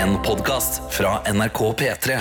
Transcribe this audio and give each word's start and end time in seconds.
En 0.00 0.16
podkast 0.22 0.82
fra 0.90 1.32
NRK 1.32 1.58
P3. 1.72 2.14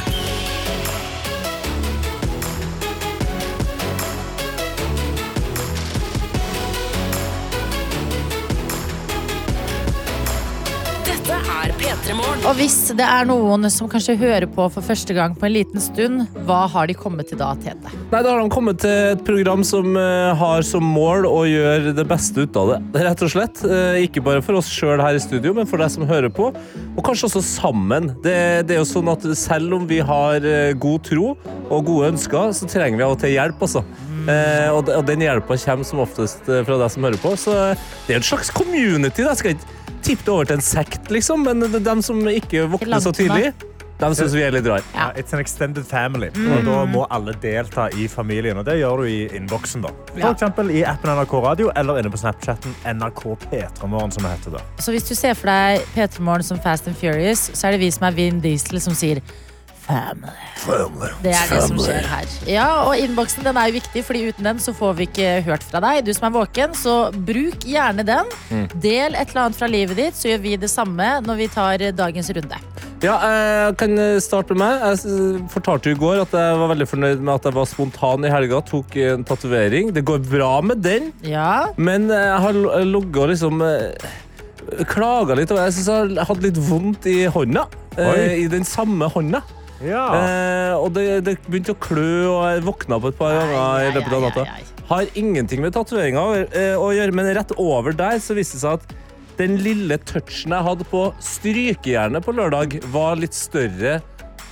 Dette 11.06 11.32
er 11.32 11.72
P3 11.80 12.18
Morgen. 12.18 12.44
Og 12.44 12.58
hvis 12.60 12.76
det 12.92 13.06
er 13.06 13.24
noen 13.30 13.72
som 13.72 13.88
kanskje 13.88 14.18
hører 14.20 14.50
på 14.52 14.68
for 14.68 14.84
første 14.84 15.16
gang 15.16 15.40
på 15.40 15.48
en 15.48 15.56
liten 15.62 15.80
stund, 15.80 16.28
hva 16.44 16.66
har 16.76 16.92
de 16.92 17.00
kommet 17.00 17.32
til 17.32 17.40
da, 17.40 17.54
Tete? 17.64 17.99
Nei, 18.10 18.24
Da 18.26 18.32
har 18.32 18.40
de 18.42 18.50
kommet 18.50 18.80
til 18.82 19.12
et 19.12 19.20
program 19.22 19.62
som 19.66 19.94
eh, 20.00 20.32
har 20.34 20.64
som 20.66 20.82
mål 20.82 21.28
å 21.30 21.44
gjøre 21.46 21.92
det 21.94 22.06
beste 22.10 22.42
ut 22.42 22.58
av 22.58 22.72
det. 22.72 23.04
Rett 23.06 23.22
og 23.22 23.30
slett. 23.30 23.62
Eh, 23.62 24.00
ikke 24.08 24.24
bare 24.26 24.42
for 24.42 24.58
oss 24.58 24.72
sjøl 24.74 24.98
her 25.04 25.14
i 25.14 25.22
studio, 25.22 25.54
men 25.54 25.70
for 25.70 25.78
deg 25.78 25.92
som 25.94 26.08
hører 26.10 26.34
på. 26.34 26.48
Og 26.96 27.04
kanskje 27.06 27.28
også 27.30 27.44
sammen. 27.46 28.10
Det, 28.26 28.34
det 28.66 28.80
er 28.80 28.82
jo 28.82 28.90
sånn 28.90 29.14
at 29.14 29.28
Selv 29.38 29.78
om 29.78 29.86
vi 29.90 30.02
har 30.02 30.42
eh, 30.42 30.74
god 30.74 31.06
tro 31.06 31.36
og 31.70 31.86
gode 31.86 32.10
ønsker, 32.16 32.50
så 32.58 32.70
trenger 32.72 32.98
vi 32.98 33.06
av 33.06 33.14
og 33.14 33.22
til 33.22 33.36
hjelp. 33.36 33.62
altså. 33.62 33.86
Eh, 34.26 34.68
og, 34.74 34.90
den 35.06 35.28
hjelpa 35.28 35.60
kommer 35.62 35.92
som 35.92 36.02
oftest 36.02 36.50
fra 36.50 36.82
deg 36.82 36.96
som 36.96 37.06
hører 37.06 37.22
på. 37.22 37.38
Så 37.38 37.54
det 38.08 38.16
er 38.16 38.24
en 38.24 38.30
slags 38.32 38.50
community. 38.50 39.22
Da. 39.22 39.36
Jeg 39.36 39.44
skal 39.44 39.54
ikke 39.54 40.00
tippe 40.02 40.26
det 40.26 40.34
over 40.34 40.50
til 40.50 40.58
en 40.58 40.66
sekt, 40.66 41.14
liksom, 41.14 41.46
men 41.46 41.62
det 41.62 41.76
er 41.78 41.92
dem 41.92 42.02
som 42.02 42.26
ikke 42.26 42.66
våkner 42.74 43.06
så 43.06 43.14
tidlig, 43.14 43.52
de 44.00 44.10
syns 44.16 44.34
vi 44.34 44.42
er 44.46 44.52
litt 44.56 44.66
rar. 44.70 44.82
Ja. 44.96 45.10
It's 45.20 45.34
an 45.36 45.40
extended 45.44 45.84
family. 45.88 46.30
Og 46.32 46.64
da 46.66 46.86
må 46.88 47.06
alle 47.12 47.34
delta 47.42 47.90
i 48.00 48.08
familien. 48.08 48.58
Og 48.58 48.64
det 48.66 48.78
gjør 48.80 49.02
du 49.04 49.10
i 49.12 49.28
innboksen. 49.36 49.82
da. 49.84 49.90
For 50.14 50.20
Ja. 50.20 50.32
eksempel 50.34 50.72
i 50.72 50.84
appen 50.88 51.10
NRK 51.12 51.34
Radio 51.44 51.72
eller 51.76 52.00
inne 52.00 52.10
på 52.10 52.18
Snapchatten 52.18 52.74
NRK 52.86 53.36
P3morgen, 53.52 54.12
som 54.14 54.24
det 54.24 54.32
heter 54.38 54.52
da. 54.52 54.64
Så 54.80 54.92
hvis 54.96 55.08
du 55.10 55.16
ser 55.16 55.34
for 55.34 55.48
deg 55.48 55.82
P3 55.96 56.20
Morgen 56.22 56.44
som 56.44 56.60
Fast 56.60 56.88
and 56.88 56.96
Furious, 56.96 57.50
så 57.54 57.68
er 57.68 57.72
det 57.72 57.80
vi 57.82 57.92
som 57.92 58.08
er 58.08 58.12
Vin 58.16 58.40
Diesel 58.40 58.80
som 58.80 58.94
sier 58.94 59.20
Family. 59.90 61.10
Det 61.24 61.32
er 61.34 61.50
det 61.50 61.62
som 61.66 61.80
skjer 61.82 62.06
her. 62.06 62.34
Ja, 62.50 62.68
og 62.86 62.94
innboksen 63.02 63.46
den 63.48 63.58
er 63.58 63.70
jo 63.72 63.78
viktig, 63.80 64.04
fordi 64.06 64.22
uten 64.30 64.46
den 64.46 64.60
så 64.62 64.74
får 64.78 64.94
vi 65.00 65.08
ikke 65.10 65.30
hørt 65.48 65.64
fra 65.66 65.82
deg. 65.82 66.04
Du 66.06 66.12
som 66.14 66.28
er 66.30 66.36
våken, 66.36 66.76
så 66.78 66.98
bruk 67.16 67.66
gjerne 67.66 68.06
den. 68.06 68.30
Del 68.84 69.16
et 69.18 69.32
eller 69.34 69.48
annet 69.48 69.58
fra 69.58 69.70
livet 69.72 69.98
ditt, 69.98 70.20
så 70.20 70.30
gjør 70.34 70.44
vi 70.46 70.54
det 70.62 70.70
samme 70.70 71.10
når 71.26 71.42
vi 71.42 71.48
tar 71.56 71.86
dagens 71.98 72.30
runde. 72.38 72.62
Ja, 73.02 73.16
jeg 73.24 73.76
kan 73.80 73.94
starte 74.22 74.54
med 74.54 74.60
meg. 74.62 74.82
Jeg 75.06 75.44
fortalte 75.54 75.90
jo 75.90 75.96
i 75.96 76.00
går 76.02 76.22
at 76.26 76.34
jeg 76.36 76.58
var 76.60 76.72
veldig 76.74 76.88
fornøyd 76.92 77.22
med 77.24 77.34
at 77.38 77.46
jeg 77.48 77.56
var 77.56 77.70
spontan 77.72 78.26
i 78.28 78.34
helga. 78.34 78.60
Tok 78.68 78.98
en 79.08 79.24
tatovering. 79.26 79.94
Det 79.96 80.04
går 80.06 80.20
bra 80.28 80.58
med 80.62 80.84
den, 80.84 81.14
Ja, 81.24 81.70
men 81.80 82.10
jeg 82.12 82.42
har 82.44 82.60
ligget 82.84 83.22
og 83.24 83.32
liksom 83.32 83.64
eh, 83.64 84.10
klaga 84.92 85.38
litt. 85.40 85.52
Og 85.56 85.62
jeg 85.64 85.78
synes 85.78 85.88
jeg 85.88 86.18
har 86.20 86.28
hatt 86.34 86.44
litt 86.44 86.60
vondt 86.70 87.08
i 87.10 87.22
hånda. 87.32 87.66
eh, 87.98 88.12
Oi. 88.12 88.20
I 88.44 88.48
den 88.52 88.68
samme 88.68 89.08
hånda. 89.16 89.42
Ja. 89.86 90.06
Eh, 90.16 90.74
og 90.78 90.92
det, 90.96 91.06
det 91.28 91.38
begynte 91.48 91.76
å 91.76 91.80
klø, 91.80 92.12
og 92.32 92.42
jeg 92.50 92.66
våkna 92.68 93.00
på 93.02 93.12
et 93.14 93.20
par 93.20 93.38
ganger 93.38 93.88
i 93.88 93.94
løpet 93.96 94.18
av 94.18 94.26
natta. 94.28 94.48
Har 94.90 95.12
ingenting 95.20 95.62
med 95.64 95.76
tatoveringa 95.76 96.24
å, 96.26 96.40
eh, 96.48 96.88
gjøre, 96.98 97.16
men 97.16 97.32
rett 97.38 97.54
over 97.62 97.96
der 97.96 98.20
så 98.24 98.36
viste 98.38 98.58
det 98.58 98.66
seg 98.66 98.80
at 98.80 98.96
den 99.40 99.60
lille 99.64 99.96
touchen 100.04 100.52
jeg 100.52 100.66
hadde 100.66 100.88
på 100.92 101.06
strykejernet 101.24 102.26
på 102.26 102.36
lørdag, 102.36 102.80
var 102.92 103.20
litt 103.22 103.38
større 103.38 104.00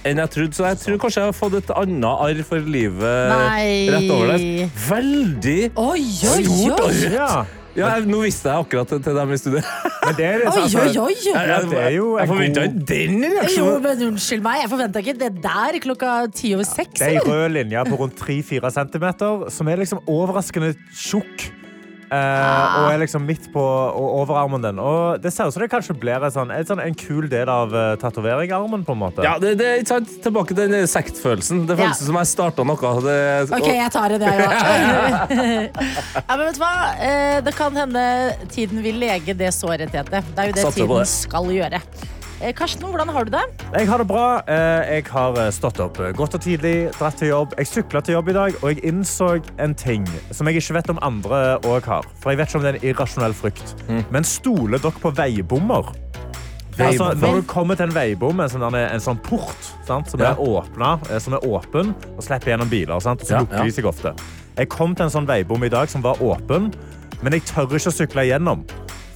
enn 0.08 0.22
jeg 0.22 0.32
trodde. 0.32 0.56
Så 0.56 0.68
jeg 0.70 0.80
tror 0.84 1.00
kanskje 1.04 1.24
jeg 1.24 1.32
har 1.34 1.36
fått 1.36 1.58
et 1.60 1.74
annet 1.76 2.08
arr 2.08 2.42
for 2.48 2.72
livet 2.76 3.34
Nei. 3.34 3.68
rett 3.92 4.12
over 4.14 4.34
der. 4.34 4.74
Veldig 4.88 5.60
Oi, 5.74 6.04
oi, 6.32 6.42
Stort 6.48 6.86
rødt. 6.88 7.57
Ja. 7.78 7.92
Nå 8.10 8.22
visste 8.26 8.50
jeg 8.50 8.66
akkurat 8.66 8.90
det 8.96 9.00
til 9.06 9.20
dem 9.20 9.32
i 9.36 9.38
studiet. 9.40 9.70
Men 10.08 10.16
det 10.18 10.26
er, 10.26 10.44
Oi, 10.48 10.62
altså, 10.64 10.82
oi, 10.82 10.96
oi! 11.04 11.16
Ja, 11.34 11.60
det 11.68 11.78
er 11.84 11.94
jo 11.98 12.08
jeg 12.18 12.26
en 12.28 12.32
forventa 12.32 12.64
ikke 12.68 12.86
den 12.90 13.18
Jo, 13.24 13.30
reaksjonen. 13.38 14.04
unnskyld 14.08 14.44
meg, 14.48 14.62
jeg 14.64 14.72
forventa 14.74 15.04
ikke 15.04 15.18
det 15.22 15.32
der 15.44 15.80
klokka 15.84 16.16
ti 16.34 16.54
over 16.58 16.68
seks. 16.68 16.98
det 17.00 17.08
er 17.08 17.20
ei 17.20 17.24
rød 17.28 17.48
linje 17.58 17.86
på 17.90 18.02
rundt 18.02 18.20
3-4 18.22 18.72
centimeter, 18.80 19.48
som 19.54 19.68
er 19.72 19.82
liksom 19.84 20.02
overraskende 20.08 20.74
tjukk. 20.96 21.48
Eh, 22.10 22.16
Ah. 22.18 22.86
og 22.86 22.94
er 22.94 23.00
liksom 23.02 23.26
midt 23.28 23.50
på 23.52 23.60
overarmen 23.60 24.62
din. 24.64 24.78
Og 24.80 25.20
det 25.22 25.34
ser 25.34 25.48
ut 25.50 25.54
som 25.54 25.62
det 25.62 25.70
kanskje 25.72 25.94
blir 26.00 26.24
en, 26.24 26.32
sånn, 26.32 26.52
en, 26.56 26.64
sånn, 26.66 26.80
en 26.80 26.96
kul 26.96 27.28
del 27.28 27.50
av 27.52 27.74
uh, 27.74 27.96
tatoveringarmen. 28.00 28.86
på 28.88 28.94
en 28.96 29.02
måte. 29.02 29.24
Ja, 29.28 29.34
det, 29.40 29.58
det 29.60 29.68
er 29.68 29.84
sant. 29.86 30.08
Tilbake 30.24 30.56
til 30.56 30.72
den 30.72 30.88
sektfølelsen. 30.88 31.66
Det 31.68 31.76
føles 31.78 32.00
Ja. 32.00 32.06
som 32.08 32.16
jeg 32.16 32.28
starta 32.32 32.64
noe. 32.64 32.94
Det, 33.04 33.52
Ok, 33.52 33.68
jeg 33.68 33.92
tar 33.92 34.10
det, 34.10 34.22
jeg 34.28 34.48
òg. 34.48 35.84
ja, 36.16 36.36
men 36.38 36.46
vet 36.48 36.56
du 36.56 36.62
hva? 36.64 36.74
Eh, 37.00 37.42
Det 37.44 37.56
kan 37.58 37.76
hende 37.76 38.06
tiden 38.56 38.82
vil 38.84 38.96
lege 39.04 39.36
det 39.38 39.52
såret, 39.54 39.92
Tete. 39.92 40.24
Det 40.24 40.40
er 40.40 40.48
jo 40.48 40.54
det 40.54 40.64
Satser 40.64 40.86
tiden 40.88 40.98
det. 41.04 41.08
skal 41.12 41.52
gjøre. 41.52 41.82
Eh, 42.42 42.54
Karsten, 42.54 42.86
hvordan 42.86 43.10
har 43.10 43.26
du 43.26 43.32
det? 43.34 43.42
Jeg 43.74 43.88
har 43.90 43.98
det 43.98 44.08
bra. 44.08 44.42
Eh, 44.48 44.96
Jeg 44.98 45.06
har 45.10 45.38
eh, 45.42 45.50
stått 45.52 45.80
opp 45.82 45.98
godt 46.16 46.36
og 46.38 46.42
tidlig, 46.44 46.92
dratt 47.00 47.18
til 47.18 47.32
jobb. 47.32 47.56
Jeg 47.58 47.66
sykla 47.72 48.02
til 48.06 48.14
jobb 48.14 48.30
i 48.30 48.36
dag, 48.38 48.58
og 48.62 48.70
jeg 48.70 48.84
innså 48.86 49.30
en 49.60 49.74
ting 49.76 50.06
som 50.32 50.48
jeg 50.48 50.62
ikke 50.62 50.76
vet 50.78 50.90
om 50.94 51.00
andre 51.02 51.58
òg 51.66 51.88
har. 51.90 52.06
For 52.22 52.30
jeg 52.32 52.38
vet 52.38 52.52
ikke 52.52 52.60
om 52.62 52.68
det 52.68 52.74
er 52.76 52.78
en 52.80 52.86
irrasjonell 52.92 53.34
frykt. 53.34 53.74
Men 54.14 54.24
stoler 54.28 54.78
dere 54.78 55.02
på 55.02 55.12
veibommer? 55.18 55.90
Altså, 56.78 57.10
når 57.18 57.40
du 57.40 57.48
kommer 57.50 57.74
til 57.74 57.88
en 57.90 57.96
veibom, 57.96 58.40
en 58.44 58.50
sånn, 58.54 58.76
en 58.78 59.02
sånn 59.02 59.18
port 59.26 59.72
sant, 59.88 60.12
som, 60.12 60.20
Ja. 60.22 60.36
er 60.36 60.36
åpnet, 60.38 61.08
som 61.22 61.34
er 61.34 61.40
åpen 61.42 61.96
og 62.16 62.22
slipper 62.22 62.52
gjennom 62.54 62.70
biler, 62.70 63.00
sant, 63.02 63.22
så 63.26 63.32
Ja, 63.34 63.40
lukker 63.42 63.58
ja. 63.58 63.64
de 63.64 63.72
seg 63.72 63.86
ofte. 63.90 64.14
Jeg 64.58 64.70
kom 64.70 64.94
til 64.94 65.06
en 65.06 65.10
sånn 65.10 65.26
veibom 65.26 65.64
i 65.66 65.70
dag 65.70 65.90
som 65.90 66.04
var 66.04 66.22
åpen, 66.22 66.72
men 67.24 67.34
jeg 67.34 67.42
tør 67.50 67.66
ikke 67.66 67.90
å 67.90 67.98
sykle 67.98 68.28
igjennom. 68.30 68.62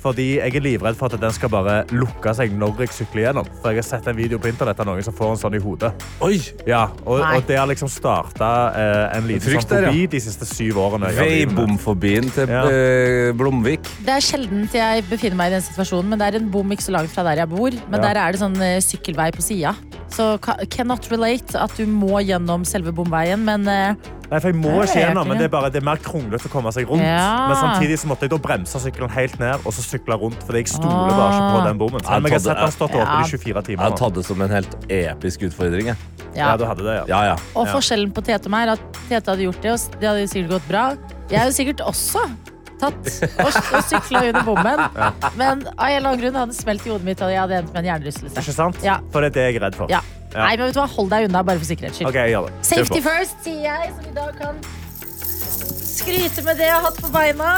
Fordi 0.01 0.25
jeg 0.39 0.55
er 0.57 0.63
livredd 0.65 0.95
for 0.97 1.13
at 1.13 1.21
den 1.21 1.33
skal 1.35 1.51
bare 1.53 1.75
lukke 1.93 2.31
seg 2.33 2.55
når 2.57 2.79
jeg 2.85 2.93
sykler 2.95 3.27
gjennom. 3.27 3.49
For 3.61 3.69
jeg 3.69 3.83
har 3.83 3.85
sett 3.85 4.07
en 4.09 4.17
video 4.17 4.39
på 4.41 4.49
internett 4.49 4.79
av 4.81 4.87
noen 4.89 5.03
som 5.05 5.13
får 5.13 5.35
en 5.35 5.41
sånn 5.43 5.57
i 5.59 5.61
hodet. 5.61 5.91
Oi! 6.25 6.39
Ja, 6.65 6.87
og, 7.05 7.21
og 7.21 7.45
det 7.45 7.59
har 7.59 7.69
liksom 7.69 7.91
starta 7.91 8.49
eh, 8.73 9.17
en 9.19 9.27
liten 9.29 9.45
Frykt 9.45 9.67
sånn 9.67 9.75
der, 9.77 9.87
ja. 9.89 9.93
fobi 9.93 10.07
de 10.15 10.21
siste 10.25 10.47
syv 10.49 10.79
årene. 10.81 11.11
jeg 11.13 11.19
har 11.21 11.29
drevet 11.29 11.51
med. 11.51 11.61
Veibomfobien 11.61 12.31
til 12.33 12.49
Ja. 12.49 12.63
eh, 12.71 13.29
Blomvik. 13.37 13.85
Det 14.07 14.15
er 14.17 14.25
sjelden 14.25 14.65
jeg 14.73 15.05
befinner 15.09 15.37
meg 15.37 15.51
i 15.53 15.55
den 15.59 15.65
situasjonen, 15.69 16.09
men 16.15 16.19
det 16.23 16.31
er 16.31 16.39
en 16.41 16.49
bom 16.53 16.73
ikke 16.73 16.87
så 16.89 16.95
langt 16.97 17.13
fra 17.13 17.23
der 17.29 17.43
jeg 17.45 17.49
bor. 17.53 17.69
Men 17.91 18.01
Ja. 18.01 18.07
der 18.09 18.21
er 18.25 18.31
det 18.33 18.41
sånn 18.41 18.57
eh, 18.61 18.79
sykkelvei 18.81 19.29
på 19.37 19.45
sida. 19.45 19.75
Så 20.11 20.25
cannot 20.69 21.05
relate 21.11 21.55
at 21.55 21.71
du 21.79 21.85
må 21.87 22.19
gjennom 22.27 22.65
selve 22.67 22.91
bomveien, 22.91 23.39
men 23.47 23.63
eh, 23.71 23.93
Nei, 24.31 24.39
for 24.39 24.47
jeg 24.51 24.55
må 24.61 24.73
ikke 24.85 25.01
gjennom, 25.01 25.27
men 25.27 25.37
det 25.39 25.45
er, 25.49 25.51
bare, 25.51 25.69
det 25.71 25.81
er 25.81 25.83
mer 25.83 25.99
kronglete 25.99 26.47
å 26.47 26.51
komme 26.53 26.71
seg 26.71 26.87
rundt. 26.87 27.03
Ja. 27.03 27.47
Men 27.49 27.57
samtidig 27.59 27.97
så 27.99 28.07
måtte 28.07 28.23
jeg 28.27 28.31
da 28.31 28.37
bremse 28.39 28.79
sykkelen 28.79 29.11
helt 29.11 29.35
ned 29.41 29.65
og 29.67 29.73
så 29.75 29.83
sykle 29.83 30.15
rundt, 30.21 30.39
fordi 30.47 30.61
jeg 30.63 30.69
stoler 30.71 31.11
bare 31.15 31.33
ikke 31.35 31.49
på 31.51 31.63
den 31.67 31.81
bommen. 31.81 32.05
Om 32.07 32.27
jeg 32.29 32.39
har 32.47 32.71
stått 32.71 32.95
Ja. 32.95 33.03
åpen 33.03 33.25
i 33.25 33.27
24 33.27 33.55
Jeg 33.59 33.65
timer. 33.73 33.83
har 33.83 33.91
nå. 33.91 33.97
tatt 33.99 34.13
det 34.15 34.23
som 34.25 34.41
en 34.41 34.49
helt 34.55 34.77
episk 34.87 35.43
utfordring. 35.49 35.91
Jeg. 35.91 35.97
ja. 36.35 36.51
Ja, 36.51 36.55
du 36.57 36.63
hadde 36.65 36.83
det, 36.87 36.95
ja. 36.95 37.03
Ja, 37.11 37.21
ja. 37.31 37.35
Og 37.55 37.67
Ja. 37.67 37.73
forskjellen 37.75 38.11
på 38.15 38.23
Tete 38.23 38.47
og 38.47 38.51
meg 38.55 38.67
er 38.69 38.71
at 38.77 38.79
Tete 39.09 39.31
hadde 39.31 39.43
gjort 39.49 39.61
det, 39.61 39.71
og 39.75 39.99
det 39.99 40.07
hadde 40.11 40.27
sikkert 40.31 40.49
gått 40.55 40.67
bra. 40.71 40.85
Jeg 41.29 41.39
hadde 41.39 41.53
sikkert 41.59 41.83
også 41.87 42.23
tatt 42.81 43.11
og, 43.45 43.51
og 43.51 43.85
sykla 43.87 44.23
under 44.31 44.47
bommen. 44.47 44.81
Men 45.41 45.65
av 45.75 45.85
en 45.87 45.97
eller 45.97 46.09
annen 46.09 46.23
grunn 46.23 46.39
hadde 46.41 46.55
det 46.55 46.59
smelt 46.61 46.87
i 46.87 46.93
hodet 46.93 47.07
mitt, 47.07 47.21
og 47.23 47.33
jeg 47.33 47.41
hadde 47.43 47.61
endt 47.61 47.71
med 47.75 47.83
en 47.83 47.91
hjernerystelse. 47.91 48.35
Ikke 48.41 48.57
sant? 48.57 48.81
Ja. 48.85 48.97
For 49.13 49.23
det 49.23 49.31
er 49.33 49.37
det 49.37 49.47
jeg 49.49 49.61
er 49.61 49.67
redd 49.67 49.79
for. 49.79 49.93
Ja. 49.93 50.01
Ja. 50.31 50.45
Nei, 50.45 50.55
men 50.55 50.69
vet 50.69 50.77
du 50.77 50.79
hva? 50.79 50.87
Hold 50.95 51.09
deg 51.11 51.27
unna, 51.27 51.41
bare 51.43 51.59
for 51.59 51.67
sikkerhets 51.67 51.99
skyld. 51.99 52.07
Ok, 52.07 52.19
jeg 52.21 52.35
gjør 52.35 52.47
det. 52.47 52.53
Kjør 52.59 52.69
Safety 52.71 53.01
first, 53.03 53.39
sier 53.43 53.65
jeg, 53.67 53.95
som 53.97 54.07
i 54.07 54.13
dag 54.15 54.37
kan 54.39 54.61
skryte 55.91 56.45
med 56.47 56.61
det 56.61 56.69
jeg 56.69 56.77
har 56.77 56.85
hatt 56.87 57.01
på 57.03 57.11
beina. 57.13 57.49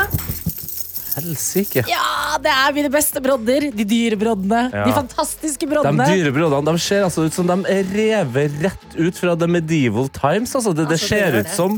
Helsike. 1.13 1.83
Ja, 1.85 2.39
det 2.41 2.49
er 2.49 2.73
mine 2.73 2.89
beste 2.93 3.21
brodder. 3.23 3.67
De 3.77 3.85
dyre 3.85 4.17
broddene. 4.19 4.63
Ja. 4.73 4.85
De 4.87 4.95
fantastiske 4.95 5.67
broddene. 5.69 6.07
De 6.09 6.17
dyre 6.17 6.33
broddene 6.33 6.73
de 6.73 6.81
ser 6.81 7.05
altså 7.05 7.27
ut 7.27 7.35
som 7.35 7.49
de 7.49 7.59
er 7.69 7.85
revet 7.93 8.57
rett 8.63 8.97
ut 8.97 9.19
fra 9.21 9.35
The 9.37 9.49
Medieval 9.49 10.09
Times. 10.15 10.55
Altså, 10.57 10.73
det, 10.73 10.87
det 10.89 10.97
Altså, 10.97 11.13
det 11.13 11.21
ser 11.21 11.37
det 11.37 11.45
ut 11.45 11.53
som 11.53 11.77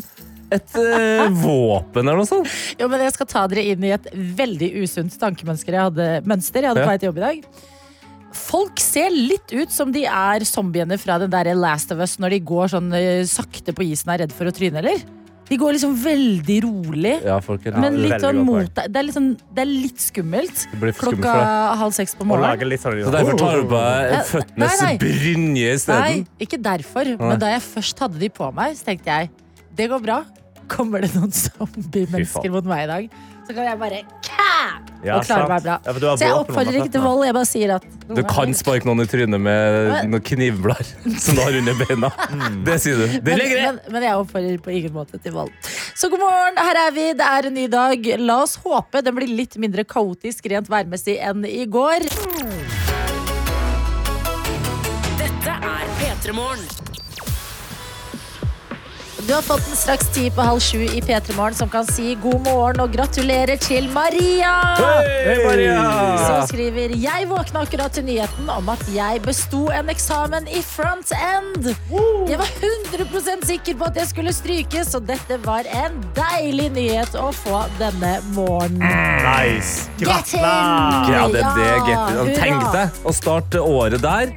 et 0.53 0.75
uh, 0.78 1.28
våpen 1.41 2.03
eller 2.06 2.22
noe 2.22 2.29
sånt. 2.29 2.50
Jo, 2.79 2.89
men 2.91 3.01
jeg 3.06 3.16
skal 3.16 3.29
ta 3.31 3.45
dere 3.51 3.63
inn 3.72 3.85
i 3.88 3.94
et 3.95 4.09
veldig 4.13 4.72
usunt 4.83 5.16
tankemønster 5.22 5.78
jeg 5.78 5.88
hadde, 5.89 6.09
mønster 6.28 6.61
jeg 6.61 6.73
hadde 6.73 6.83
Ja. 6.83 6.85
på 6.85 6.94
vei 6.94 7.00
til 7.01 7.09
jobb 7.11 7.22
i 7.22 7.25
dag. 7.25 7.50
Folk 8.35 8.81
ser 8.83 9.13
litt 9.16 9.53
ut 9.56 9.71
som 9.71 9.94
de 9.95 10.03
er 10.06 10.44
zombiene 10.47 10.97
fra 11.00 11.18
den 11.21 11.31
der 11.31 11.53
Last 11.56 11.94
of 11.95 12.01
Us 12.03 12.18
når 12.19 12.36
de 12.36 12.39
går 12.51 12.74
sånn 12.74 12.89
eh, 12.94 13.24
sakte 13.30 13.71
på 13.75 13.86
isen 13.88 14.12
og 14.12 14.18
er 14.18 14.25
redd 14.25 14.36
for 14.36 14.50
å 14.50 14.53
tryne, 14.56 14.81
eller? 14.83 15.06
De 15.45 15.57
går 15.62 15.75
liksom 15.75 15.94
veldig 16.01 16.56
rolig. 16.65 17.13
Ja, 17.24 17.38
folk 17.44 17.65
er 17.69 17.75
Men 17.77 18.00
litt 18.01 18.18
sånn 18.24 18.39
mot 18.41 18.65
deg. 18.65 18.89
Det 18.89 18.98
er 18.98 19.06
litt, 19.06 19.15
sånn, 19.15 19.27
det 19.53 19.62
er 19.62 19.69
litt 19.69 20.01
skummelt. 20.01 20.63
Det 20.71 20.80
blir 20.81 20.95
skummelt 20.98 21.21
Klokka 21.21 21.75
halv 21.83 21.94
seks 21.94 22.18
på 22.18 22.25
morgenen. 22.25 22.77
sånn 22.81 23.03
Så 23.06 23.13
derfor 23.13 23.38
tar 23.38 23.62
du 23.62 23.69
på 23.69 23.81
deg 23.86 24.15
føttenes 24.31 24.86
brynje 25.03 25.75
isteden? 25.77 26.01
Nei, 26.25 26.45
ikke 26.48 26.57
derfor. 26.57 27.12
Men 27.21 27.38
da 27.41 27.53
jeg 27.53 27.62
først 27.62 28.01
hadde 28.01 28.21
de 28.24 28.31
på 28.33 28.50
meg, 28.57 28.74
så 28.80 28.89
tenkte 28.89 29.19
jeg 29.19 29.30
det 29.75 29.89
går 29.91 30.01
bra. 30.01 30.24
Kommer 30.71 31.06
det 31.06 31.12
noen 31.15 31.31
zombie-mennesker 31.35 32.51
mot 32.53 32.67
meg 32.67 32.85
i 32.85 32.89
dag, 32.89 33.09
så 33.45 33.53
kan 33.53 33.67
jeg 33.67 33.79
bare 33.81 34.01
kæ! 34.25 34.45
Ja, 35.06 35.19
og 35.19 35.27
klare 35.27 35.45
meg 35.50 35.62
bra. 35.62 35.75
Ja, 35.85 35.94
Så 36.17 36.25
jeg 36.25 36.33
oppfordrer 36.33 36.77
ikke 36.79 36.94
til 36.95 37.03
vold. 37.03 37.21
Jeg 37.27 37.35
bare 37.38 37.47
sier 37.50 37.73
at 37.75 37.83
Du 38.09 38.21
kan 38.25 38.56
sparke 38.57 38.88
noen 38.89 39.03
i 39.03 39.07
trynet 39.09 39.41
med 39.41 40.07
noen 40.09 40.23
knivblad 40.25 40.81
som 41.23 41.38
du 41.38 41.44
har 41.44 41.57
under 41.59 41.77
beina. 41.83 42.09
Det 42.65 42.79
sier 42.81 43.03
du. 43.03 43.06
Det 43.19 43.21
men, 43.27 43.41
ligger 43.44 43.62
men, 43.67 43.79
men 43.94 44.07
jeg 44.07 44.23
oppfordrer 44.23 44.63
på 44.65 44.73
ingen 44.79 44.95
måte 44.95 45.21
til 45.21 45.35
vold. 45.35 45.53
Så 45.94 46.09
god 46.09 46.23
morgen, 46.23 46.57
her 46.57 46.81
er 46.88 46.95
vi. 46.95 47.06
Det 47.19 47.29
er 47.29 47.50
en 47.51 47.57
ny 47.59 47.67
dag. 47.71 48.09
La 48.23 48.39
oss 48.47 48.57
håpe 48.65 49.03
den 49.06 49.19
blir 49.19 49.29
litt 49.29 49.59
mindre 49.62 49.85
kaotisk 49.85 50.50
rent 50.50 50.71
værmessig 50.71 51.19
enn 51.21 51.45
i 51.45 51.67
går. 51.69 52.09
P3 56.01 56.33
Morgen. 56.33 56.94
Du 59.27 59.33
har 59.33 59.42
fått 59.42 59.66
den 59.66 59.75
straks 59.75 60.10
ti 60.13 60.27
på 60.31 60.42
halv 60.45 60.60
sju 60.62 60.83
i 60.83 61.00
P3 61.01 61.33
Morgen, 61.36 61.56
som 61.57 61.69
kan 61.69 61.88
si 61.89 62.12
god 62.22 62.44
morgen 62.45 62.81
og 62.83 62.92
gratulerer 62.94 63.57
til 63.57 63.88
Maria! 63.89 64.51
Hei, 64.77 65.38
Maria! 65.42 65.80
Som 66.22 66.44
skriver 66.51 66.94
Jeg 67.01 67.25
våkna 67.31 67.63
akkurat 67.66 67.95
til 67.98 68.06
nyheten 68.06 68.51
om 68.54 68.69
at 68.69 68.83
jeg 68.94 69.24
besto 69.25 69.63
en 69.74 69.89
eksamen 69.89 70.45
i 70.54 70.62
front 70.62 71.10
end. 71.18 71.72
Jeg 72.30 72.38
var 72.38 72.54
100% 73.01 73.50
sikker 73.50 73.80
på 73.81 73.89
at 73.89 73.98
jeg 74.04 74.12
skulle 74.13 74.36
stryke, 74.36 74.86
så 74.86 75.01
dette 75.01 75.39
var 75.48 75.66
en 75.74 75.98
deilig 76.19 76.69
nyhet 76.77 77.18
å 77.18 77.31
få 77.33 77.63
denne 77.81 78.19
morgenen. 78.38 78.86
Nice. 79.25 79.88
Gratulerer. 80.06 81.13
Ja, 81.16 81.25
det 81.33 81.42
er 81.42 81.57
det, 81.57 81.72
get 81.89 82.18
in. 82.27 82.36
Tenk 82.44 82.69
deg 82.77 83.01
å 83.10 83.16
starte 83.24 83.66
året 83.66 84.06
der. 84.06 84.36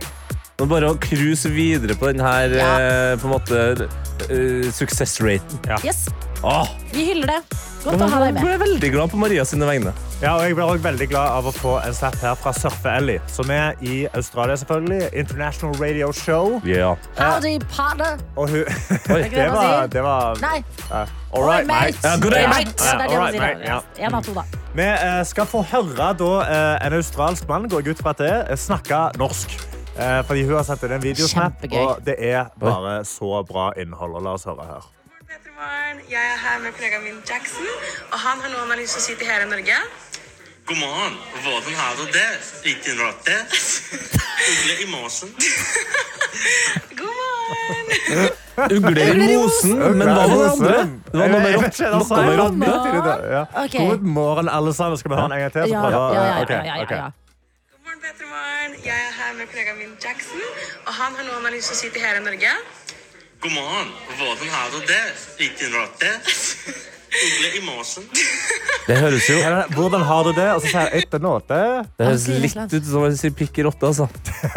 Og 0.59 0.67
bare 0.73 0.89
å 0.91 0.97
cruise 0.99 1.47
videre 1.55 1.95
på 1.95 2.09
den 2.09 2.25
her 2.25 2.51
Ja. 2.57 2.71
eh, 2.81 3.17
på 3.21 3.29
en 3.29 3.37
måte 3.37 3.89
eh, 4.29 5.69
Ja. 5.69 5.79
Yes, 5.85 6.09
Åh, 6.43 6.69
vi 6.93 7.05
hyller 7.13 7.27
det. 7.27 7.41
Godt 7.85 8.03
å 8.03 8.07
ha 8.11 8.19
deg 8.23 8.37
jeg 8.37 8.45
ble 8.45 8.57
veldig 8.61 8.89
glad 8.93 9.11
på 9.13 9.19
Maria 9.19 9.45
sine 9.47 9.67
vegne. 9.67 9.93
Ja, 10.19 10.33
og 10.37 10.43
jeg 10.47 10.57
ble 10.59 10.67
også 10.67 10.83
veldig 10.83 11.07
glad 11.11 11.31
av 11.39 11.47
å 11.47 11.53
få 11.55 11.77
en 11.83 11.95
snap 11.95 12.17
her 12.23 12.35
fra 12.39 12.53
Surfe-Ellie, 12.55 13.21
som 13.31 13.51
er 13.55 13.79
i 13.87 14.01
Australia, 14.19 14.57
selvfølgelig. 14.59 15.09
International 15.19 15.75
Radio 15.79 16.11
Show. 16.13 16.59
Yeah. 16.67 16.99
Howdy, 17.19 17.57
partner. 17.71 18.19
Og 18.37 18.51
hun 18.51 18.65
Oi. 18.67 19.23
det 19.23 19.31
Det 19.35 19.49
var, 19.55 19.87
det 19.87 20.03
var 20.03 20.43
Nei, 20.43 20.59
uh, 20.91 21.07
All 21.33 21.47
right, 21.47 21.67
mate. 21.67 21.99
Uh, 22.03 22.19
good 22.23 22.35
day, 22.35 22.43
Ja, 22.43 22.53
mate. 22.53 22.75
det 22.75 22.91
er 22.91 22.99
det 22.99 23.19
right, 23.19 23.35
sier. 23.35 23.47
mate. 23.47 23.67
Ja. 23.71 24.07
En 24.09 24.15
av 24.19 24.27
to, 24.27 24.35
da. 24.35 24.47
Vi 24.75 24.91
uh, 24.91 25.23
skal 25.27 25.51
få 25.51 25.63
høre 25.71 26.13
da, 26.19 26.31
eh, 26.45 26.87
en 26.87 26.99
australsk 26.99 27.49
mann, 27.49 27.71
går 27.71 27.83
jeg 27.87 27.97
ut 27.99 28.03
fra 28.03 28.15
at 28.15 28.23
det 28.23 28.59
snakke 28.59 29.03
norsk. 29.19 29.78
Eh, 29.99 30.21
fordi 30.27 30.45
hun 30.47 30.55
har 30.55 30.63
sendt 30.67 30.85
inn 30.87 30.93
en 30.95 31.03
videosnap, 31.03 31.65
og 31.75 31.99
det 32.07 32.15
er 32.23 32.53
bare 32.61 33.01
så 33.09 33.43
bra 33.49 33.73
innhold. 33.83 34.21
La 34.23 34.37
oss 34.39 34.47
høre 34.47 34.67
her. 34.69 34.87
Jeg 36.09 36.23
er 36.23 36.39
her 36.39 36.61
med 36.63 36.73
kollegaen 36.77 37.03
min 37.05 37.19
Jackson, 37.29 37.67
og 38.13 38.19
han 38.23 38.39
har 38.41 38.53
noe 38.53 38.63
han 38.63 38.71
har 38.73 38.79
lyst 38.81 38.95
til 38.97 39.03
å 39.03 39.07
si 39.09 39.17
til 39.19 39.29
hele 39.29 39.49
Norge. 39.51 39.81
God 40.69 40.79
morgen. 40.85 41.15
Hvordan 41.43 41.75
har 41.81 41.99
du 41.99 42.05
det? 42.15 42.31
Ikke 42.71 42.95
råte? 43.01 43.37
Ugle 44.49 44.75
i 44.85 44.89
måsen. 44.93 45.35
God 47.01 47.15
morgen! 47.19 47.87
Ugle 48.79 49.07
i 49.09 49.37
mosen. 49.37 49.79
Men 49.99 50.11
hva 50.13 50.27
var 50.31 50.35
det 50.35 50.51
andre? 50.51 50.83
Det 51.09 51.21
var 51.21 51.33
noe 51.35 51.45
med 51.45 51.57
rotte. 51.59 51.93
Noe 51.95 52.51
med 52.63 52.75
rotte. 52.75 53.79
God 53.79 54.11
morgen, 54.19 54.53
alle 54.53 54.75
sammen. 54.77 55.01
Skal 55.01 55.15
vi 55.15 55.21
ha 55.21 55.25
en 55.31 55.41
gang 55.41 55.57
til? 55.57 55.73
Ja, 55.73 55.89
ja, 55.89 56.05
ja, 56.13 56.29
ja, 56.29 56.45
ja, 56.53 56.77
ja, 56.85 57.01
ja. 57.03 57.09
God 57.99 58.05
morgen, 58.05 58.15
Petremorgen. 58.19 58.73
Jeg 58.85 58.99
er 59.09 59.13
her 59.21 59.31
med 59.39 59.47
kollegaen 59.51 59.79
min 59.83 59.95
Jackson, 60.05 60.43
og 60.87 60.93
han 61.01 61.17
har 61.19 61.25
noe 61.27 61.35
han 61.39 61.47
har 61.49 61.55
lyst 61.55 61.71
til 61.73 61.77
å 61.77 61.79
si 61.79 61.89
til 61.95 62.03
hele 62.05 62.21
Norge. 62.23 62.51
God 63.43 63.55
morgen. 63.57 63.89
Hvordan 64.19 64.51
har 64.55 64.69
du 64.75 64.79
det? 64.87 65.01
Ikke 65.47 65.71
råte? 65.73 66.11
Ugle 67.19 67.51
i 67.59 67.63
måsen. 67.65 68.05
Det 68.87 68.99
høres 69.01 69.27
jo 69.31 69.39
Hvordan 69.75 70.05
har 70.11 70.29
du 70.29 70.31
det? 70.37 70.47
Og 70.53 70.63
så 70.63 70.71
sier 70.71 70.87
jeg 70.87 71.07
etter 71.09 71.25
nåte. 71.25 71.59
det 71.99 72.07
høres 72.11 72.27
litt 72.29 72.77
ut 72.77 72.87
som 72.93 73.07
å 73.09 73.11
si 73.19 73.33
pikk 73.41 73.59
i 73.59 73.67
rotte, 73.67 73.91
altså. 73.91 74.07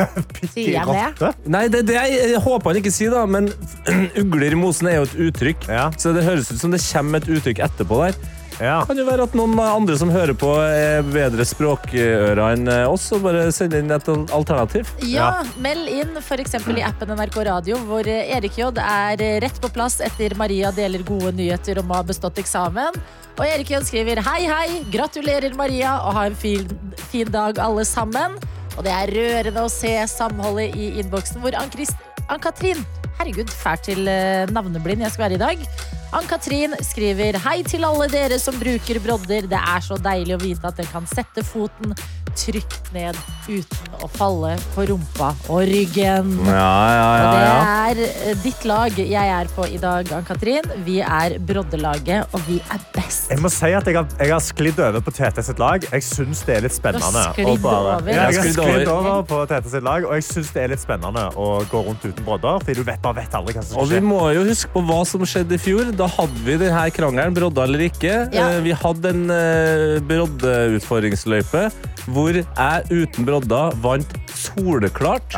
Sier 0.54 0.76
jeg 0.76 0.86
det? 0.92 1.08
Rotte? 1.24 1.50
Nei, 1.56 1.64
det, 1.74 1.82
det 1.90 1.98
jeg, 1.98 2.20
jeg 2.36 2.44
håper 2.46 2.74
han 2.74 2.82
ikke 2.84 2.94
sier, 2.94 3.16
da, 3.16 3.24
men 3.26 3.50
ugler 4.22 4.54
i 4.54 4.60
mosen 4.60 4.92
er 4.92 5.00
jo 5.00 5.10
et 5.10 5.18
uttrykk. 5.30 5.66
Ja. 5.72 5.90
Så 5.98 6.14
det 6.14 6.28
høres 6.28 6.54
ut 6.54 6.62
som 6.62 6.76
det 6.76 6.84
kommer 6.92 7.24
et 7.24 7.32
uttrykk 7.40 7.64
etterpå 7.72 8.04
der. 8.04 8.22
Ja. 8.62 8.82
Kan 8.86 9.00
jo 9.00 9.08
være 9.08 9.26
at 9.26 9.34
noen 9.38 9.58
andre 9.58 9.96
som 9.98 10.12
hører 10.14 10.38
på, 10.38 10.52
er 10.62 11.02
bedre 11.08 11.46
språkører 11.48 12.42
enn 12.52 12.70
oss, 12.86 13.08
og 13.16 13.24
bare 13.26 13.48
sender 13.56 13.82
inn 13.82 13.94
et 13.94 14.10
alternativ. 14.12 14.92
Ja, 15.10 15.32
meld 15.64 15.90
inn 15.90 16.14
f.eks. 16.22 16.60
i 16.62 16.86
appen 16.86 17.16
NRK 17.18 17.40
Radio, 17.50 17.80
hvor 17.90 18.06
eh, 18.06 18.30
Erik 18.38 18.60
J 18.60 18.70
er 18.78 19.24
eh, 19.26 19.40
rett 19.42 19.58
på 19.64 19.72
plass 19.74 19.98
etter 20.06 20.38
Maria 20.38 20.70
deler 20.76 21.02
gode 21.08 21.34
nyheter 21.40 21.82
om 21.82 21.90
å 21.90 22.00
ha 22.00 22.06
bestått 22.06 22.38
eksamen. 22.42 23.02
Og 23.40 23.44
Erik 23.48 23.74
J 23.74 23.82
skriver 23.88 24.22
hei, 24.28 24.46
hei, 24.46 24.82
gratulerer 24.94 25.58
Maria, 25.58 25.98
og 26.06 26.20
ha 26.20 26.28
en 26.30 26.38
fin, 26.38 26.68
fin 27.10 27.30
dag 27.34 27.60
alle 27.64 27.86
sammen. 27.88 28.38
Og 28.78 28.86
det 28.86 28.94
er 28.94 29.16
rørende 29.18 29.66
å 29.66 29.72
se 29.72 29.98
samholdet 30.08 30.78
i 30.78 30.94
innboksen 31.02 31.42
hvor 31.44 31.58
Ann-Katrin 31.58 32.86
Herregud, 33.22 33.52
fælt 33.54 33.84
til 33.90 34.08
eh, 34.10 34.48
navneblind 34.50 35.04
jeg 35.04 35.14
skal 35.14 35.28
være 35.28 35.38
i 35.38 35.42
dag. 35.42 35.66
Ann-Katrin 36.12 36.74
skriver 36.84 37.38
Hei 37.46 37.62
til 37.64 37.86
alle 37.88 38.08
dere 38.12 38.36
som 38.42 38.58
bruker 38.60 39.00
brodder. 39.04 39.46
Det 39.48 39.60
er 39.62 39.84
så 39.86 39.96
deilig 40.04 40.36
å 40.36 40.42
vite 40.44 40.68
at 40.68 40.76
dere 40.82 40.92
kan 40.92 41.08
sette 41.08 41.44
foten 41.48 41.94
trygt 42.32 42.86
ned 42.96 43.18
uten 43.52 43.96
å 44.04 44.08
falle 44.08 44.54
på 44.72 44.86
rumpa 44.88 45.34
og 45.52 45.66
ryggen. 45.68 46.30
Ja, 46.48 46.68
ja, 46.96 47.08
Og 47.12 47.34
det 47.36 47.48
er 47.52 48.02
eh, 48.32 48.38
ditt 48.40 48.64
lag 48.70 48.96
jeg 49.02 49.32
er 49.36 49.50
på 49.52 49.66
i 49.68 49.80
dag, 49.82 50.08
Ann-Katrin. 50.16 50.68
Vi 50.88 51.02
er 51.04 51.36
broddelaget, 51.44 52.32
og 52.32 52.44
vi 52.48 52.62
er 52.72 52.84
best. 52.96 53.28
Jeg 53.34 53.44
må 53.44 53.52
si 53.52 53.72
at 53.76 53.88
jeg 53.88 53.98
har, 54.00 54.08
jeg 54.20 54.32
har 54.32 54.44
sklidd 54.46 54.80
over 54.84 55.04
på 55.04 55.12
TT 55.18 55.42
sitt 55.50 55.60
lag. 55.60 55.84
Jeg 55.92 56.06
syns 56.08 56.44
det 56.48 56.56
er 56.58 56.66
litt 56.68 56.76
spennende. 56.76 57.12
Du 57.12 57.20
har 57.20 57.36
sklidd 57.36 57.64
bare- 57.66 57.98
over? 57.98 58.12
Ja, 58.16 58.30
jeg 58.32 58.40
har 58.40 58.52
Sklidd 58.56 58.88
over. 58.96 59.12
over 59.12 59.28
på 59.32 59.42
TT 59.52 59.74
sitt 59.76 59.88
lag, 59.90 60.08
og 60.08 60.16
jeg 60.20 60.28
syns 60.30 60.54
det 60.56 60.64
er 60.64 60.74
litt 60.76 60.84
spennende 60.86 61.26
å 61.36 61.50
gå 61.72 61.84
rundt 61.90 62.08
uten 62.08 62.24
brodder. 62.28 62.64
Fordi 62.64 62.78
du 62.80 62.84
vet 62.88 63.04
bare 63.04 63.20
vet 63.20 63.36
aldri 63.42 63.58
hva 63.60 63.66
som 63.68 63.84
Og 63.84 63.92
vi 63.92 64.00
må 64.08 64.22
jo 64.36 64.48
huske 64.48 64.72
på 64.72 64.86
hva 64.88 65.02
som 65.08 65.28
skjedde 65.28 65.60
i 65.60 65.62
fjor. 65.68 65.92
Da 66.02 66.08
hadde 66.10 66.42
vi 66.48 66.56
denne 66.58 66.88
krangelen, 66.96 67.36
brodda 67.38 67.68
eller 67.68 67.84
ikke. 67.86 68.14
Ja. 68.34 68.48
Eh, 68.56 68.62
Vi 68.66 68.74
hadde 68.74 69.12
en 69.14 69.28
eh, 69.30 70.00
broddeutfordringsløype 70.10 71.68
hvor 72.10 72.34
jeg 72.34 72.88
uten 72.90 73.28
brodda 73.28 73.60
vant 73.84 74.16
soleklart. 74.34 75.36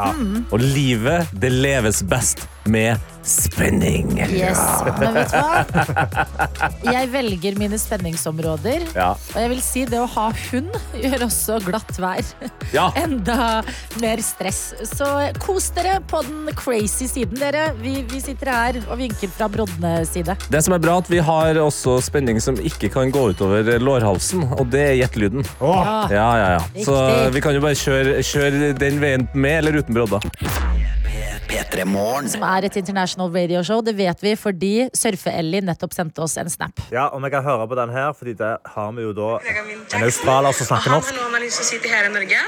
Og 0.54 0.63
livet, 0.63 1.27
det 1.36 1.51
leves 1.51 2.00
best 2.07 2.45
med 2.65 2.98
spenning. 3.24 4.18
Yes, 4.19 4.60
Men 5.00 5.15
vet 5.15 5.31
du 5.31 5.38
hva? 5.39 6.68
Jeg 6.92 7.10
velger 7.13 7.56
mine 7.60 7.77
spenningsområder. 7.80 8.83
Ja. 8.98 9.13
Og 9.15 9.38
jeg 9.39 9.51
vil 9.54 9.62
si 9.63 9.83
det 9.88 10.00
å 10.01 10.07
ha 10.12 10.25
hund 10.51 10.75
gjør 11.00 11.25
også 11.30 11.60
glatt 11.63 11.94
vær 12.04 12.19
Ja. 12.75 12.89
enda 13.04 13.62
mer 14.04 14.24
stress. 14.24 14.74
Så 14.89 15.07
kos 15.44 15.69
dere 15.77 16.00
på 16.10 16.24
den 16.27 16.51
crazy 16.60 17.07
siden, 17.12 17.39
dere. 17.39 17.69
Vi, 17.80 18.01
vi 18.12 18.19
sitter 18.24 18.51
her 18.51 18.81
og 18.89 18.98
vinker 19.00 19.31
fra 19.33 19.48
Brodne 19.51 19.95
side. 20.09 20.36
Det 20.51 20.63
som 20.66 20.75
er 20.75 20.83
bra, 20.83 20.98
at 21.04 21.12
vi 21.12 21.21
har 21.24 21.59
også 21.63 22.00
spenning 22.04 22.42
som 22.44 22.59
ikke 22.59 22.92
kan 22.94 23.12
gå 23.13 23.30
utover 23.33 23.71
lårhalsen, 23.80 24.44
og 24.57 24.68
det 24.74 24.83
er 24.89 24.98
gjettelyden. 25.04 25.48
Ja. 25.63 25.80
Ja, 26.12 26.30
ja, 26.39 26.50
ja. 26.57 26.83
Så 26.83 27.00
vi 27.33 27.44
kan 27.44 27.56
jo 27.56 27.63
bare 27.63 27.77
kjøre, 27.80 28.19
kjøre 28.25 28.74
den 28.80 29.00
veien 29.04 29.30
med 29.33 29.62
eller 29.63 29.80
uten 29.80 29.95
brodda. 29.95 30.19
P3 31.54 31.83
Som 32.33 32.42
er 32.48 32.66
et 32.66 32.76
international 32.80 33.30
radio 33.30 33.60
show. 33.62 33.81
Det 33.86 33.94
vet 33.94 34.22
vi 34.26 34.31
fordi 34.40 34.72
Surfe-Elly 34.98 35.60
nettopp 35.62 35.94
sendte 35.94 36.24
oss 36.26 36.33
en 36.42 36.50
snap. 36.50 36.80
Ja, 36.90 37.12
og 37.14 37.22
vi 37.22 37.30
kan 37.30 37.44
høre 37.45 37.68
på 37.69 37.76
den 37.78 37.92
her, 37.94 38.14
fordi 38.18 38.33
det 38.40 38.56
har 38.74 38.94
vi 38.95 39.04
jo 39.06 39.12
da 39.14 39.28
en 39.94 40.06
australier 40.07 40.56
som 40.57 40.66
og 40.66 40.69
snakker 40.72 40.90
han 40.90 40.98
norsk. 40.98 41.12
har 41.14 41.19
noe 41.19 41.36
han 41.36 41.44
lyst 41.45 41.60
til 41.60 41.66
å 41.66 41.68
si 41.68 41.78
til 41.83 41.94
hele 41.94 42.10
Norge. 42.16 42.40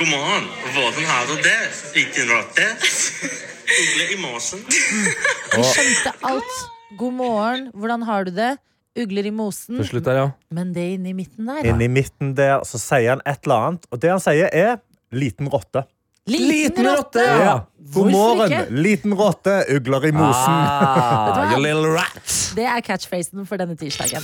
God 0.00 0.10
morgen. 0.12 0.48
Hvordan 0.74 1.06
har 1.08 1.30
du 1.30 1.38
det? 1.46 1.60
Ikke 2.02 2.26
råte? 2.28 2.66
Ugle 3.80 4.08
i 4.12 4.18
måsen. 4.20 4.66
Vi 4.68 5.64
skjønte 5.72 6.12
alt. 6.28 6.58
God 7.00 7.16
morgen, 7.22 7.70
hvordan 7.72 8.04
har 8.04 8.28
du 8.28 8.34
det? 8.36 8.50
Ugler 9.00 9.30
i 9.30 9.32
mosen. 9.32 9.78
Til 9.78 9.88
slutt 9.94 10.04
der, 10.10 10.18
ja. 10.18 10.26
Men 10.52 10.74
det 10.76 10.82
er 10.82 10.92
inni 10.98 11.14
midten 11.16 11.48
der 11.48 11.70
Inni 11.72 11.88
midten 11.88 12.34
der 12.36 12.66
så 12.68 12.80
sier 12.82 13.14
han 13.14 13.24
et 13.24 13.46
eller 13.48 13.70
annet, 13.70 13.88
og 13.88 14.02
det 14.02 14.12
han 14.12 14.20
sier, 14.20 14.50
er 14.52 14.76
liten 15.14 15.48
rotte. 15.48 15.86
Liten 16.28 16.86
rotte! 16.86 17.18
Ja. 17.24 17.66
God 17.94 18.10
morgen, 18.12 18.52
ikke? 18.52 18.66
liten 18.70 19.14
rotte, 19.14 19.64
ugler 19.68 20.04
i 20.06 20.12
mosen. 20.12 20.52
Ah, 20.52 21.50
you 21.52 21.60
little 21.62 21.88
rat. 21.96 22.34
Det 22.54 22.66
er 22.68 22.80
catchphrasen 22.84 23.46
for 23.48 23.58
denne 23.58 23.74
tirsdagen. 23.78 24.22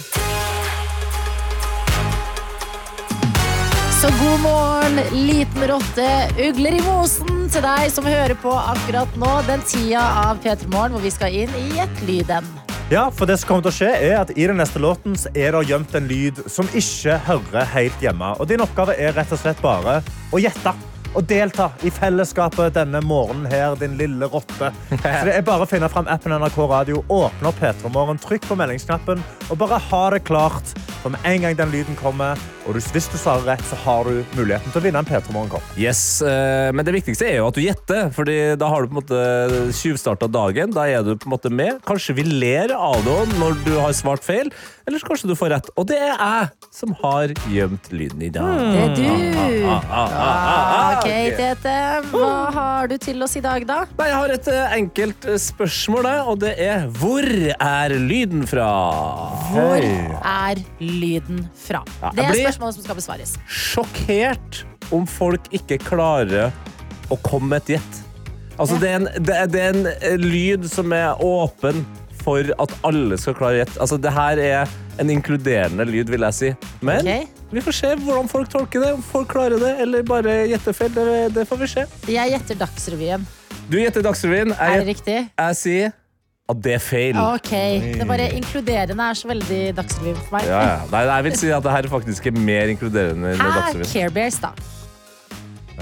Så 3.97 4.11
god 4.21 4.41
morgen, 4.45 5.01
liten 5.27 5.65
rotte, 5.73 6.07
ugler 6.37 6.77
i 6.79 6.83
mosen 6.85 7.49
til 7.51 7.65
deg 7.65 7.89
som 7.91 8.07
hører 8.07 8.37
på 8.39 8.53
akkurat 8.53 9.17
nå. 9.19 9.33
Den 9.49 9.65
tida 9.67 10.05
av 10.29 10.39
P3 10.45 10.69
Morgen 10.71 10.95
hvor 10.95 11.03
vi 11.03 11.11
skal 11.15 11.35
inn 11.35 11.57
i 11.59 11.65
Gjettelyden. 11.79 12.47
Ja, 12.93 13.09
for 13.11 13.27
det 13.27 13.41
som 13.41 13.49
kommer 13.49 13.65
til 13.67 13.73
å 13.73 13.79
skje 13.81 13.89
er 14.13 14.21
at 14.21 14.31
I 14.37 14.45
den 14.47 14.61
neste 14.61 14.79
låten 14.79 15.17
er 15.33 15.57
det 15.57 15.65
gjemt 15.73 15.97
en 15.99 16.07
lyd 16.07 16.45
som 16.47 16.69
ikke 16.77 17.17
hører 17.27 17.67
helt 17.73 18.05
hjemme. 18.05 18.37
Og 18.39 18.47
Din 18.53 18.63
oppgave 18.63 18.95
er 19.01 19.17
rett 19.17 19.33
og 19.35 19.41
slett 19.43 19.59
bare 19.65 20.05
å 20.31 20.39
gjette. 20.45 20.77
Og 21.17 21.25
delta 21.25 21.71
i 21.81 21.91
fellesskapet 21.93 22.75
denne 22.77 23.01
morgenen 23.01 23.47
her, 23.49 23.73
din 23.81 23.97
lille 23.97 24.29
rotte. 24.29 24.69
Så 24.91 25.23
det 25.25 25.33
er 25.39 25.47
bare 25.47 25.65
å 25.65 25.71
finne 25.71 25.89
fram 25.89 26.09
appen 26.13 26.35
NRK 26.37 26.59
Radio, 26.69 27.01
åpne 27.09 27.49
opp 27.49 27.61
P3 27.63 27.93
Morgen, 27.95 28.21
trykk 28.21 28.45
på 28.51 28.59
meldingsknappen 28.61 29.23
og 29.47 29.59
bare 29.61 29.79
ha 29.79 30.03
det 30.11 30.25
klart 30.27 30.73
For 31.01 31.13
med 31.15 31.23
en 31.29 31.45
gang 31.45 31.55
den 31.55 31.71
lyden 31.71 31.97
kommer, 31.99 32.41
og 32.67 32.75
hvis 32.75 33.07
du 33.13 33.15
svarer 33.15 33.47
rett, 33.47 33.63
så 33.69 33.79
har 33.85 34.09
du 34.09 34.25
muligheten 34.35 34.73
til 34.75 34.81
å 34.81 34.85
vinne 34.85 35.01
en 35.01 35.07
P3 35.07 35.33
Morgenkopp. 35.33 35.69
Yes, 35.79 36.21
eh, 36.21 36.73
Men 36.75 36.85
det 36.85 36.97
viktigste 36.99 37.29
er 37.31 37.39
jo 37.39 37.49
at 37.49 37.57
du 37.57 37.63
gjetter, 37.63 38.11
Fordi 38.17 38.57
da 38.59 38.69
har 38.73 38.83
du 38.83 38.91
på 38.91 38.97
en 38.97 39.01
måte 39.01 39.73
tjuvstarta 39.77 40.29
dagen. 40.29 40.75
Da 40.75 40.89
er 40.91 41.07
du 41.07 41.15
på 41.15 41.31
en 41.31 41.37
måte 41.37 41.53
med. 41.53 41.79
Kanskje 41.87 42.17
vi 42.19 42.27
ler 42.27 42.75
av 42.75 42.99
det 43.07 43.21
når 43.39 43.61
du 43.65 43.77
har 43.79 43.95
svart 43.97 44.27
feil, 44.27 44.51
eller 44.87 44.99
så 45.03 45.07
kanskje 45.11 45.29
du 45.29 45.35
får 45.39 45.51
rett. 45.51 45.69
Og 45.77 45.87
det 45.91 45.97
er 45.99 46.13
jeg 46.15 46.71
som 46.77 46.93
har 47.03 47.33
gjemt 47.51 47.89
lyden 47.91 48.23
i 48.23 48.29
dag. 48.31 48.61
Det 48.61 48.83
er 48.85 48.93
du. 48.95 49.67
Ok, 49.67 49.91
ok. 50.97 51.09
Tete. 51.37 51.75
Hva 52.13 52.31
har 52.55 52.89
du 52.91 52.97
til 53.03 53.23
oss 53.27 53.35
i 53.39 53.43
dag, 53.45 53.67
da? 53.69 53.81
Nei, 53.99 54.07
Jeg 54.13 54.17
har 54.21 54.35
et 54.37 54.49
eh, 54.53 54.77
enkelt 54.79 55.27
eh, 55.29 55.39
spørsmål, 55.43 56.07
da, 56.07 56.15
og 56.31 56.39
det 56.45 56.55
er 56.63 56.87
hvor 57.01 57.27
er 57.27 57.97
lyden 57.99 58.47
fra? 58.49 58.69
Hvor 59.51 59.83
er 59.83 60.63
lyden 60.81 61.45
fra? 61.67 61.83
Ja, 62.03 62.11
Det 62.15 62.23
jeg 62.23 62.27
er 62.31 62.33
blir- 62.37 62.47
spørsmålet 62.51 62.79
som 62.79 62.87
skal 62.87 63.01
besvares. 63.03 63.37
Sjokkert 63.51 64.63
om 64.95 65.07
folk 65.11 65.51
ikke 65.57 65.81
klarer 65.83 66.53
å 67.11 67.19
komme 67.27 67.49
med 67.55 67.63
et 67.67 67.77
gjett. 67.77 68.03
Altså, 68.57 68.79
det, 68.81 68.89
er 68.89 68.95
en, 69.03 69.09
det, 69.27 69.35
er, 69.37 69.47
det 69.53 69.61
er 69.61 69.75
en 69.75 69.87
eh, 69.93 70.17
lyd 70.23 70.65
som 70.73 70.93
er 70.97 71.19
åpen 71.23 71.83
for 72.27 72.53
at 72.63 72.75
alle 72.87 73.19
skal 73.21 73.37
klare 73.39 73.61
gjett. 73.63 73.77
Altså, 73.83 73.99
det 74.03 74.13
her 74.15 74.43
er 74.43 74.77
en 75.01 75.13
inkluderende 75.13 75.87
lyd, 75.89 76.11
vil 76.13 76.27
jeg 76.27 76.37
si. 76.37 76.53
Men 76.85 77.05
okay. 77.05 77.27
vi 77.53 77.63
får 77.65 77.79
se 77.81 77.93
hvordan 78.03 78.31
folk 78.33 78.51
tolker 78.53 78.83
det. 78.83 78.95
Om 78.97 79.05
folk 79.05 79.31
klarer 79.35 79.61
det, 79.63 79.75
eller 79.85 80.07
bare 80.07 80.41
gjetter 80.51 80.77
feil. 80.77 80.95
Det, 80.97 81.07
det 81.37 81.47
får 81.49 81.63
vi 81.63 81.71
se. 81.77 81.87
Jeg 82.17 82.35
gjetter 82.35 82.59
Dagsrevyen. 82.65 83.29
Du 83.71 83.79
gjetter 83.81 84.05
Dagsrevyen. 84.07 84.57
Er 84.57 84.75
Jeg, 84.77 84.83
det 84.83 84.91
riktig? 84.95 85.21
jeg 85.39 85.61
sier 85.61 85.95
at 86.47 86.63
det 86.63 86.77
er 86.77 86.83
feil. 86.83 87.19
Ok. 87.19 87.51
Det 87.51 88.01
er 88.05 88.09
bare 88.09 88.31
inkluderende 88.39 89.11
er 89.11 89.19
så 89.19 89.31
veldig 89.31 89.61
Dagsrevyen 89.77 90.19
for 90.23 90.39
meg. 90.39 90.49
Ja, 90.51 90.63
ja. 90.63 90.81
Nei, 90.93 91.05
jeg 91.11 91.29
vil 91.29 91.39
si 91.43 91.53
at 91.55 91.67
det 91.67 91.75
her 91.75 91.91
faktisk 91.91 92.31
er 92.31 92.39
mer 92.39 92.75
inkluderende 92.75 93.35
enn? 93.35 93.43
Dagsrevyen. 93.43 93.91
Care 93.91 94.15
Bears, 94.15 94.39
da? 94.43 94.55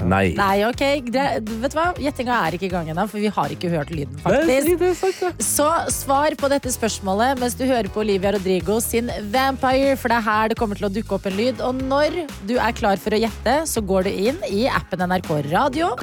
Nei. 0.03 0.33
Nei, 0.35 0.65
ok. 0.67 0.81
Vet 1.07 1.45
du 1.45 1.77
hva? 1.77 1.85
Gjettinga 1.97 2.35
er 2.47 2.57
ikke 2.57 2.67
i 2.67 2.71
gang 2.73 2.89
ennå, 2.91 3.05
for 3.09 3.21
vi 3.23 3.31
har 3.31 3.53
ikke 3.53 3.71
hørt 3.71 3.93
lyden, 3.95 4.17
faktisk. 4.19 4.67
det 4.75 4.89
er 4.91 5.31
det. 5.31 5.45
Så 5.45 5.67
svar 5.93 6.35
på 6.39 6.49
dette 6.51 6.73
spørsmålet 6.73 7.39
mens 7.39 7.55
du 7.55 7.63
hører 7.65 7.87
på 7.93 8.03
Olivia 8.03 8.33
Rodrigo 8.35 8.79
sin 8.83 9.09
Vampire, 9.31 9.95
for 9.97 10.11
det 10.11 10.19
er 10.19 10.27
her 10.27 10.51
det 10.51 10.59
kommer 10.59 10.79
til 10.79 10.89
å 10.89 10.93
dukke 10.93 11.15
opp 11.17 11.25
en 11.31 11.37
lyd. 11.39 11.63
Og 11.63 11.79
når 11.87 12.21
du 12.49 12.57
er 12.59 12.75
klar 12.75 12.99
for 13.01 13.15
å 13.15 13.21
gjette, 13.23 13.57
så 13.71 13.81
går 13.81 14.09
du 14.09 14.13
inn 14.29 14.43
i 14.51 14.65
appen 14.67 15.05
NRK 15.07 15.31
Radio. 15.51 15.93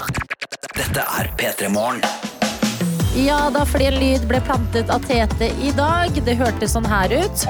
Dette 0.73 1.05
er 1.21 1.31
P3 1.39 1.69
Morgen. 1.73 2.03
Ja 3.13 3.51
da, 3.53 3.67
fordi 3.69 3.91
en 3.91 3.99
lyd 4.01 4.23
ble 4.25 4.41
plantet 4.47 4.89
av 4.91 5.05
Tete 5.05 5.51
i 5.61 5.73
dag. 5.77 6.17
Det 6.25 6.39
hørtes 6.41 6.73
sånn 6.79 6.89
her 6.89 7.13
ut. 7.13 7.45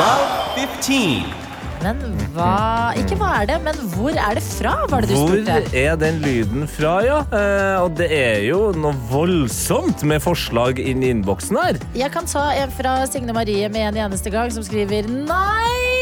Love 0.00 0.28
15. 0.56 1.43
Men 1.84 1.98
hva 2.32 2.94
Ikke 2.96 3.16
hva 3.20 3.30
er 3.42 3.48
det, 3.50 3.58
men 3.66 3.76
hvor 3.92 4.14
er 4.16 4.38
det 4.38 4.44
fra, 4.46 4.74
var 4.88 5.04
det 5.04 5.10
du 5.12 5.18
Hvor 5.18 5.34
spurte? 5.34 5.76
er 5.76 5.98
den 6.00 6.20
lyden 6.24 6.64
fra, 6.70 6.94
ja? 7.04 7.18
Eh, 7.28 7.76
og 7.82 7.98
det 7.98 8.08
er 8.14 8.40
jo 8.46 8.70
noe 8.78 8.94
voldsomt 9.10 10.04
med 10.08 10.22
forslag 10.24 10.80
inn 10.80 11.04
i 11.04 11.10
innboksen 11.12 11.58
her. 11.60 11.80
Jeg 11.98 12.14
kan 12.14 12.28
ta 12.30 12.46
en 12.56 12.72
fra 12.72 12.96
Signe 13.10 13.36
Marie 13.36 13.68
med 13.68 13.90
en 13.90 14.00
eneste 14.06 14.32
gang, 14.32 14.52
som 14.54 14.64
skriver 14.64 15.10
Nei! 15.12 15.92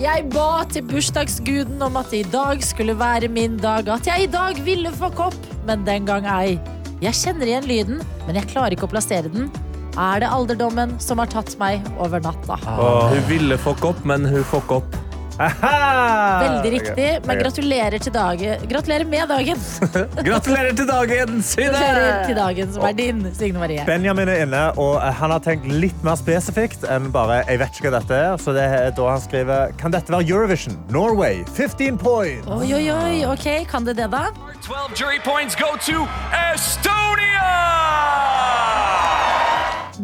Jeg 0.00 0.26
ba 0.32 0.64
til 0.68 0.84
bursdagsguden 0.84 1.80
om 1.84 1.94
at 1.96 2.10
det 2.12 2.24
i 2.26 2.30
dag 2.32 2.60
skulle 2.64 2.96
være 3.00 3.30
min 3.32 3.56
dag, 3.60 3.88
at 3.88 4.08
jeg 4.08 4.26
i 4.26 4.32
dag 4.32 4.58
ville 4.64 4.92
få 4.92 5.08
kopp, 5.16 5.36
men 5.68 5.86
den 5.88 6.04
gang 6.08 6.28
ei. 6.28 6.58
Jeg 7.00 7.16
kjenner 7.16 7.48
igjen 7.48 7.68
lyden, 7.68 8.02
men 8.26 8.36
jeg 8.36 8.48
klarer 8.52 8.76
ikke 8.76 8.88
å 8.88 8.92
plassere 8.92 9.32
den. 9.32 9.48
Er 9.96 10.20
det 10.20 10.28
alderdommen 10.28 10.98
som 11.00 11.18
har 11.22 11.30
tatt 11.32 11.56
meg 11.60 11.84
over 11.96 12.20
natta? 12.20 12.58
Hun 12.60 13.22
ville 13.30 13.56
fucke 13.60 13.94
opp, 13.94 14.04
men 14.04 14.28
hun 14.28 14.44
fuck 14.44 14.72
opp. 14.80 14.96
Veldig 15.36 16.70
riktig, 16.72 17.08
men 17.28 17.38
gratulerer 17.40 18.00
til 18.00 18.12
dagen. 18.12 18.62
Gratulerer 18.70 19.04
med 19.04 19.28
dagen! 19.28 19.60
Gratulerer 20.28 20.72
til 20.76 20.88
dagen, 20.88 21.42
Signe! 21.44 21.72
Gratulerer 21.72 22.22
til 22.26 22.38
dagen 22.38 22.72
som 22.72 22.86
er 22.88 22.96
din, 22.96 23.20
Signe 23.36 23.60
Marie. 23.60 23.84
Benjamin 23.88 24.28
er 24.32 24.44
inne, 24.46 24.62
og 24.80 24.96
eh, 25.00 25.12
han 25.20 25.34
har 25.34 25.44
tenkt 25.44 25.68
litt 25.68 26.04
mer 26.06 26.16
spesifikt 26.20 26.86
enn 26.88 27.10
bare 27.12 27.42
jeg 27.50 27.60
vet 27.60 27.80
ikke 27.80 27.90
hva 27.90 28.00
dette 28.00 28.20
er. 28.20 28.40
Så 28.40 28.56
det 28.56 28.64
er 28.64 28.88
da 28.96 29.10
han 29.12 29.22
skriver 29.24 29.76
Kan 29.80 29.92
dette 29.96 30.12
være 30.12 30.24
Eurovision? 30.28 30.76
Norway, 30.92 31.44
15 31.52 32.00
points! 32.00 32.48
Oi, 32.48 32.72
oi, 32.80 32.84
oi, 32.92 33.18
ok, 33.28 33.48
kan 33.68 33.84
det 33.88 33.98
det 34.00 34.08
da? 34.12 34.26
12 34.64 34.96
jury 34.96 35.20
points 35.24 35.56
go 35.56 35.76
to 35.84 36.04
Estonia! 36.32 37.52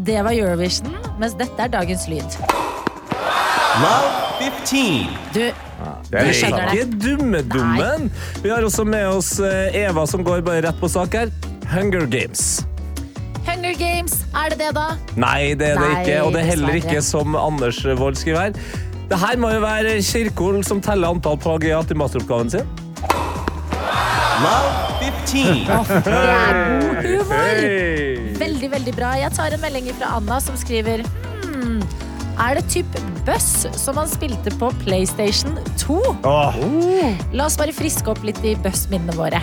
Det 0.02 0.18
var 0.26 0.34
Eurovision, 0.34 0.96
mens 1.20 1.34
dette 1.38 1.62
er 1.62 1.70
dagens 1.70 2.08
lyd. 2.10 2.34
Love 3.82 4.08
15. 4.40 5.06
Du, 5.32 5.38
Det 5.38 5.52
Du 6.10 6.16
er 6.18 6.32
skjønner 6.34 6.66
det. 6.72 6.80
Ikke 6.80 6.98
dumme-dummen. 7.04 8.08
Vi 8.42 8.50
har 8.50 8.66
også 8.66 8.84
med 8.84 9.06
oss 9.06 9.36
eh, 9.40 9.76
Eva, 9.84 10.02
som 10.10 10.24
går 10.26 10.42
bare 10.46 10.64
rett 10.66 10.80
på 10.80 10.90
sak 10.90 11.14
her. 11.14 11.30
Hunger 11.70 12.06
Games. 12.10 12.64
Hunger 13.46 13.78
Games, 13.78 14.18
er 14.34 14.50
det 14.52 14.58
det 14.64 14.72
da? 14.76 14.88
Nei, 15.18 15.54
det 15.58 15.70
er 15.72 15.78
det 15.78 15.86
Nei, 15.86 16.02
ikke. 16.02 16.18
Og 16.26 16.34
det 16.34 16.42
er 16.42 16.50
heller 16.50 16.80
ikke 16.82 17.00
som 17.06 17.38
Anders 17.38 17.78
Wold 17.86 18.18
skriver 18.18 18.48
her. 18.48 18.58
Det 19.12 19.18
her 19.22 19.38
må 19.38 19.50
jo 19.54 19.62
være 19.62 19.96
Kirkol 20.02 20.62
som 20.66 20.82
teller 20.82 21.14
antall 21.14 21.38
plagiat 21.42 21.90
i 21.94 21.98
masteroppgaven 22.02 22.50
sin. 22.58 22.78
Love 24.42 24.70
15. 24.98 25.66
Det 26.02 26.12
er 26.12 26.56
god 26.82 26.96
humor! 27.06 27.60
Veldig, 28.42 28.70
veldig 28.72 28.94
bra. 28.96 29.12
Jeg 29.20 29.34
tar 29.36 29.54
en 29.54 29.62
melding 29.62 29.90
fra 29.94 30.16
Anna 30.18 30.38
som 30.42 30.56
skriver 30.58 31.04
hmm, 31.44 31.78
Er 32.42 32.58
det 32.58 32.64
typ 32.72 32.98
Buss 33.26 33.68
som 33.78 34.00
han 34.00 34.10
spilte 34.10 34.50
på 34.58 34.72
PlayStation 34.82 35.54
2? 35.84 36.00
Åh, 36.26 36.58
La 37.36 37.46
oss 37.46 37.58
bare 37.60 37.74
friske 37.76 38.10
opp 38.10 38.24
litt 38.26 38.42
i 38.42 38.56
Buss-minnene 38.64 39.14
våre. 39.18 39.42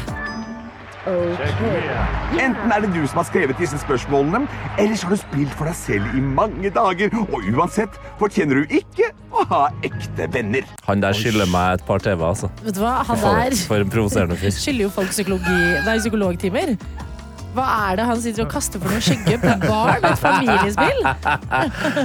Enten 1.09 2.71
er 2.73 2.83
det 2.83 2.91
du 2.93 3.01
som 3.07 3.19
har 3.21 3.27
skrevet 3.29 3.57
disse 3.59 3.79
spørsmålene, 3.81 4.43
eller 4.79 4.95
så 4.99 5.09
har 5.09 5.15
du 5.15 5.21
spilt 5.21 5.55
for 5.57 5.69
deg 5.69 5.77
selv 5.79 6.15
i 6.17 6.21
mange 6.23 6.71
dager, 6.75 7.13
og 7.25 7.45
uansett 7.49 7.97
fortjener 8.21 8.61
du 8.61 8.75
ikke 8.79 9.09
å 9.33 9.45
ha 9.49 9.61
ekte 9.85 10.29
venner. 10.33 10.65
Han 10.87 11.03
der 11.03 11.17
skylder 11.17 11.49
meg 11.51 11.79
et 11.79 11.85
par 11.89 12.01
TV, 12.03 12.23
altså. 12.29 12.51
Vet 12.63 12.77
du 12.77 12.81
hva? 12.83 12.99
Han 13.09 13.23
der 13.25 13.57
for 13.69 13.81
en 13.85 13.93
provoserende 13.93 14.37
fyr. 14.39 14.53
skylder 14.55 14.87
jo 14.87 14.93
folk 14.99 15.13
psykologi, 15.15 15.59
Det 15.85 15.93
er 15.95 16.01
psykologtimer. 16.03 16.75
Hva 17.55 17.65
er 17.89 17.97
det 17.97 18.05
han 18.05 18.19
sitter 18.21 18.43
og 18.45 18.51
kaster 18.51 18.81
for 18.81 18.93
noe 18.93 19.01
skygge 19.01 19.39
på 19.41 19.53
barn? 19.63 20.03
Et 20.05 20.21
familiespill? 20.21 20.99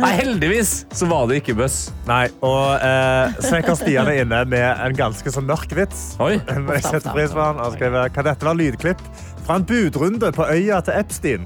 Nei, 0.01 0.13
heldigvis 0.17 0.73
så 0.97 1.09
var 1.11 1.29
det 1.29 1.43
ikke 1.43 1.57
buss. 1.59 1.77
Nei, 2.09 2.25
og 2.45 2.81
eh, 2.81 3.37
Snekker 3.45 3.77
Stian 3.79 4.09
er 4.09 4.23
inne 4.23 4.41
med 4.49 4.65
en 4.87 4.97
ganske 4.97 5.35
så 5.35 5.45
mørk 5.45 5.75
vits. 5.77 6.15
Oi. 6.25 6.39
Jeg 6.75 6.87
setter 6.87 7.11
pris 7.13 7.35
på 7.37 7.45
han. 7.45 7.61
Han 7.61 7.77
skriver, 7.77 8.09
kan 8.15 8.29
dette 8.31 8.49
være 8.49 8.61
lydklipp 8.63 9.05
fra 9.45 9.61
en 9.61 9.69
budrunde 9.69 10.33
på 10.33 10.49
øya 10.49 10.81
til 10.87 10.97
Epstein? 11.03 11.45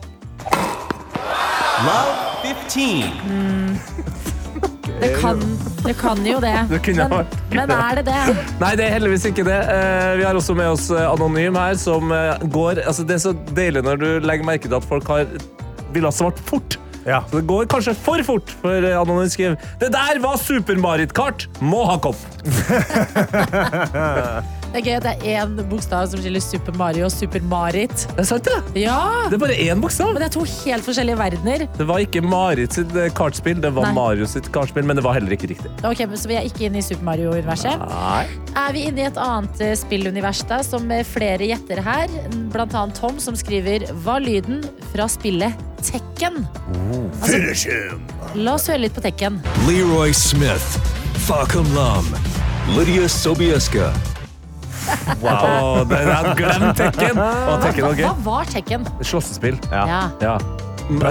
Love 1.83 2.29
15. 2.71 3.98
Det 4.99 5.11
kan, 5.21 5.39
det 5.85 5.95
kan 6.01 6.25
jo 6.27 6.41
det. 6.43 6.55
Det 6.71 6.81
kunne 6.85 7.05
Men, 7.09 7.13
vært. 7.21 7.37
men 7.55 7.71
er 7.75 8.01
det 8.01 8.05
det? 8.09 8.23
Nei, 8.63 8.73
det 8.81 8.87
er 8.89 8.95
heldigvis 8.97 9.29
ikke 9.31 9.45
det. 9.47 9.59
Eh, 9.75 10.11
Vi 10.19 10.25
har 10.27 10.39
også 10.41 10.57
med 10.59 10.73
oss 10.75 10.89
eh, 10.91 11.05
Anonym 11.07 11.59
her, 11.61 11.79
som 11.79 12.11
eh, 12.15 12.43
går 12.51 12.83
altså 12.87 13.05
Det 13.07 13.19
er 13.19 13.23
så 13.29 13.35
deilig 13.55 13.85
når 13.87 14.03
du 14.03 14.09
legger 14.27 14.49
merke 14.49 14.67
til 14.69 14.79
at 14.81 14.89
folk 14.89 15.07
har 15.13 15.29
ville 15.95 16.11
ha 16.11 16.13
svart 16.13 16.41
fort. 16.45 16.75
Ja. 17.07 17.23
Så 17.31 17.39
det 17.39 17.47
går 17.49 17.65
kanskje 17.73 17.95
for 17.97 18.21
fort, 18.27 18.51
for 18.61 18.85
Anonym 18.91 19.31
skriver 19.33 19.55
Det 19.81 19.89
der 19.95 20.19
var 20.21 20.37
Super-Marit-kart! 20.43 21.47
Må 21.65 21.87
ha 21.89 21.97
kopp! 22.05 22.19
Det 24.69 24.83
er 24.83 24.85
gøy 24.85 24.97
at 24.99 25.05
det 25.07 25.13
er 25.33 25.47
én 25.47 25.55
bokstav 25.71 26.07
som 26.13 26.21
skiller 26.21 26.43
Super 26.45 26.75
Mario 26.77 27.07
og 27.07 27.13
Super 27.15 27.41
Marit. 27.49 27.95
Det 28.13 28.21
er 28.21 28.27
sant, 28.29 28.45
det. 28.49 28.83
Ja, 28.83 28.99
Det 29.31 29.39
er 29.39 29.41
bare 29.41 29.57
én 29.65 29.81
bokstav. 29.81 30.11
Men 30.13 30.21
det 30.23 30.27
er 30.29 30.35
to 30.37 30.43
helt 30.45 30.85
forskjellige 30.85 31.17
verdener. 31.19 31.65
Det 31.79 31.87
var 31.89 32.03
ikke 32.05 32.21
Marit 32.25 32.77
sitt 32.77 32.93
eh, 32.97 33.09
kartspill, 33.17 33.63
det 33.65 33.71
var 33.77 33.89
Nei. 33.89 33.95
Mario 33.97 34.29
sitt 34.29 34.51
kartspill, 34.53 34.85
men 34.89 34.99
det 35.01 35.05
var 35.07 35.17
heller 35.17 35.33
ikke 35.37 35.49
riktig. 35.55 35.73
Ok, 35.89 36.03
men 36.05 36.21
Så 36.21 36.29
vi 36.29 36.37
er 36.37 36.45
ikke 36.51 36.67
inne 36.69 36.83
i 36.83 36.85
Super 36.85 37.07
Mario-universet. 37.09 37.81
Nei. 37.89 38.27
Er 38.59 38.77
vi 38.77 38.85
inne 38.91 39.05
i 39.05 39.09
et 39.09 39.21
annet 39.25 39.65
eh, 39.65 39.73
spillunivers 39.79 40.43
da, 40.51 40.61
som 40.67 40.85
eh, 40.93 41.01
flere 41.07 41.49
gjetter 41.49 41.81
her? 41.87 42.13
Blant 42.53 42.77
annet 42.77 42.99
Tom, 43.01 43.17
som 43.23 43.37
skriver 43.39 43.89
Hva 44.05 44.19
lyden 44.21 44.61
fra 44.93 45.09
spillet 45.11 45.57
Tekken? 45.81 46.43
Altså, 47.23 47.71
la 48.37 48.55
oss 48.59 48.67
høre 48.69 48.83
litt 48.85 48.97
på 48.97 49.03
Tekken. 49.05 49.41
Leroy 49.69 50.13
Smith, 50.17 50.77
Fakum 51.25 51.69
Lum, 51.77 52.09
Lydia 52.77 53.07
Sobieska, 53.09 53.93
Wow, 55.23 55.85
det 55.91 55.99
er 56.05 56.31
glemt 56.39 56.77
Tekken! 56.79 57.19
Og 57.19 57.61
Tekken 57.67 57.85
Hva, 57.85 57.93
var 57.93 58.01
hva 58.07 58.15
var 58.31 58.45
Tekken? 58.55 58.87
Slåssespill. 59.03 59.59
Ja. 59.73 60.09
Ja. 60.23 60.39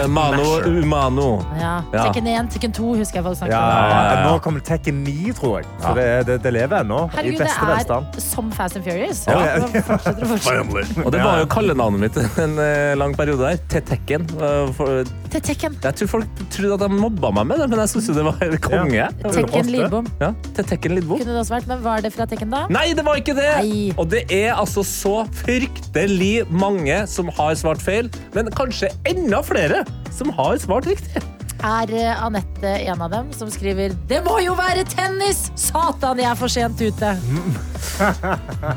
Mano 0.10 0.57
Umano. 0.65 1.46
ja. 1.60 1.84
Tekken 1.93 2.25
1, 2.27 2.48
Tekken 2.50 2.72
2 2.74 2.96
husker 2.98 3.22
jeg 3.22 3.36
snakket 3.38 3.53
om. 3.53 3.62
ja, 3.62 4.13
ja. 4.15 4.24
Nå 4.25 4.39
kommer 4.41 4.60
Tekken 4.65 5.03
9, 5.05 5.34
tror 5.38 5.60
jeg. 5.60 5.67
Så 5.84 5.91
det, 5.93 6.05
det, 6.25 6.38
det 6.41 6.53
lever 6.55 6.79
ennå. 6.81 7.03
I 7.12 7.15
Herregud, 7.19 7.43
beste 7.43 7.62
det 7.67 7.75
velstand. 7.75 8.17
er 8.17 8.25
som 8.25 8.50
Fast 8.57 8.79
and 8.79 8.88
Furious. 8.88 9.22
Ja. 9.29 9.60
Det 9.69 9.84
fortsetter 9.86 10.25
og 10.25 10.31
fortsetter. 10.34 11.03
Og 11.05 11.12
det 11.13 11.22
var 11.22 11.43
jo 11.43 11.50
kallenavnet 11.53 12.07
mitt 12.07 12.17
en 12.48 12.57
eh, 12.63 12.96
lang 12.98 13.13
periode 13.19 13.43
der. 13.51 13.62
Til 13.75 13.86
Tekken. 13.91 14.25
eh, 14.41 14.74
for- 14.74 15.03
Til 15.27 15.43
Tekken. 15.43 15.77
Jeg 15.84 15.98
tror 16.00 16.10
folk 16.12 16.41
trodde 16.53 16.77
at 16.77 16.84
de 16.86 17.00
mobba 17.01 17.31
meg 17.36 17.50
med 17.50 17.62
det, 17.62 17.67
men 17.72 17.81
jeg 17.84 17.91
syns 17.91 18.10
det 18.15 18.24
var 18.24 18.38
konge. 18.39 18.60
konge. 18.63 19.07
Tekken 19.36 19.72
Lidbom. 19.74 20.07
Ja, 20.24 20.31
til 20.55 20.67
Tekken 20.72 20.96
Lidbom. 20.96 21.19
Kunne 21.19 21.36
det 21.36 21.41
også 21.43 21.57
vært, 21.57 21.67
men 21.72 21.84
var 21.84 22.03
det 22.05 22.13
fra 22.15 22.27
Tekken 22.29 22.53
da? 22.53 22.63
Nei, 22.74 22.86
det 22.98 23.03
var 23.07 23.19
ikke 23.19 23.36
det! 23.38 23.50
Nei. 23.60 23.81
Og 24.00 24.07
det 24.13 24.24
er 24.34 24.53
altså 24.55 24.86
så 24.88 25.15
fryktelig 25.43 26.46
mange 26.51 27.01
som 27.12 27.31
har 27.39 27.57
svart 27.60 27.84
feil, 27.84 28.12
men 28.38 28.51
kanskje 28.55 28.93
enda 29.10 29.43
flere 29.46 29.84
som 30.15 30.31
har 30.39 30.55
svart 30.63 30.88
riktig. 30.89 31.24
Er 31.65 31.93
eh, 31.95 32.23
Anette 32.23 32.73
en 32.85 33.01
av 33.01 33.11
dem 33.11 33.31
som 33.33 33.49
skriver 33.51 33.95
Det 34.09 34.19
må 34.25 34.37
jo 34.43 34.53
være 34.57 34.85
tennis! 34.89 35.47
Satan, 35.57 36.19
jeg 36.21 36.29
er 36.29 36.37
for 36.37 36.51
sent 36.51 36.81
ute. 36.81 37.13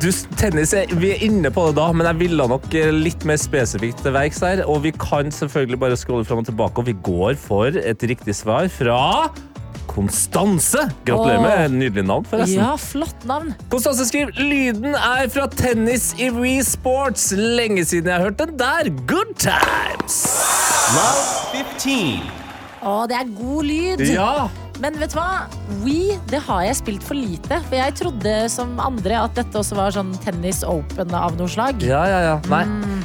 Du, 0.01 0.09
tennis 0.41 0.73
vi 0.97 1.13
er 1.13 1.25
inne 1.27 1.51
på 1.53 1.67
det 1.69 1.77
da, 1.77 1.91
men 1.93 2.09
jeg 2.09 2.21
ville 2.23 2.49
nok 2.51 2.67
eh, 2.79 2.89
litt 2.95 3.27
mer 3.29 3.41
spesifikt 3.41 4.01
til 4.05 4.17
verks 4.17 4.41
her. 4.47 4.65
Og 4.65 4.83
vi 4.87 4.95
kan 4.97 5.31
selvfølgelig 5.35 5.81
bare 5.83 6.01
scrolle 6.01 6.27
fram 6.29 6.43
og 6.43 6.49
tilbake, 6.49 6.81
og 6.81 6.89
vi 6.89 6.97
går 7.05 7.37
for 7.41 7.77
et 7.77 8.09
riktig 8.11 8.37
svar 8.39 8.71
fra 8.73 9.01
Konstanse. 9.91 10.87
Gratulerer 11.05 11.43
med 11.43 11.65
et 11.65 11.73
nydelig 11.75 12.05
navn, 12.07 12.27
forresten. 12.31 12.63
Ja, 12.63 12.75
flott 12.79 13.25
navn. 13.29 13.53
Konstanse 13.73 14.07
skriver 14.09 14.39
lyden 14.39 14.95
er 14.95 15.27
fra 15.33 15.49
tennis 15.51 16.13
i 16.19 16.31
Wii 16.35 16.63
Sports. 16.67 17.33
Lenge 17.37 17.85
siden 17.85 18.13
jeg 18.13 18.21
har 18.21 18.31
hørt 18.31 18.39
den 18.39 18.59
der. 18.61 18.93
Good 19.11 19.35
times! 19.43 20.23
Love 20.95 21.65
15. 21.81 22.40
Å, 22.81 23.05
det 23.11 23.17
er 23.19 23.33
god 23.37 23.63
lyd. 23.69 24.05
Ja. 24.09 24.49
Men 24.81 24.97
vet 25.01 25.13
du 25.13 25.19
hva? 25.19 25.47
We, 25.85 26.17
det 26.31 26.41
har 26.47 26.63
jeg 26.65 26.79
spilt 26.79 27.05
for 27.05 27.19
lite. 27.19 27.59
For 27.69 27.77
jeg 27.77 27.95
trodde 27.99 28.35
som 28.53 28.73
andre 28.81 29.19
at 29.27 29.35
dette 29.37 29.61
også 29.61 29.77
var 29.77 29.93
sånn 29.95 30.13
tennis 30.25 30.63
open 30.67 31.13
av 31.17 31.37
noe 31.39 31.51
slag. 31.53 31.83
Ja, 31.85 32.01
ja, 32.09 32.21
ja. 32.31 32.37
Nei. 32.49 32.63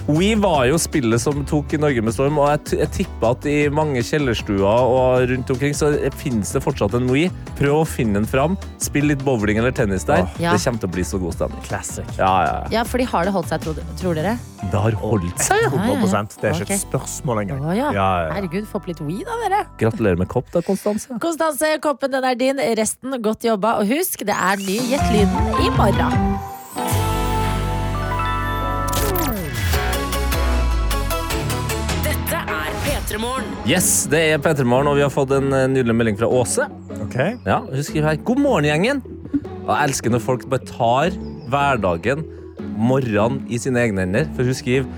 We 0.08 0.30
var 0.40 0.66
jo 0.70 0.78
spillet 0.80 1.20
som 1.24 1.44
tok 1.50 1.74
i 1.76 1.80
Norge 1.82 2.04
med 2.06 2.14
storm, 2.16 2.38
og 2.40 2.48
jeg, 2.54 2.62
t- 2.70 2.80
jeg 2.80 2.92
tipper 3.00 3.34
at 3.36 3.48
i 3.50 3.56
mange 3.74 4.04
kjellerstuer 4.06 4.64
og 4.66 5.26
rundt 5.32 5.52
omkring 5.56 5.76
så 5.76 5.92
finnes 6.22 6.52
det 6.56 6.62
fortsatt 6.64 6.96
en 7.00 7.10
We. 7.12 7.28
Prøv 7.60 7.82
å 7.82 7.86
finne 7.90 8.20
den 8.22 8.30
fram. 8.30 8.56
Spill 8.84 9.10
litt 9.12 9.24
bowling 9.26 9.60
eller 9.62 9.74
tennis 9.76 10.06
der. 10.08 10.26
Ja. 10.40 10.54
Det 10.56 10.64
kommer 10.64 10.84
til 10.86 10.92
å 10.92 10.96
bli 10.96 11.06
så 11.08 11.20
god 11.22 11.36
stemning. 11.38 11.64
Classic. 11.68 12.08
Ja, 12.20 12.32
ja, 12.46 12.56
ja. 12.66 12.74
Ja, 12.80 12.86
fordi 12.88 13.08
har 13.12 13.28
det 13.28 13.36
holdt 13.36 13.52
seg, 13.52 13.64
tror, 13.66 13.82
tror 14.00 14.16
dere? 14.20 14.36
Det 14.66 14.80
har 14.82 14.96
holdt 14.98 15.44
seg, 15.46 15.60
ja. 15.62 15.70
100% 15.76 16.40
Det 16.42 16.50
er 16.50 16.62
ikke 16.64 16.74
et 16.78 16.82
spørsmål 16.88 17.44
engang. 17.44 17.66
Å 17.70 17.76
ja. 17.78 17.90
Ja, 17.96 18.08
ja. 18.26 18.32
Herregud, 18.38 18.66
få 18.70 18.80
opp 18.82 18.88
litt 18.90 19.02
We 19.06 19.20
da, 19.28 19.36
dere. 19.44 19.62
Gratulerer 19.82 20.22
med 20.22 20.30
kopp, 20.32 20.48
da, 20.54 20.62
Konstanse. 20.66 21.18
Konstanse, 21.22 21.65
koppen 21.84 22.14
den 22.14 22.26
er 22.28 22.36
din. 22.40 22.60
Resten 22.80 23.16
godt 23.24 23.46
jobba. 23.46 23.78
Og 23.82 23.90
husk, 23.90 24.26
det 24.28 24.36
er 24.36 24.62
ny 24.62 24.78
Gjett 24.92 25.08
lyden 25.14 25.62
i 25.64 25.72
morgen. 25.76 26.16
Dette 32.06 32.42
er 32.42 32.76
P3 32.86 33.22
Yes, 33.70 33.90
det 34.12 34.22
er 34.34 34.42
P3 34.44 34.66
Morgen, 34.68 34.92
og 34.92 35.00
vi 35.00 35.06
har 35.06 35.14
fått 35.14 35.34
en 35.36 35.50
eh, 35.54 35.68
nydelig 35.72 35.96
melding 35.98 36.20
fra 36.20 36.30
Åse. 36.30 36.68
Ok. 37.02 37.18
Ja, 37.46 37.62
hun 37.66 37.84
skriver 37.86 38.12
her 38.12 38.22
God 38.28 38.42
morgen, 38.44 38.70
gjengen. 38.70 39.02
Jeg 39.66 39.90
elsker 39.90 40.14
når 40.14 40.22
folk 40.22 40.46
bare 40.52 40.70
tar 40.70 41.18
hverdagen, 41.50 42.26
morgenen, 42.78 43.42
i 43.50 43.58
sine 43.62 43.82
egne 43.82 44.06
hender. 44.06 44.30
For 44.38 44.46
hun 44.46 44.58
skriver 44.58 44.90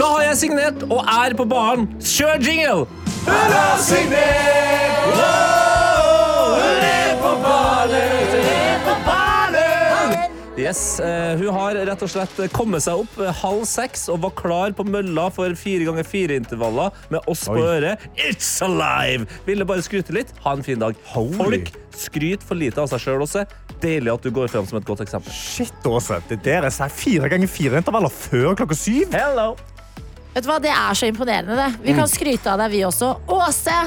Da 0.00 0.08
har 0.16 0.26
jeg 0.30 0.40
signert 0.46 0.82
og 0.88 1.04
er 1.04 1.36
på 1.38 1.46
banen. 1.46 1.90
Kjør 2.00 2.42
jingle! 2.42 2.88
Hun 3.28 3.54
har 3.54 3.78
signert! 3.84 4.90
Wow, 5.10 5.49
Yes, 10.60 11.00
eh, 11.00 11.36
Hun 11.40 11.48
har 11.56 11.78
rett 11.88 12.02
og 12.04 12.10
slett 12.12 12.36
kommet 12.52 12.84
seg 12.84 13.00
opp 13.00 13.14
halv 13.40 13.62
seks 13.68 14.08
og 14.12 14.20
var 14.26 14.34
klar 14.36 14.74
på 14.76 14.84
mølla 14.84 15.28
for 15.32 15.54
fire 15.58 15.86
ganger 15.88 16.04
fire-intervaller 16.06 16.92
med 17.12 17.24
oss 17.30 17.46
på 17.48 17.56
øret. 17.56 18.02
It's 18.20 18.50
alive! 18.66 19.26
Ville 19.46 19.64
bare 19.68 19.84
skryte 19.86 20.12
litt. 20.16 20.34
Ha 20.44 20.52
en 20.58 20.64
fin 20.66 20.78
dag. 20.82 20.98
Holy. 21.14 21.38
Folk 21.40 21.72
skryter 21.96 22.46
for 22.46 22.60
lite 22.60 22.82
av 22.82 22.90
seg 22.92 23.00
sjøl 23.06 23.24
også. 23.24 23.46
Deilig 23.80 24.12
at 24.12 24.26
du 24.26 24.30
går 24.36 24.50
fram 24.52 24.68
som 24.68 24.76
et 24.80 24.86
godt 24.88 25.00
eksempel. 25.06 25.32
Shit, 25.32 25.72
Åse. 25.88 26.20
Det 26.28 26.42
der 26.44 26.68
er 26.68 26.92
fire 26.92 27.30
ganger 27.32 27.48
fire 27.48 27.80
intervaller 27.80 28.12
før 28.12 28.52
klokka 28.60 28.76
syv. 28.76 29.08
Hello! 29.16 29.54
Vet 30.34 30.44
du 30.44 30.50
hva, 30.52 30.60
Det 30.62 30.70
er 30.70 30.94
så 30.94 31.08
imponerende. 31.10 31.56
det. 31.56 31.70
Vi 31.88 31.96
kan 31.96 32.06
skryte 32.08 32.52
av 32.52 32.60
deg, 32.62 32.70
vi 32.76 32.84
også. 32.86 33.14
Åse, 33.26 33.78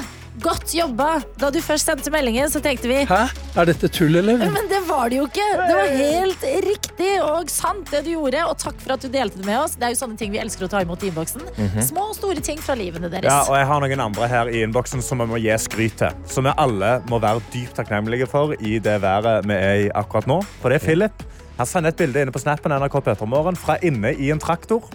godt 0.41 0.73
jobba! 0.73 1.19
Da 1.39 1.49
du 1.53 1.59
først 1.63 1.89
sendte 1.89 2.11
meldingen, 2.13 2.49
så 2.49 2.61
tenkte 2.63 2.89
vi 2.89 3.03
Hæ? 3.09 3.19
Er 3.59 3.69
dette 3.69 3.89
tull, 3.93 4.15
eller? 4.17 4.41
Men 4.41 4.69
det 4.71 4.79
var 4.87 5.11
det 5.11 5.19
jo 5.19 5.27
ikke! 5.29 5.45
Det 5.59 5.75
var 5.77 5.91
helt 5.99 6.45
riktig 6.65 7.11
og 7.21 7.51
sant, 7.53 7.91
det 7.91 8.03
du 8.07 8.13
gjorde. 8.15 8.41
Og 8.49 8.57
takk 8.61 8.79
for 8.81 8.95
at 8.95 9.05
du 9.05 9.09
delte 9.13 9.41
det 9.41 9.47
med 9.47 9.59
oss. 9.61 9.75
Det 9.77 9.87
er 9.87 9.93
jo 9.93 9.99
sånne 10.01 10.17
ting 10.19 10.33
vi 10.33 10.41
elsker 10.41 10.67
å 10.67 10.71
ta 10.71 10.81
imot 10.85 11.03
i 11.05 11.11
innboksen. 11.11 11.45
Små 11.85 12.09
og 12.11 12.17
store 12.17 12.43
ting 12.45 12.61
fra 12.63 12.77
livene 12.79 13.11
deres. 13.13 13.29
Ja, 13.29 13.43
og 13.49 13.57
jeg 13.59 13.69
har 13.69 13.85
noen 13.85 14.05
andre 14.07 14.31
her 14.31 14.51
i 14.51 14.63
innboksen 14.65 15.03
som 15.05 15.21
vi 15.23 15.29
må 15.35 15.41
gi 15.43 15.53
skryt 15.61 15.99
til. 16.01 16.17
Som 16.29 16.49
vi 16.49 16.55
alle 16.65 16.95
må 17.11 17.21
være 17.23 17.43
dypt 17.53 17.77
takknemlige 17.79 18.29
for 18.31 18.55
i 18.59 18.79
det 18.83 18.99
været 19.03 19.45
vi 19.49 19.57
er 19.59 19.85
i 19.85 19.87
akkurat 19.93 20.29
nå. 20.29 20.41
For 20.61 20.73
det 20.73 20.81
er 20.81 20.87
Philip. 20.87 21.25
Han 21.59 21.69
sender 21.69 21.93
et 21.93 21.99
bilde 21.99 22.23
inne 22.23 22.33
på 22.33 22.41
snappen 22.41 22.73
NRK 22.73 22.97
Petermorgen 23.05 23.57
fra 23.59 23.77
inne 23.85 24.15
i 24.17 24.31
en 24.33 24.41
traktor. 24.41 24.87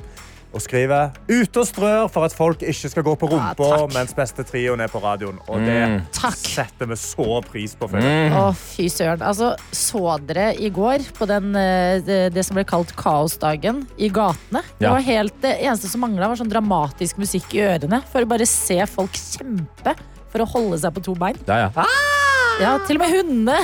Og 0.49 0.63
skriver 0.65 1.11
'ute 1.29 1.61
og 1.61 1.67
strør 1.69 2.09
for 2.11 2.25
at 2.25 2.33
folk 2.33 2.63
ikke 2.63 2.89
skal 2.89 3.03
gå 3.05 3.15
på 3.21 3.29
rumpa 3.29 3.67
ja, 3.69 3.87
mens 3.93 4.15
beste 4.17 4.45
trioen 4.49 4.81
er 4.81 4.89
på 4.89 4.99
radioen'. 5.03 5.37
Og 5.49 5.61
det 5.61 6.05
Takk. 6.17 6.37
setter 6.41 6.87
vi 6.89 6.97
så 6.97 7.43
pris 7.45 7.75
på. 7.77 7.89
Mm. 7.93 8.33
Å, 8.33 8.55
fy 8.57 8.89
søren. 8.89 9.21
Altså, 9.23 9.55
så 9.73 10.17
dere 10.27 10.55
i 10.57 10.71
går 10.71 11.05
på 11.19 11.27
den, 11.29 11.55
eh, 11.55 12.01
det, 12.01 12.33
det 12.35 12.45
som 12.47 12.57
ble 12.57 12.65
kalt 12.65 12.95
kaosdagen 12.97 13.87
i 13.99 14.09
gatene? 14.09 14.63
Det 14.79 14.89
Ja. 14.89 14.93
var 14.93 15.01
helt, 15.05 15.41
det 15.43 15.59
eneste 15.61 15.89
som 15.89 16.01
mangla, 16.01 16.29
var 16.29 16.37
sånn 16.37 16.51
dramatisk 16.51 17.19
musikk 17.19 17.53
i 17.55 17.59
ørene. 17.69 18.03
For 18.11 18.23
å 18.25 18.29
bare 18.29 18.47
se 18.47 18.81
folk 18.87 19.13
kjempe 19.13 19.95
for 20.33 20.41
å 20.41 20.49
holde 20.49 20.79
seg 20.81 20.93
på 20.95 21.03
to 21.05 21.15
bein. 21.15 21.37
Ja, 21.47 21.69
ja. 21.69 21.85
Ja, 22.59 22.73
til 22.87 22.99
og 22.99 23.05
med 23.05 23.13
hundene. 23.15 23.57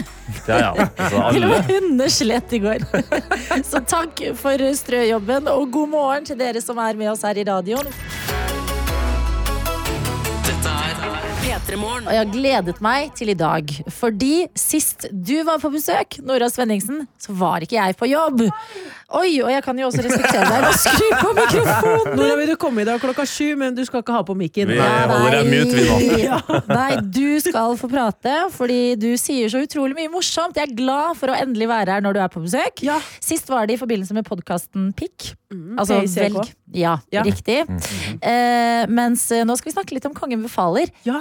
ja, 0.47 0.59
ja. 0.61 0.87
Altså, 0.87 1.23
Til 1.35 1.47
og 1.47 1.51
med 1.51 1.71
hundene 1.71 2.07
slet 2.13 2.55
i 2.55 2.61
går. 2.63 2.85
Så 3.71 3.83
takk 3.91 4.23
for 4.39 4.67
strøjobben, 4.79 5.51
og 5.51 5.67
god 5.75 5.91
morgen 5.97 6.29
til 6.29 6.39
dere 6.39 6.63
som 6.63 6.79
er 6.79 6.95
med 6.99 7.11
oss 7.11 7.27
her 7.27 7.43
i 7.43 7.47
radioen. 7.49 7.91
Og 11.65 12.11
jeg 12.13 12.21
har 12.21 12.29
gledet 12.33 12.81
meg 12.85 13.13
til 13.17 13.31
i 13.33 13.37
dag. 13.39 13.71
Fordi 13.97 14.47
sist 14.59 15.07
du 15.11 15.37
var 15.47 15.59
på 15.63 15.71
besøk, 15.73 16.19
Nora 16.27 16.49
Svenningsen, 16.53 17.07
så 17.21 17.33
var 17.39 17.65
ikke 17.65 17.79
jeg 17.79 17.97
på 17.99 18.09
jobb. 18.11 18.43
Oi, 19.15 19.31
og 19.45 19.49
jeg 19.53 19.63
kan 19.65 19.79
jo 19.79 19.87
også 19.89 20.03
respektere 20.05 20.45
deg. 20.49 20.65
Nå 20.65 20.71
skru 20.77 21.09
på 21.23 21.31
mikrofonen! 21.39 22.17
Nora 22.19 22.37
vil 22.41 22.51
du 22.53 22.57
komme 22.61 22.83
i 22.83 22.87
dag 22.89 23.01
klokka 23.03 23.25
sju, 23.29 23.55
men 23.61 23.77
du 23.77 23.83
skal 23.87 24.03
ikke 24.03 24.17
ha 24.17 24.23
på 24.27 24.37
mikken. 24.39 24.73
Vi 24.75 24.79
holder 24.81 25.37
deg 25.39 25.51
mute, 25.53 25.77
vi 25.79 25.87
nå. 25.89 26.19
Ja. 26.25 26.39
Nei, 26.69 26.91
du 27.15 27.39
skal 27.45 27.77
få 27.81 27.89
prate, 27.93 28.35
fordi 28.55 28.81
du 29.01 29.11
sier 29.21 29.51
så 29.53 29.63
utrolig 29.65 29.97
mye 29.99 30.11
morsomt. 30.13 30.59
Jeg 30.61 30.71
er 30.71 30.77
glad 30.79 31.17
for 31.21 31.33
å 31.33 31.39
endelig 31.39 31.69
være 31.71 31.97
her 31.97 32.05
når 32.05 32.19
du 32.19 32.21
er 32.25 32.33
på 32.35 32.43
besøk. 32.45 32.85
Ja. 32.87 32.99
Sist 33.25 33.49
var 33.53 33.69
det 33.71 33.79
i 33.79 33.81
forbindelse 33.81 34.17
med 34.17 34.27
podkasten 34.29 34.91
Pikk. 34.99 35.33
Altså 35.79 36.01
PICK. 36.03 36.17
velg. 36.19 36.53
Ja, 36.75 36.97
Ja. 37.15 37.23
riktig. 37.23 37.61
Eh, 38.19 38.87
mens 38.91 39.29
eh, 39.31 39.45
nå 39.47 39.55
skal 39.57 39.71
vi 39.71 39.75
snakke 39.77 39.95
litt 39.95 40.07
om 40.09 40.15
Kongen 40.17 40.43
befaler. 40.43 40.91
Ja. 41.07 41.21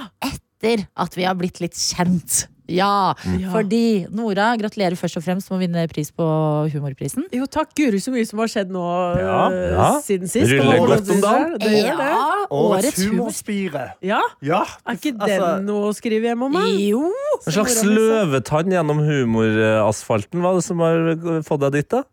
Etter 0.64 0.88
at 0.96 1.16
vi 1.20 1.26
har 1.28 1.36
blitt 1.36 1.60
litt 1.60 1.76
kjent. 1.76 2.48
Ja, 2.72 3.12
Ja. 3.28 3.50
fordi 3.52 4.08
Nora, 4.10 4.56
gratulerer 4.56 4.96
først 4.96 5.18
og 5.20 5.24
fremst 5.26 5.50
med 5.52 5.58
å 5.58 5.62
vinne 5.66 5.82
pris 5.92 6.10
på 6.16 6.24
Humorprisen. 6.72 7.26
Jo, 7.36 7.44
takk. 7.46 7.74
Guri, 7.76 8.00
så 8.00 8.10
mye 8.14 8.24
som 8.26 8.40
har 8.40 8.48
skjedd 8.48 8.70
nå 8.72 8.84
Ja, 9.20 9.50
øh, 9.52 9.74
ja. 9.76 9.90
siden 10.00 10.30
sist. 10.32 10.48
Ruller 10.50 10.88
godt 10.88 11.12
om 11.12 11.20
dagen. 11.22 11.58
Det 11.60 11.74
gjør 11.74 11.98
det. 12.00 12.08
Ja, 12.08 12.48
årets 12.50 13.04
humorspire. 13.04 13.84
Ja, 14.02 14.22
Ja. 14.42 14.64
Er 14.88 14.96
ikke 14.96 15.12
Altså, 15.20 15.58
den 15.58 15.66
noe 15.68 15.92
å 15.92 15.94
skrive 15.94 16.24
hjem 16.32 16.42
om? 16.48 16.54
Jo! 16.80 17.12
En 17.46 17.52
slags 17.52 17.84
løvetann 17.84 18.72
gjennom 18.72 19.04
humorasfalten. 19.12 20.40
Hva 20.40 20.54
er 20.54 20.56
det 20.56 20.64
som 20.64 20.80
har 20.80 21.44
fått 21.44 21.60
deg 21.68 21.72
dit, 21.82 21.90
da? 21.90 22.04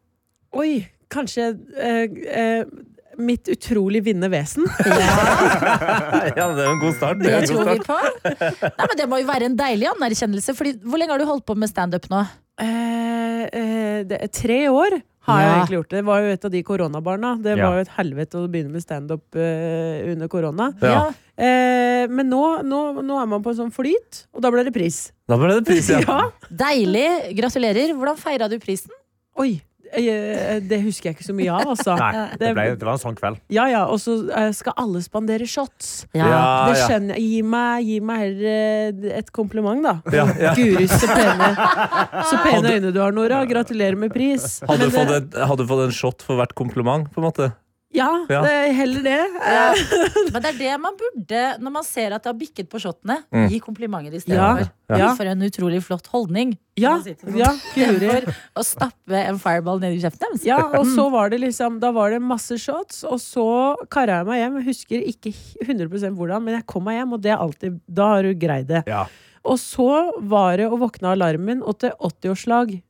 Oi, 0.52 0.88
kanskje 1.08 1.46
eh, 1.78 2.08
eh, 2.26 2.64
mitt 3.24 3.48
utrolig 3.52 4.02
vinnende 4.06 4.30
vesen. 4.32 4.66
Ja, 6.36 6.46
det 6.54 6.62
er 6.64 6.70
en 6.70 6.80
god 6.82 6.94
start. 6.96 7.20
Det 7.22 7.30
det 7.32 7.48
tror 7.50 7.68
vi 7.70 7.78
på. 7.84 7.96
Nei, 8.62 8.86
men 8.86 8.96
Det 8.98 9.06
må 9.10 9.18
jo 9.20 9.28
være 9.28 9.48
en 9.50 9.56
deilig 9.58 9.88
anerkjennelse. 9.94 10.54
Fordi, 10.56 10.74
hvor 10.84 11.00
lenge 11.00 11.14
har 11.14 11.22
du 11.22 11.26
holdt 11.28 11.46
på 11.48 11.56
med 11.58 11.70
standup 11.70 12.06
nå? 12.12 12.22
Eh, 12.60 13.44
eh, 13.46 14.02
det 14.08 14.18
er 14.26 14.32
tre 14.34 14.60
år 14.72 15.00
har 15.28 15.40
jeg 15.42 15.50
egentlig 15.52 15.76
gjort 15.78 15.90
det. 15.90 15.98
Det 16.00 16.06
var 16.08 16.20
jo 16.24 16.28
et 16.34 16.44
av 16.48 16.52
de 16.54 16.60
koronabarna. 16.64 17.30
Det 17.44 17.52
Ja. 17.56 17.66
var 17.68 17.74
jo 17.78 17.84
et 17.84 17.92
helvete 17.96 18.38
å 18.40 18.48
begynne 18.50 18.72
med 18.72 18.82
standup 18.82 19.36
eh, 19.36 20.10
under 20.12 20.28
korona. 20.32 20.70
Ja. 20.80 21.02
Eh, 21.36 22.06
men 22.08 22.28
nå, 22.32 22.62
nå, 22.64 22.80
nå 23.04 23.18
er 23.20 23.26
man 23.28 23.42
på 23.44 23.52
en 23.52 23.58
sånn 23.64 23.72
flyt, 23.74 24.24
og 24.34 24.40
da 24.42 24.50
ble 24.50 24.64
det 24.64 24.72
pris. 24.74 25.10
Da 25.28 25.36
ble 25.40 25.54
det 25.60 25.66
pris, 25.68 25.90
ja. 25.92 26.00
Ja. 26.08 26.30
Deilig. 26.50 27.06
Gratulerer. 27.36 27.92
Hvordan 27.94 28.16
feira 28.20 28.48
du 28.48 28.58
prisen? 28.58 28.90
Oi, 29.38 29.60
det 29.92 30.78
husker 30.84 31.10
jeg 31.10 31.16
ikke 31.18 31.26
så 31.26 31.34
mye 31.36 31.50
av, 31.54 31.68
altså. 31.72 31.94
Nei, 31.98 32.10
det, 32.38 32.50
ble, 32.56 32.64
det 32.78 32.86
var 32.86 32.94
en 32.94 33.02
sånn 33.02 33.16
kveld. 33.18 33.40
Ja, 33.52 33.64
ja, 33.70 33.82
og 33.90 33.98
så 34.02 34.16
eh, 34.28 34.50
skal 34.56 34.76
alle 34.80 35.02
spandere 35.04 35.48
shots. 35.50 36.06
Ja. 36.14 36.28
Ja, 36.30 36.42
Det 36.70 36.76
skjønner 36.84 37.18
jeg. 37.18 37.26
Gi 37.30 37.40
meg, 37.46 37.88
gi 37.88 37.98
meg 38.04 38.22
heller 38.24 38.52
eh, 38.52 39.18
et 39.20 39.32
kompliment, 39.34 39.82
da. 39.86 39.96
Ja, 40.14 40.26
ja. 40.38 40.54
Guri, 40.58 40.86
så 40.90 41.10
pene, 41.10 41.50
så 42.30 42.42
pene 42.44 42.76
øyne 42.76 42.92
du 42.94 43.00
har, 43.02 43.14
Nora. 43.16 43.42
Gratulerer 43.50 43.98
med 43.98 44.14
pris. 44.14 44.60
Hadde, 44.68 44.78
Men 44.78 44.92
du 44.92 44.96
fått 44.98 45.16
et, 45.16 45.40
hadde 45.50 45.64
du 45.66 45.70
fått 45.70 45.84
en 45.88 45.96
shot 45.96 46.24
for 46.26 46.40
hvert 46.40 46.54
kompliment? 46.58 47.10
på 47.10 47.20
en 47.22 47.26
måte? 47.30 47.50
Ja, 47.92 48.06
Ja. 48.30 48.40
det 48.44 48.50
er 48.54 48.72
heller 48.72 49.02
det. 49.02 49.18
Ja. 49.34 49.62
Eh, 49.74 50.30
Men 50.32 50.42
det 50.44 50.50
er 50.52 50.58
det 50.60 50.74
man 50.80 50.94
burde, 51.00 51.40
når 51.58 51.72
man 51.74 51.82
ser 51.86 52.12
at 52.14 52.22
det 52.22 52.30
har 52.30 52.38
bikket 52.38 52.68
på 52.70 52.78
shottene, 52.78 53.16
Mm. 53.34 53.48
gi 53.50 53.58
komplimenter 53.64 54.14
istedenfor. 54.14 54.68
Ja. 54.90 54.96
Ja. 55.00 55.08
For 55.18 55.26
en 55.26 55.42
utrolig 55.42 55.80
flott 55.82 56.06
holdning. 56.12 56.52
Ja, 56.78 56.96
noen. 56.98 57.36
ja. 57.36 57.50
For 57.74 58.30
å 58.62 58.64
stappe 58.64 59.18
en 59.24 59.38
fireball 59.42 59.80
ned 59.82 59.96
i 59.96 60.00
kjeften 60.02 60.22
deres. 60.30 60.44
Ja, 60.46 60.58
og 60.78 60.86
så 60.86 61.08
var 61.10 61.30
det 61.30 61.40
liksom 61.42 61.80
Da 61.82 61.90
var 61.92 62.10
det 62.14 62.20
masse 62.22 62.56
shots, 62.62 63.02
og 63.04 63.18
så 63.22 63.46
kara 63.90 64.20
jeg 64.20 64.26
meg 64.30 64.38
hjem. 64.40 64.60
Jeg 64.60 64.68
husker 64.70 65.08
ikke 65.12 65.34
100% 65.66 66.14
hvordan, 66.16 66.42
men 66.46 66.54
jeg 66.60 66.66
kom 66.66 66.84
meg 66.86 67.00
hjem, 67.00 67.12
og 67.18 67.20
det 67.26 67.32
er 67.34 67.42
alltid 67.42 67.80
Da 67.90 68.06
har 68.14 68.22
du 68.22 68.34
greid 68.34 68.66
det. 68.70 68.84
Ja. 68.86 69.06
Og 69.44 69.56
så 69.58 70.12
var 70.30 70.56
det 70.60 70.66
å 70.70 70.76
våkne 70.78 71.10
av 71.10 71.16
alarmen, 71.18 71.62
og 71.64 71.78
til 71.80 71.90
80-årslag 71.98 72.82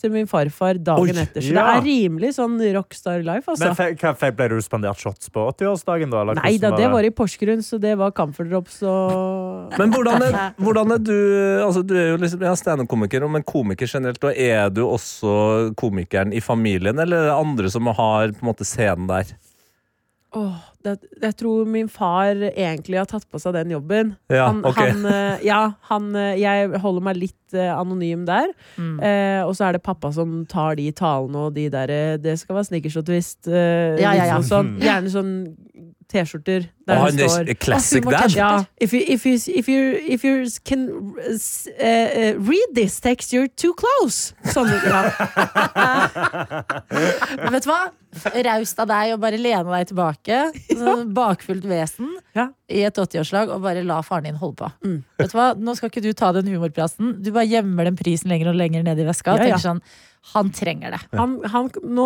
til 0.00 0.12
min 0.12 0.28
farfar 0.30 0.78
dagen 0.82 1.16
Oi, 1.16 1.22
etter. 1.24 1.42
Så 1.44 1.54
ja. 1.54 1.62
det 1.62 1.76
er 1.78 1.84
rimelig 1.86 2.32
sånn 2.36 2.56
rockstar 2.76 3.22
life, 3.26 3.48
altså. 3.50 3.70
Men 3.72 3.78
fe- 3.78 4.14
fe- 4.20 4.32
Ble 4.36 4.48
du 4.52 4.56
spandert 4.64 5.00
shots 5.00 5.30
på 5.32 5.46
80-årsdagen, 5.54 6.12
da? 6.12 6.24
Nei 6.42 6.56
da, 6.60 6.72
det 6.76 6.90
var 6.92 7.06
i 7.06 7.12
Porsgrunn, 7.14 7.62
så 7.64 7.78
det 7.80 7.94
var 8.00 8.12
camferdrops 8.16 8.82
og 8.84 9.72
Men 9.80 9.94
hvordan 9.94 10.26
er, 10.26 10.38
hvordan 10.64 10.96
er 10.96 11.02
du 11.02 11.14
altså 11.64 11.82
Du 11.86 11.94
er 11.96 12.10
jo 12.12 12.20
liksom 12.20 12.44
ja, 12.44 12.52
standup-komiker, 12.58 13.24
men 13.30 13.44
komiker 13.46 13.88
generelt. 13.90 14.22
Og 14.26 14.36
er 14.36 14.68
du 14.74 14.82
også 14.86 15.72
komikeren 15.78 16.34
i 16.36 16.42
familien, 16.44 16.98
eller 16.98 17.24
er 17.24 17.30
det 17.30 17.36
andre 17.40 17.72
som 17.72 17.88
har 17.88 18.32
på 18.36 18.44
en 18.44 18.50
måte 18.52 18.66
scenen 18.68 19.08
der? 19.10 19.32
Åh, 20.36 20.56
det, 20.84 20.92
jeg 21.22 21.34
tror 21.40 21.64
min 21.70 21.88
far 21.90 22.36
egentlig 22.52 22.98
har 23.00 23.08
tatt 23.10 23.24
på 23.32 23.40
seg 23.40 23.54
den 23.56 23.72
jobben. 23.72 24.12
Ja, 24.30 24.50
han, 24.50 24.60
okay. 24.68 24.92
han, 24.92 25.06
eh, 25.08 25.46
ja, 25.48 25.60
han, 25.88 26.10
eh, 26.18 26.34
jeg 26.42 26.76
holder 26.82 27.06
meg 27.08 27.18
litt 27.22 27.56
eh, 27.56 27.72
anonym 27.72 28.26
der. 28.28 28.52
Mm. 28.76 28.98
Eh, 29.00 29.40
og 29.46 29.54
så 29.56 29.68
er 29.70 29.78
det 29.78 29.84
pappa 29.86 30.12
som 30.14 30.42
tar 30.50 30.76
de 30.78 30.90
talene 30.96 31.46
og 31.48 31.56
de 31.56 31.66
der 31.72 31.92
eh, 31.94 32.14
Det 32.20 32.36
skal 32.42 32.58
være 32.60 32.68
snickers 32.70 33.00
og 33.00 33.08
twist. 33.08 33.48
Eh, 33.48 33.96
Ja, 34.02 34.12
ja, 34.12 34.28
ja. 34.28 34.36
liksom 34.36 34.46
Sånn. 34.52 34.74
Gjerne 34.84 35.10
sånn 35.14 35.32
T-skjorter 36.12 36.68
der 36.86 37.00
Og 37.02 37.10
det 37.16 37.26
han 37.26 37.30
står 37.32 37.48
er 37.50 37.54
classic 37.58 38.04
dad? 38.06 38.30
ja, 38.36 38.50
if 38.80 38.92
you, 38.94 39.00
if 39.10 39.26
you, 39.26 39.34
if 39.58 39.68
you, 39.68 39.80
if 40.16 40.24
you 40.24 40.44
can 40.64 40.84
uh, 41.18 42.38
read 42.38 42.74
this 42.74 43.00
text, 43.00 43.32
you're 43.34 43.48
too 43.56 43.74
close. 43.74 44.34
Sånn, 44.54 44.70
ja. 44.86 45.02
Men 47.42 47.52
vet 47.56 47.66
du 47.66 47.70
hva? 47.70 47.80
Raust 48.46 48.78
av 48.80 48.88
deg 48.88 49.12
å 49.12 49.18
bare 49.20 49.36
lene 49.40 49.66
deg 49.68 49.90
tilbake, 49.90 50.38
sånn 50.80 51.10
bakfullt 51.16 51.66
vesen, 51.68 52.14
Ja. 52.38 52.46
i 52.72 52.80
et 52.88 52.96
80-årslag, 52.96 53.50
og 53.52 53.60
bare 53.66 53.82
la 53.84 53.98
faren 54.06 54.30
din 54.30 54.38
holde 54.40 54.62
på. 54.62 54.70
Mm. 54.86 54.98
Vet 55.20 55.34
du 55.34 55.38
hva? 55.38 55.50
Nå 55.58 55.74
skal 55.76 55.92
ikke 55.92 56.04
du 56.06 56.12
ta 56.16 56.30
den 56.36 56.48
humorpraten. 56.48 57.16
Du 57.22 57.32
bare 57.34 57.48
gjemmer 57.50 57.90
den 57.90 57.98
prisen 57.98 58.32
lenger 58.32 58.54
og 58.54 58.60
lenger 58.62 58.86
ned 58.86 59.02
i 59.02 59.08
veska. 59.10 59.34
Og 59.36 59.42
Ja, 59.42 59.50
ja. 59.50 59.58
tenker 59.58 59.66
sånn 59.68 59.82
Han 60.32 60.48
trenger 60.50 60.90
det. 60.90 60.98
Han, 61.14 61.36
han, 61.52 61.68
nå, 61.86 62.04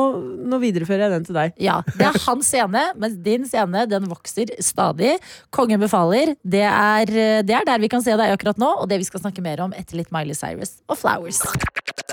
nå 0.51 0.59
viderefører 0.61 1.07
jeg 1.07 1.13
den 1.15 1.23
til 1.25 1.37
deg. 1.39 1.55
Ja, 1.65 1.79
Det 1.89 2.05
er 2.05 2.19
hans 2.27 2.51
scene, 2.53 2.83
mens 3.01 3.15
din 3.25 3.47
scene 3.49 3.87
den 3.89 4.11
vokser 4.11 4.51
stadig. 4.71 5.17
Kongen 5.55 5.83
befaler. 5.83 6.35
Det 6.43 6.65
er, 6.67 7.15
det 7.47 7.57
er 7.61 7.67
der 7.69 7.83
vi 7.83 7.91
kan 7.93 8.05
se 8.05 8.15
deg 8.17 8.35
akkurat 8.37 8.61
nå, 8.61 8.71
og 8.83 8.89
det 8.91 9.01
vi 9.03 9.09
skal 9.11 9.25
snakke 9.27 9.43
mer 9.45 9.67
om 9.67 9.75
etter 9.77 9.99
litt 10.01 10.11
Miley 10.15 10.37
Cyrus 10.39 10.79
og 10.91 10.99
Flowers. 11.01 11.43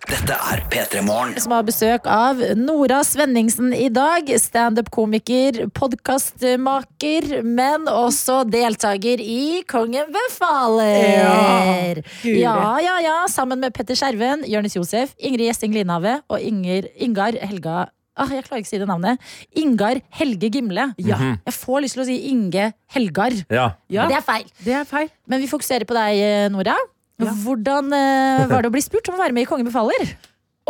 Dette 0.08 0.36
er 0.40 0.62
P3 0.72 1.02
Morgen. 1.04 1.34
Som 1.44 1.52
har 1.52 1.66
besøk 1.68 2.06
av 2.08 2.40
Nora 2.56 3.02
Svenningsen 3.04 3.74
i 3.76 3.90
dag. 3.92 4.30
Standup-komiker, 4.40 5.66
podkastmaker, 5.76 7.28
men 7.44 7.90
også 7.92 8.42
deltaker 8.48 9.20
i 9.20 9.64
Kongen 9.68 10.08
befaler. 10.16 12.00
Ja, 12.24 12.40
Ja, 12.40 12.80
ja, 12.84 12.96
ja. 13.04 13.18
Sammen 13.32 13.60
med 13.60 13.76
Petter 13.76 14.00
Skjerven, 14.00 14.46
Jonis 14.48 14.78
Josef, 14.80 15.12
Ingrid 15.20 15.50
Gjessing 15.50 15.76
Linhave 15.76 16.22
og 16.32 16.40
Inger, 16.40 16.88
Ingar 17.04 17.36
Helga 17.44 17.90
Ah, 18.18 18.30
jeg 18.34 18.46
klarer 18.48 18.64
ikke 18.64 18.72
å 18.72 18.74
si 18.74 18.82
det 18.82 18.90
navnet. 18.90 19.26
Ingar 19.62 20.02
Helge 20.18 20.50
Gimle. 20.54 20.88
Ja. 21.06 21.20
Jeg 21.46 21.54
får 21.54 21.84
lyst 21.86 21.98
til 21.98 22.04
å 22.04 22.08
si 22.08 22.18
Inge 22.32 22.72
Helgar. 22.96 23.36
Ja. 23.54 23.68
Ja. 23.94 24.08
Men 24.08 24.16
det 24.16 24.20
er 24.20 24.26
feil. 24.26 24.48
Det 24.66 24.78
er 24.80 24.88
feil. 24.90 25.12
Men 25.30 25.44
vi 25.44 25.50
fokuserer 25.52 25.86
på 25.88 25.98
deg, 25.98 26.22
eh, 26.26 26.48
Nora. 26.54 26.76
Ja. 27.22 27.34
Hvordan 27.44 27.94
eh, 27.94 28.46
var 28.50 28.66
det 28.66 28.72
å 28.72 28.74
bli 28.74 28.84
spurt 28.86 29.10
om 29.10 29.18
å 29.18 29.22
være 29.22 29.38
med 29.38 29.46
i 29.46 29.50
Kongen 29.50 29.70
befaler? 29.70 30.16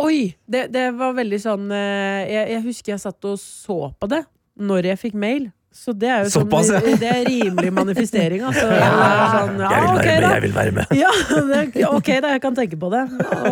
Oi! 0.00 0.34
Det, 0.46 0.68
det 0.72 0.90
var 0.96 1.16
veldig 1.16 1.40
sånn 1.42 1.70
eh, 1.74 2.28
jeg, 2.30 2.44
jeg 2.54 2.64
husker 2.68 2.94
jeg 2.94 3.02
satt 3.02 3.28
og 3.28 3.40
så 3.42 3.88
på 3.98 4.08
det 4.12 4.22
når 4.58 4.92
jeg 4.92 5.00
fikk 5.06 5.16
mail. 5.18 5.48
Så 5.78 5.92
det 5.94 6.08
er 6.10 6.24
jo 6.24 6.30
Såpass, 6.32 6.70
ja. 6.72 6.80
sånn, 6.80 6.96
det 6.98 7.10
er 7.12 7.26
rimelig 7.28 7.70
manifestering. 7.76 8.40
Altså. 8.48 8.64
Jeg 8.78 9.28
sånn, 9.34 9.60
ja, 9.60 9.68
Jeg 9.70 9.82
vil 9.84 9.90
ok, 9.90 10.06
være 10.08 10.22
med, 10.22 10.32
jeg 10.32 10.42
vil 10.42 10.54
være 10.56 10.72
med. 10.78 10.94
Ja, 10.96 11.10
det, 11.50 11.84
ok, 11.86 12.08
da. 12.24 12.32
Jeg 12.34 12.42
kan 12.42 12.56
tenke 12.56 12.78
på 12.80 12.90
det. 12.94 13.02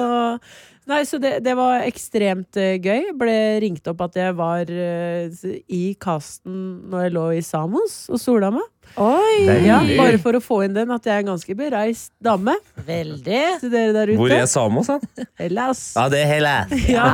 Og, 0.00 0.48
nei, 0.90 1.00
så 1.08 1.18
det, 1.22 1.38
det 1.44 1.54
var 1.58 1.84
ekstremt 1.86 2.58
eh, 2.60 2.76
gøy. 2.82 3.12
Ble 3.18 3.36
ringt 3.64 3.90
opp 3.90 4.04
at 4.06 4.16
jeg 4.18 4.36
var 4.38 4.70
uh, 4.70 5.50
i 5.66 5.82
casten 6.02 6.86
når 6.90 7.06
jeg 7.06 7.14
lå 7.16 7.26
i 7.36 7.42
Samos 7.44 7.98
og 8.12 8.22
sola 8.22 8.52
meg. 8.54 8.64
Oi! 9.02 9.46
Ja, 9.66 9.80
bare 9.98 10.20
for 10.22 10.38
å 10.38 10.42
få 10.42 10.62
inn 10.66 10.76
den 10.76 10.92
at 10.94 11.06
jeg 11.06 11.18
er 11.18 11.24
en 11.24 11.32
ganske 11.34 11.58
bereist 11.58 12.12
dame. 12.22 12.54
Veldig. 12.86 13.44
Til 13.64 13.72
dere 13.72 13.92
der 13.96 14.14
ute. 14.14 14.18
Hvor 14.22 14.34
er 14.38 14.48
Samos, 14.50 14.90
da? 14.92 15.28
Hellas. 15.42 15.86
Ja, 15.98 16.08
det 16.12 16.22
er 16.24 16.34
hele. 16.36 16.56
Ja. 16.96 17.06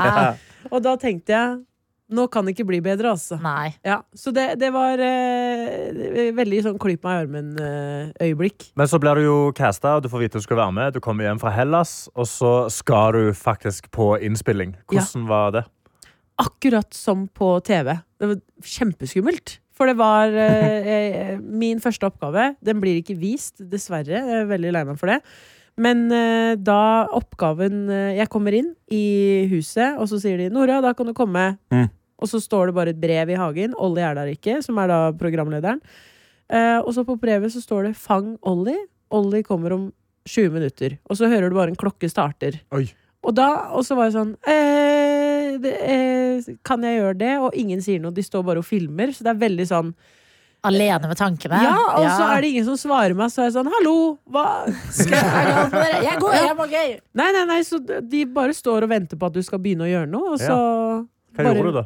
Og 0.71 0.83
da 0.85 0.95
tenkte 1.01 1.35
jeg 1.35 1.61
nå 2.15 2.27
kan 2.33 2.47
det 2.47 2.55
ikke 2.55 2.69
bli 2.69 2.81
bedre, 2.85 3.13
altså. 3.15 3.39
Nei. 3.43 3.73
Ja, 3.87 4.01
så 4.15 4.33
det, 4.35 4.47
det 4.61 4.71
var 4.75 5.01
eh, 5.03 6.31
veldig 6.37 6.63
sånn 6.67 6.81
klyp 6.83 7.07
meg 7.07 7.15
i 7.15 7.23
armen-øyeblikk. 7.25 8.69
Men 8.79 8.91
så 8.91 9.01
blir 9.03 9.21
du 9.21 9.27
jo 9.27 9.39
casta, 9.57 9.97
og 9.99 10.05
du 10.05 10.11
får 10.13 10.27
vite 10.27 10.43
du 10.43 10.47
skal 10.47 10.61
være 10.61 10.77
med. 10.77 10.97
Du 10.97 11.03
kommer 11.05 11.29
hjem 11.29 11.41
fra 11.43 11.53
Hellas, 11.55 12.07
og 12.13 12.29
så 12.31 12.53
skal 12.73 13.17
du 13.17 13.33
faktisk 13.37 13.91
på 13.95 14.15
innspilling. 14.21 14.77
Hvordan 14.93 15.27
var 15.31 15.57
det? 15.57 15.65
Akkurat 16.43 16.95
som 16.97 17.27
på 17.29 17.55
TV. 17.67 17.97
Det 18.21 18.31
var 18.31 18.41
kjempeskummelt. 18.77 19.59
For 19.77 19.89
det 19.89 19.97
var 19.99 20.37
eh, 20.37 20.93
eh, 20.95 21.35
min 21.41 21.81
første 21.83 22.09
oppgave. 22.09 22.53
Den 22.65 22.81
blir 22.83 23.01
ikke 23.01 23.19
vist, 23.19 23.59
dessverre. 23.73 24.21
Jeg 24.21 24.45
er 24.45 24.49
veldig 24.51 24.77
lei 24.77 24.87
meg 24.89 25.01
for 25.01 25.13
det. 25.13 25.21
Men 25.81 26.05
eh, 26.13 26.53
da 26.61 27.09
oppgaven 27.17 27.87
eh, 27.89 28.19
Jeg 28.19 28.29
kommer 28.33 28.53
inn 28.57 28.73
i 28.93 29.49
huset, 29.53 29.97
og 29.97 30.09
så 30.11 30.21
sier 30.21 30.37
de 30.41 30.51
'Nora, 30.53 30.83
da 30.85 30.93
kan 30.93 31.09
du 31.09 31.15
komme'. 31.17 31.57
Mm. 31.73 31.89
Og 32.23 32.31
så 32.31 32.41
står 32.43 32.71
det 32.71 32.77
bare 32.79 32.95
et 32.95 33.01
brev 33.03 33.33
i 33.35 33.39
hagen. 33.41 33.75
Ollie 33.83 34.07
er 34.07 34.15
der 34.19 34.31
ikke, 34.33 34.61
som 34.65 34.79
er 34.79 34.91
da 34.93 35.01
programlederen. 35.19 35.83
Eh, 36.53 36.79
og 36.79 36.93
så 36.95 37.05
på 37.09 37.19
brevet 37.21 37.53
så 37.53 37.63
står 37.65 37.89
det 37.91 37.97
'Fang 37.99 38.37
Ollie'. 38.47 38.87
Ollie 39.11 39.43
kommer 39.43 39.73
om 39.73 39.93
20 40.29 40.51
minutter. 40.55 40.99
Og 41.11 41.17
så 41.17 41.29
hører 41.29 41.51
du 41.51 41.57
bare 41.57 41.69
en 41.73 41.77
klokke 41.77 42.09
starter. 42.11 42.61
Oi. 42.73 42.87
Og 43.23 43.35
da 43.35 43.71
og 43.71 43.85
så 43.87 43.95
var 43.97 44.09
jeg 44.09 44.15
sånn 44.17 44.33
eh, 44.51 45.59
det, 45.63 45.75
eh, 45.83 46.55
Kan 46.65 46.83
jeg 46.83 46.99
gjøre 47.01 47.19
det? 47.19 47.39
Og 47.39 47.55
ingen 47.55 47.81
sier 47.83 48.01
noe. 48.01 48.11
De 48.15 48.23
står 48.23 48.43
bare 48.45 48.59
og 48.59 48.67
filmer. 48.67 49.13
Så 49.15 49.23
det 49.23 49.31
er 49.35 49.49
veldig 49.49 49.67
sånn 49.69 49.95
Alene 50.63 51.09
med 51.11 51.19
tankene. 51.19 51.59
Ja, 51.59 51.75
og 51.99 52.05
så 52.07 52.27
er 52.37 52.41
det 52.45 52.51
ingen 52.53 52.65
som 52.69 52.77
svarer 52.79 53.17
meg. 53.19 53.33
Så 53.35 53.43
er 53.43 53.49
jeg 53.51 53.57
sånn 53.57 53.71
Hallo, 53.73 54.19
hva 54.31 54.45
skal 54.95 55.17
jeg 55.17 55.49
gjøre? 55.49 56.03
Jeg 56.07 56.21
går 56.23 56.37
hjem, 56.39 56.61
ok? 56.67 56.77
Nei, 57.19 57.33
nei, 57.35 57.45
nei, 57.51 57.57
så 57.67 57.81
de 57.83 58.21
bare 58.31 58.55
står 58.55 58.87
og 58.87 58.93
venter 58.93 59.19
på 59.19 59.27
at 59.27 59.35
du 59.35 59.43
skal 59.43 59.59
begynne 59.59 59.89
å 59.89 59.91
gjøre 59.91 60.11
noe, 60.13 60.37
og 60.37 60.39
så 60.39 60.55
Hva 60.55 61.43
bare- 61.43 61.57
gjorde 61.57 61.73
du 61.73 61.79
da? 61.81 61.85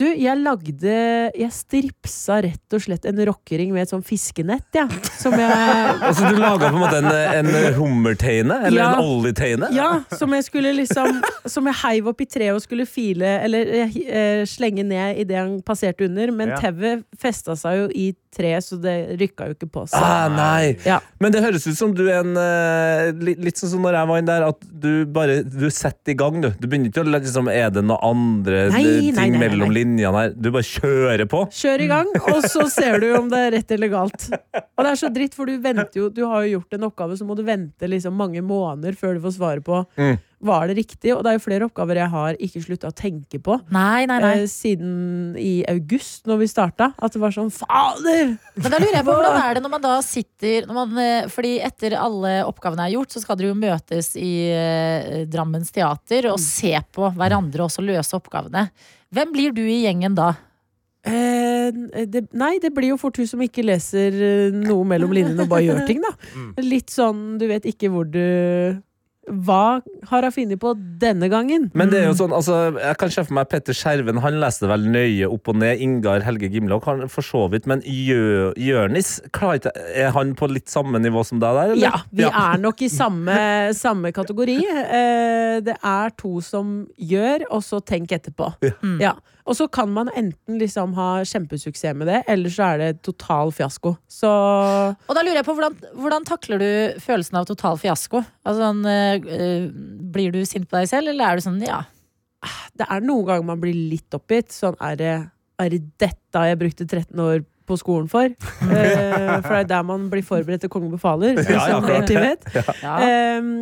Du, 0.00 0.06
jeg 0.16 0.38
lagde 0.40 0.92
Jeg 1.36 1.50
stripsa 1.52 2.38
rett 2.46 2.76
og 2.76 2.80
slett 2.80 3.04
en 3.10 3.18
rockering 3.28 3.74
med 3.74 3.84
et 3.84 3.90
sånn 3.92 4.04
fiskenett, 4.06 4.64
ja. 4.76 4.86
Som 5.20 5.34
jeg 5.36 5.50
Altså, 6.08 6.30
du 6.32 6.38
laga 6.40 6.70
på 6.70 6.78
en 6.78 6.84
måte 6.84 7.02
en, 7.02 7.10
en 7.42 7.74
hummerteine? 7.76 8.56
Eller 8.70 8.80
Ja. 8.80 8.88
en 8.96 9.04
oljeteine? 9.04 9.68
Ja, 9.76 9.90
som 10.16 10.32
jeg 10.36 10.46
skulle 10.48 10.72
liksom 10.78 11.20
Som 11.44 11.68
jeg 11.68 11.76
heiv 11.82 12.08
opp 12.14 12.24
i 12.24 12.28
treet 12.30 12.56
og 12.56 12.64
skulle 12.64 12.86
file 12.88 13.34
Eller 13.44 13.74
eh, 13.84 14.42
slenge 14.48 14.86
ned 14.88 15.20
idet 15.20 15.36
han 15.40 15.58
passerte 15.66 16.06
under. 16.08 16.32
Men 16.32 16.54
Ja. 16.54 16.58
tauet 16.64 17.04
festa 17.20 17.54
seg 17.58 17.76
jo 17.82 17.86
i 17.94 18.08
treet, 18.30 18.62
så 18.62 18.76
det 18.78 19.18
rykka 19.18 19.48
jo 19.48 19.54
ikke 19.56 19.66
på 19.74 19.82
seg. 19.90 19.98
Ah, 20.06 20.28
nei. 20.30 20.76
Ja. 20.86 21.00
Men 21.18 21.32
det 21.34 21.40
høres 21.42 21.64
ut 21.66 21.74
som 21.78 21.90
du 21.98 22.04
er 22.06 22.20
en 22.22 22.36
eh, 22.38 23.08
litt, 23.26 23.40
litt 23.42 23.58
sånn 23.58 23.72
som 23.72 23.82
når 23.82 23.96
jeg 23.98 24.08
var 24.10 24.20
inne 24.22 24.30
der, 24.30 24.44
at 24.52 24.60
du 24.84 24.90
bare 25.10 25.40
du 25.42 25.66
setter 25.74 26.14
i 26.14 26.16
gang, 26.20 26.38
du. 26.44 26.46
Du 26.62 26.68
begynner 26.70 26.92
ikke 26.92 27.02
å 27.02 27.08
liksom 27.10 27.50
Er 27.50 27.72
det 27.74 27.82
noe 27.88 27.98
andre 28.06 28.68
Nei, 28.70 28.84
ting 28.84 29.16
nei, 29.18 29.26
nei, 29.34 29.40
mellom 29.42 29.72
nei. 29.74 29.80
Linjene 29.90 30.22
her? 30.24 30.32
Du 30.38 30.48
bare 30.54 30.66
kjører 30.66 31.26
på. 31.30 31.42
Kjør 31.52 31.84
i 31.84 31.90
gang, 31.90 32.08
og 32.30 32.40
så 32.46 32.64
ser 32.70 33.00
du 33.02 33.10
om 33.18 33.28
det 33.32 33.42
er 33.48 33.54
rett 33.58 33.76
eller 33.76 33.90
galt. 33.92 34.30
Og 34.30 34.86
det 34.86 34.94
er 34.94 34.98
så 35.02 35.10
dritt, 35.12 35.34
for 35.36 35.50
du 35.50 35.58
venter 35.60 36.00
jo 36.04 36.08
Du 36.14 36.22
har 36.30 36.46
jo 36.46 36.56
gjort 36.58 36.78
en 36.78 36.88
oppgave, 36.88 37.18
så 37.20 37.26
må 37.28 37.36
du 37.36 37.44
vente 37.46 37.88
liksom 37.90 38.14
mange 38.16 38.40
måneder 38.44 38.96
før 38.98 39.18
du 39.18 39.24
får 39.26 39.36
svaret 39.40 39.66
på 39.66 39.84
Mm. 40.00 40.18
var 40.40 40.68
det 40.70 40.76
riktig. 40.78 41.10
Og 41.12 41.20
det 41.24 41.30
er 41.30 41.36
jo 41.36 41.42
flere 41.44 41.66
oppgaver 41.66 41.98
jeg 42.00 42.08
har 42.14 42.36
ikke 42.40 42.62
slutta 42.64 42.88
å 42.88 42.94
tenke 42.96 43.36
på. 43.44 43.58
Nei, 43.74 44.06
nei, 44.08 44.16
nei. 44.22 44.30
Eh, 44.40 44.46
siden 44.48 45.34
i 45.36 45.64
august, 45.68 46.24
når 46.30 46.38
vi 46.40 46.48
starta. 46.48 46.90
At 46.96 47.12
det 47.12 47.20
var 47.20 47.34
sånn 47.34 47.50
Fader! 47.52 48.36
Men 48.56 48.72
da 48.72 48.78
lurer 48.80 48.96
jeg 49.00 49.04
på, 49.04 49.16
hvordan 49.18 49.36
er 49.44 49.58
det 49.58 49.62
når 49.66 49.74
man 49.74 49.84
da 49.84 49.98
sitter 50.06 50.64
når 50.68 50.78
man, 50.78 50.96
eh, 51.02 51.26
Fordi 51.28 51.52
etter 51.66 51.96
alle 51.98 52.38
oppgavene 52.48 52.86
er 52.88 52.94
gjort, 52.96 53.12
så 53.12 53.20
skal 53.24 53.36
dere 53.40 53.52
jo 53.52 53.58
møtes 53.60 54.14
i 54.16 54.30
eh, 54.54 55.26
Drammens 55.30 55.74
teater 55.76 56.30
og 56.32 56.40
se 56.40 56.72
på 56.94 57.12
hverandre 57.18 57.60
og 57.66 57.68
også 57.68 57.84
løse 57.84 58.16
oppgavene. 58.16 58.68
Hvem 59.14 59.32
blir 59.34 59.54
du 59.56 59.64
i 59.66 59.82
gjengen 59.84 60.14
da? 60.18 60.34
Eh, 61.00 61.70
det, 62.06 62.26
nei, 62.36 62.58
det 62.62 62.70
blir 62.76 62.92
jo 62.92 62.98
fort 63.00 63.16
hun 63.18 63.26
som 63.26 63.40
ikke 63.42 63.64
leser 63.64 64.14
eh, 64.14 64.52
noe 64.54 64.84
mellom 64.86 65.14
linjene 65.16 65.46
og 65.46 65.50
bare 65.50 65.64
gjør 65.66 65.86
ting, 65.88 66.02
da. 66.04 66.12
Litt 66.62 66.92
sånn, 66.92 67.38
du 67.40 67.46
vet 67.50 67.66
ikke 67.70 67.90
hvor 67.92 68.06
du 68.06 68.20
hva 69.30 69.80
har 70.10 70.22
hun 70.26 70.32
funnet 70.34 70.58
på 70.60 70.72
denne 71.00 71.28
gangen? 71.32 71.70
Men 71.74 71.90
det 71.92 72.00
er 72.02 72.06
jo 72.10 72.16
sånn, 72.18 72.32
altså, 72.34 72.58
jeg 72.78 72.96
kan 73.00 73.10
se 73.14 73.24
for 73.24 73.34
meg 73.38 73.48
Petter 73.52 73.76
Skjerven, 73.76 74.18
han 74.24 74.38
leste 74.42 74.68
vel 74.70 74.86
nøye 74.90 75.28
opp 75.30 75.48
og 75.52 75.56
ned. 75.62 75.80
Ingar 75.80 76.20
Helge 76.26 76.50
Gimlok, 76.52 76.84
han 76.90 77.06
for 77.08 77.22
så 77.26 77.44
vidt, 77.52 77.66
men 77.70 77.80
Jø- 77.86 78.52
Jørnis, 78.58 79.20
ikke- 79.30 79.70
er 79.94 80.10
han 80.16 80.34
på 80.34 80.48
litt 80.50 80.68
samme 80.68 80.98
nivå 81.00 81.24
som 81.24 81.38
deg 81.40 81.54
der, 81.54 81.72
eller? 81.72 81.82
Ja, 81.82 82.02
vi 82.12 82.24
er 82.24 82.58
nok 82.58 82.82
i 82.82 82.88
samme, 83.00 83.38
samme 83.76 84.12
kategori. 84.12 84.58
Eh, 84.66 85.60
det 85.60 85.76
er 85.82 86.10
to 86.18 86.40
som 86.44 86.86
gjør, 86.98 87.46
og 87.50 87.62
så 87.62 87.80
tenk 87.84 88.10
etterpå. 88.12 88.52
Ja. 89.00 89.14
Og 89.48 89.56
så 89.56 89.68
kan 89.72 89.92
man 89.92 90.10
enten 90.16 90.58
liksom 90.60 90.92
ha 90.98 91.22
kjempesuksess 91.26 91.96
med 91.96 92.10
det, 92.10 92.22
eller 92.30 92.52
så 92.52 92.72
er 92.72 92.82
det 92.82 92.90
total 93.06 93.52
fiasko. 93.54 93.94
Så 94.10 94.30
Og 94.30 95.14
da 95.16 95.22
lurer 95.24 95.40
jeg 95.40 95.48
på, 95.48 95.56
hvordan, 95.56 95.78
hvordan 96.00 96.26
takler 96.28 96.60
du 96.60 97.00
følelsen 97.02 97.40
av 97.40 97.48
total 97.48 97.80
fiasko? 97.80 98.24
Altså, 98.44 98.60
sånn, 98.60 98.84
eh, 98.90 99.70
blir 100.12 100.34
du 100.34 100.44
sint 100.48 100.68
på 100.68 100.78
deg 100.78 100.90
selv, 100.90 101.12
eller 101.12 101.30
er 101.30 101.40
du 101.40 101.46
sånn 101.46 101.62
ja? 101.64 101.84
det 102.78 102.88
er 102.88 103.04
noen 103.04 103.26
ganger 103.28 103.48
man 103.52 103.62
blir 103.62 103.76
litt 103.76 104.16
oppgitt. 104.16 104.52
Sånn 104.54 104.78
er 104.84 104.98
det, 105.00 105.14
er 105.60 105.72
det 105.72 105.80
dette 106.00 106.44
jeg 106.48 106.60
brukte 106.60 106.86
13 106.86 107.24
år 107.24 107.42
på 107.70 107.76
skolen 107.78 108.08
for? 108.10 108.32
uh, 108.32 109.36
for 109.44 109.52
det 109.54 109.60
er 109.60 109.68
der 109.74 109.84
man 109.86 110.08
blir 110.12 110.24
forberedt 110.26 110.64
til 110.64 110.72
kongen 110.72 110.92
befaler. 110.94 111.38
Ja, 111.44 111.68
ja, 111.74 111.80
vet, 111.84 112.10
vet. 112.10 112.48
Ja. 112.82 112.96
Ehm, 113.04 113.52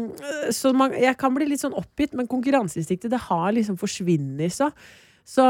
så 0.54 0.72
man, 0.76 0.94
jeg 0.96 1.16
kan 1.20 1.34
bli 1.36 1.50
litt 1.50 1.64
sånn 1.64 1.76
oppgitt, 1.76 2.16
men 2.16 2.30
konkurranseinstinktet 2.30 3.12
det 3.12 3.20
har 3.28 3.52
liksom 3.56 3.76
forsvunnet. 3.80 4.54
Så, 5.28 5.44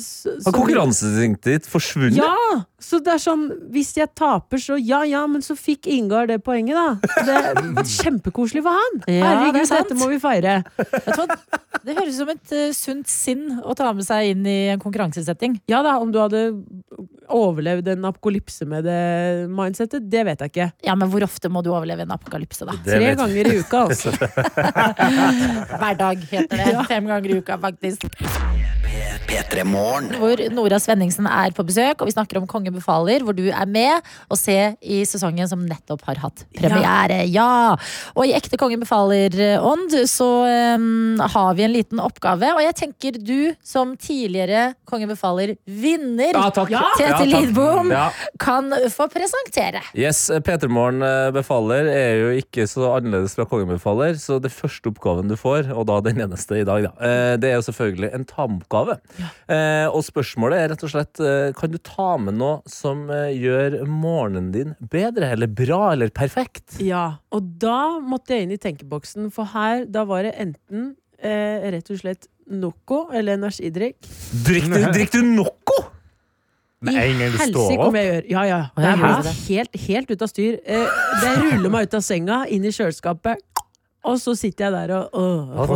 så, 0.00 0.30
Har 0.46 0.54
konkurranseinstinktet 0.56 1.50
ditt 1.50 1.66
forsvunnet? 1.68 2.16
Ja! 2.16 2.62
Så 2.82 2.98
det 3.04 3.12
er 3.12 3.20
sånn, 3.20 3.44
hvis 3.70 3.92
jeg 3.94 4.08
taper, 4.16 4.58
så 4.58 4.78
ja 4.80 5.02
ja, 5.06 5.20
men 5.30 5.44
så 5.44 5.54
fikk 5.54 5.86
Ingar 5.92 6.30
det 6.30 6.38
poenget, 6.42 6.74
da. 6.74 7.12
Det 7.28 7.84
kjempekoselig 8.00 8.62
for 8.64 8.80
han. 8.80 9.02
Ja, 9.12 9.26
Herregud, 9.28 9.58
det 9.60 9.82
dette 9.82 9.98
må 10.00 10.08
vi 10.10 10.18
feire. 10.22 10.62
Det 10.72 11.96
høres 11.98 12.16
ut 12.16 12.22
som 12.22 12.32
et 12.32 12.54
uh, 12.56 12.64
sunt 12.74 13.12
sinn 13.12 13.44
å 13.60 13.76
ta 13.76 13.90
med 13.92 14.06
seg 14.06 14.32
inn 14.32 14.48
i 14.48 14.56
en 14.72 14.80
konkurransesetting. 14.82 15.60
Ja 15.70 15.82
da, 15.84 15.98
om 16.00 16.10
du 16.14 16.18
hadde 16.22 16.42
overlevd 17.32 17.92
en 17.92 18.08
apokalypse 18.08 18.66
med 18.68 18.88
det 18.88 18.98
mindsettet, 19.52 20.08
det 20.08 20.24
vet 20.28 20.42
jeg 20.42 20.54
ikke. 20.54 20.70
Ja, 20.88 20.96
men 20.98 21.12
hvor 21.12 21.28
ofte 21.28 21.52
må 21.52 21.62
du 21.64 21.70
overleve 21.74 22.06
en 22.06 22.16
apokalypse, 22.16 22.64
da? 22.68 22.78
Det 22.80 22.96
Tre 22.96 23.12
ganger 23.20 23.52
i 23.52 23.60
uka, 23.60 23.84
altså. 23.86 24.16
Hver 25.82 26.00
dag 26.00 26.26
heter 26.32 26.64
det. 26.64 26.74
Fem 26.88 27.12
ganger 27.12 27.36
i 27.36 27.40
uka, 27.44 27.60
faktisk. 27.62 28.08
P3 29.32 29.62
Hvor 30.20 30.40
Nora 30.52 30.76
Svenningsen 30.82 31.24
er 31.24 31.54
på 31.56 31.64
besøk, 31.64 32.02
og 32.02 32.08
vi 32.08 32.12
snakker 32.12 32.36
om 32.36 32.46
Konge 32.50 32.68
befaler, 32.74 33.22
hvor 33.24 33.32
du 33.32 33.46
er 33.48 33.68
med 33.70 34.04
og 34.28 34.36
se 34.36 34.56
i 34.84 34.98
sesongen 35.08 35.48
som 35.48 35.62
nettopp 35.64 36.02
har 36.04 36.20
hatt 36.20 36.42
premiere. 36.58 37.22
Ja! 37.32 37.72
Og 38.12 38.28
i 38.28 38.34
ekte 38.36 38.58
Konge 38.60 38.76
befaler-ånd 38.82 39.94
så 40.10 40.28
um, 40.76 41.22
har 41.32 41.56
vi 41.56 41.64
en 41.64 41.72
liten 41.72 42.02
oppgave, 42.04 42.50
og 42.52 42.60
jeg 42.60 42.76
tenker 42.82 43.16
du 43.24 43.54
som 43.64 43.94
tidligere 43.96 44.74
Konge 44.88 45.08
befaler-vinner, 45.08 46.36
Ja, 46.36 46.44
takk. 46.52 46.68
Ja. 46.74 46.84
Tete 46.98 47.08
Ja, 47.08 47.22
takk. 47.22 47.32
Lidbom, 47.32 47.88
Ja. 47.94 48.04
kan 48.42 48.68
få 48.92 49.08
presentere. 49.12 49.80
Yes, 49.96 50.26
P3 50.44 50.68
Morgen 50.68 51.00
eh, 51.06 51.30
befaler 51.32 51.88
er 51.88 52.20
jo 52.20 52.28
ikke 52.42 52.68
så 52.68 52.92
annerledes 52.98 53.38
fra 53.38 53.48
Kongen 53.48 53.72
befaler, 53.72 54.20
så 54.20 54.36
det 54.44 54.52
første 54.52 54.92
oppgaven 54.92 55.32
du 55.32 55.38
får, 55.40 55.72
og 55.72 55.88
da 55.88 56.02
den 56.04 56.20
eneste 56.20 56.60
i 56.60 56.68
dag, 56.68 56.90
da, 56.90 56.92
eh, 57.00 57.34
det 57.40 57.54
er 57.54 57.58
jo 57.62 57.66
selvfølgelig 57.70 58.12
en 58.12 58.28
ta-med-oppgave. 58.28 59.00
Eh, 59.48 59.86
Og 59.92 60.02
spørsmålet 60.06 60.58
er 60.62 60.68
rett 60.72 60.84
og 60.86 60.92
slett 60.92 61.20
eh, 61.22 61.52
kan 61.58 61.72
du 61.72 61.78
ta 61.78 62.16
med 62.20 62.36
noe 62.40 62.60
som 62.70 63.04
eh, 63.12 63.30
gjør 63.36 63.80
morgenen 63.88 64.50
din 64.54 64.74
bedre, 64.92 65.30
eller 65.36 65.46
bra, 65.50 65.92
eller 65.92 66.12
perfekt? 66.14 66.78
Ja, 66.82 67.18
og 67.32 67.54
da 67.62 67.98
måtte 68.00 68.34
jeg 68.36 68.46
inn 68.48 68.54
i 68.56 68.60
tenkeboksen, 68.62 69.30
for 69.34 69.50
her, 69.54 69.84
da 69.86 70.04
var 70.08 70.26
det 70.28 70.34
enten 70.42 70.92
eh, 71.22 71.70
rett 71.74 71.90
og 71.92 72.00
slett 72.02 72.28
Noco 72.52 73.04
eller 73.14 73.38
energidrikk. 73.38 74.00
Drikk 74.44 74.66
du, 74.72 75.18
du 75.18 75.20
Noco? 75.36 75.76
Med 76.82 76.96
en 76.98 77.20
gang 77.20 77.30
du 77.30 77.38
står 77.38 77.76
opp? 77.76 77.84
om 77.86 77.94
jeg 77.94 78.08
gjør. 78.08 78.24
Ja, 78.32 78.42
ja. 78.48 78.60
Jeg 78.82 78.98
er 78.98 79.28
helt, 79.46 79.76
helt 79.86 80.10
ut 80.10 80.24
av 80.26 80.30
styr. 80.32 80.56
Eh, 80.66 80.96
det 81.22 81.34
ruller 81.38 81.70
meg 81.70 81.86
ut 81.86 81.94
av 81.94 82.02
senga, 82.02 82.40
inn 82.50 82.66
i 82.66 82.72
kjøleskapet, 82.74 83.38
og 84.04 84.16
så 84.18 84.34
sitter 84.38 84.64
jeg 84.66 84.72
der 84.74 84.92
og 84.98 85.12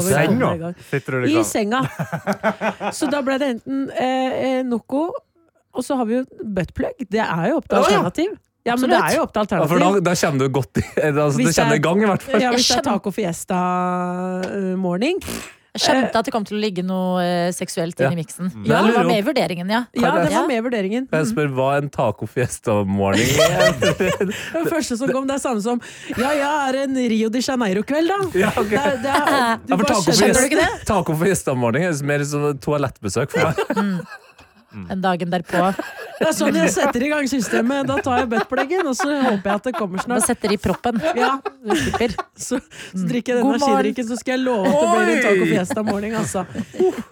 vi 0.03 0.15
komme 0.15 0.39
senga? 0.41 0.73
i 0.91 1.12
du 1.15 1.27
liksom 1.27 1.45
senga. 1.47 2.91
Så 2.93 3.07
da 3.12 3.21
ble 3.27 3.37
det 3.39 3.49
enten 3.57 3.85
eh, 3.95 4.33
eh, 4.49 4.62
Noco, 4.67 5.05
og 5.77 5.85
så 5.87 5.97
har 6.01 6.09
vi 6.09 6.19
jo 6.19 6.25
buttplug. 6.43 7.07
Det 7.11 7.23
er 7.23 7.49
jo 7.53 7.61
opp 7.61 7.69
til 7.71 7.79
alternativ. 7.85 8.35
Ja, 8.67 8.75
men 8.75 8.91
det 8.91 8.99
er 8.99 9.15
jo 9.15 9.23
opp 9.29 9.33
til 9.37 9.45
Ja, 9.47 9.67
for 9.71 9.79
da, 9.79 9.87
alternativ. 9.87 10.05
da 10.09 10.15
kjenner 10.19 10.39
du 10.43 10.49
godt 10.57 10.81
i 10.81 10.83
altså, 11.07 11.39
kommer 11.55 11.77
jeg- 11.77 11.79
i 11.79 11.85
gang, 11.87 12.03
i 12.03 12.07
hvert 12.11 12.23
fall. 12.27 12.41
Ja, 12.43 12.51
hvis 12.57 12.67
det 12.73 12.79
er 12.81 12.83
taco 12.89 13.12
fiesta 13.15 13.61
eh, 14.43 14.73
morning. 14.77 15.21
Jeg 15.77 15.83
skjønte 15.85 16.21
at 16.23 16.29
det 16.29 16.33
kom 16.35 16.45
til 16.49 16.57
å 16.57 16.61
ligge 16.62 16.83
noe 16.87 17.21
eh, 17.23 17.51
seksuelt 17.55 18.01
Ja. 18.01 18.09
inn 18.11 18.17
i 18.17 18.23
miksen. 18.23 18.51
Ja, 18.65 18.81
Ja, 18.81 18.83
det 18.87 18.95
var 18.97 19.05
med 19.09 19.21
i 19.21 19.25
vurderingen, 19.27 19.71
ja. 19.71 19.83
Ja, 19.95 20.11
det 20.25 20.33
var 20.33 20.47
med 20.49 20.57
i 20.59 20.65
vurderingen. 20.65 21.07
Kan 21.11 21.23
jeg 21.23 21.31
spør 21.35 21.51
hva 21.57 21.69
en 21.79 21.91
taco 21.93 22.27
fiesta-morning 22.27 23.29
er? 23.47 23.73
Det 23.81 24.65
første 24.73 24.97
som 25.01 25.12
kom, 25.12 25.27
det 25.29 25.37
er 25.39 25.43
samme 25.45 25.62
som 25.65 25.81
Ja, 26.17 26.33
jeg 26.33 26.47
er 26.47 26.81
en 26.85 26.97
Rio 27.12 27.29
de 27.33 27.45
Janeiro-kveld, 27.45 28.09
da? 28.12 28.21
Ja, 28.47 28.51
okay. 28.57 28.77
det, 28.77 29.03
det 29.05 29.15
er, 29.15 29.59
du 29.62 29.73
Ja, 29.75 29.77
for 29.77 29.85
bare 29.87 30.17
skjønner 30.17 30.41
du 30.41 30.49
ikke 30.51 30.62
det? 30.65 30.71
Taco 30.89 31.17
fiesta-morning 31.21 31.85
er 31.89 31.99
mer 32.07 32.25
som 32.29 32.49
et 32.53 32.62
toalettbesøk 32.65 33.37
for 33.37 33.53
meg. 33.53 34.07
Den 34.91 35.01
dagen 35.01 35.31
derpå. 35.33 35.71
Det 36.16 36.26
er 36.31 36.35
sånn 36.37 36.57
jeg 36.57 36.72
setter 36.72 37.05
i 37.05 37.11
gang 37.12 37.29
systemet. 37.29 37.88
Da 37.88 37.98
tar 38.05 38.22
jeg 38.22 38.31
buttpluggen, 38.33 38.88
og 38.88 38.96
så 38.96 39.09
håper 39.11 39.50
jeg 39.50 39.61
at 39.61 39.68
det 39.68 39.74
kommer 39.76 40.02
snart. 40.02 40.22
Da 40.22 40.29
setter 40.31 40.55
i 40.55 40.59
proppen. 40.61 41.00
Ja, 41.18 41.35
så, 42.37 42.61
så 42.62 43.05
drikker 43.05 43.37
jeg 43.37 43.42
den 43.42 43.52
energidrikken, 43.52 44.09
så 44.09 44.18
skal 44.20 44.37
jeg 44.38 44.44
love 44.46 44.70
at 44.70 44.79
det 44.81 44.90
blir 44.94 45.12
en 45.16 45.22
taco 45.26 45.48
fiesta 45.50 45.85
morning, 45.87 46.16
altså. 46.16 46.46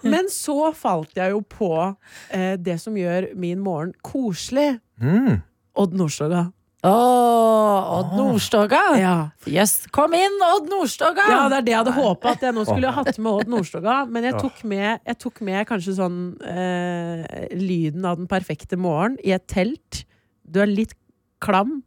Men 0.05 0.29
så 0.33 0.71
falt 0.77 1.15
jeg 1.17 1.35
jo 1.35 1.41
på 1.45 1.71
eh, 1.85 2.55
det 2.61 2.79
som 2.81 2.97
gjør 2.97 3.31
min 3.39 3.61
morgen 3.63 3.93
koselig. 4.05 4.79
Mm. 5.01 5.41
Odd 5.75 5.97
Nordstoga. 5.99 6.47
Åh, 6.85 7.99
Odd 7.99 8.11
Nordstoga! 8.17 8.81
Ja. 8.99 9.13
Yes. 9.49 9.87
Kom 9.95 10.13
inn, 10.13 10.35
Odd 10.45 10.67
Nordstoga! 10.69 11.25
Ja, 11.31 11.39
det 11.49 11.57
er 11.57 11.65
det 11.65 11.73
jeg 11.73 11.79
hadde 11.79 11.95
håpa 11.95 12.33
at 12.35 12.43
jeg 12.45 12.53
nå 12.53 12.65
skulle 12.67 12.91
hatt 12.93 13.17
med 13.17 13.31
Odd 13.31 13.49
Nordstoga. 13.49 13.95
Men 14.05 14.27
jeg 14.29 14.37
tok 14.37 14.61
med, 14.69 14.99
jeg 15.01 15.19
tok 15.23 15.41
med 15.47 15.65
kanskje 15.71 15.95
sånn 15.97 16.19
eh, 16.45 17.25
lyden 17.57 18.05
av 18.05 18.19
den 18.21 18.29
perfekte 18.29 18.77
morgen 18.77 19.17
i 19.25 19.33
et 19.33 19.47
telt. 19.49 20.03
Du 20.45 20.61
er 20.61 20.69
litt 20.69 20.93
klam. 21.41 21.79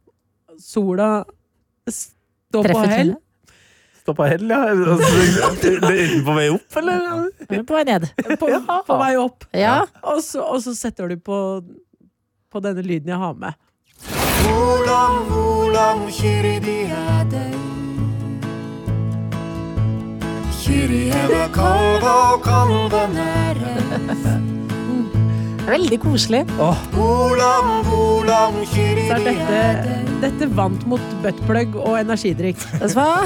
Sola 0.59 1.23
står 1.87 2.67
på 2.73 2.83
hell. 2.91 3.15
Står 3.15 3.25
Stå 4.09 4.15
på 4.17 4.25
hell, 4.25 4.49
ja. 4.49 4.59
Altså, 4.65 5.71
på 6.25 6.33
vei 6.33 6.47
opp, 6.49 6.77
eller? 6.81 7.07
Eller 7.45 7.63
På 7.67 7.75
vei 7.77 7.83
ned. 7.87 8.07
På, 8.41 8.47
på 8.87 8.99
vei 8.99 9.13
opp. 9.21 9.47
Ja. 9.55 9.83
Og 10.01 10.23
så, 10.25 10.41
og 10.43 10.63
så 10.65 10.73
setter 10.75 11.11
du 11.11 11.19
på, 11.23 11.39
på 12.49 12.61
denne 12.65 12.83
lyden 12.83 13.11
jeg 13.13 13.21
har 13.21 13.35
med. 13.37 13.55
Vulam 14.43 15.15
vulam 15.29 15.99
hirdi 16.07 16.77
yadey 16.93 17.59
Hiriye 20.61 21.29
ve 21.29 21.51
kalga 21.51 22.41
kalga 22.41 23.07
nerez 23.07 24.43
Veldig 25.69 25.99
koselig. 26.01 26.39
Så 26.49 26.67
er 29.13 29.19
dette, 29.21 29.59
dette 30.23 30.47
vant 30.57 30.85
mot 30.89 31.11
buttplug 31.21 31.75
og 31.77 31.93
energidrikk. 31.99 32.57
Vet 32.79 32.89
du 32.89 32.95
hva? 32.97 33.21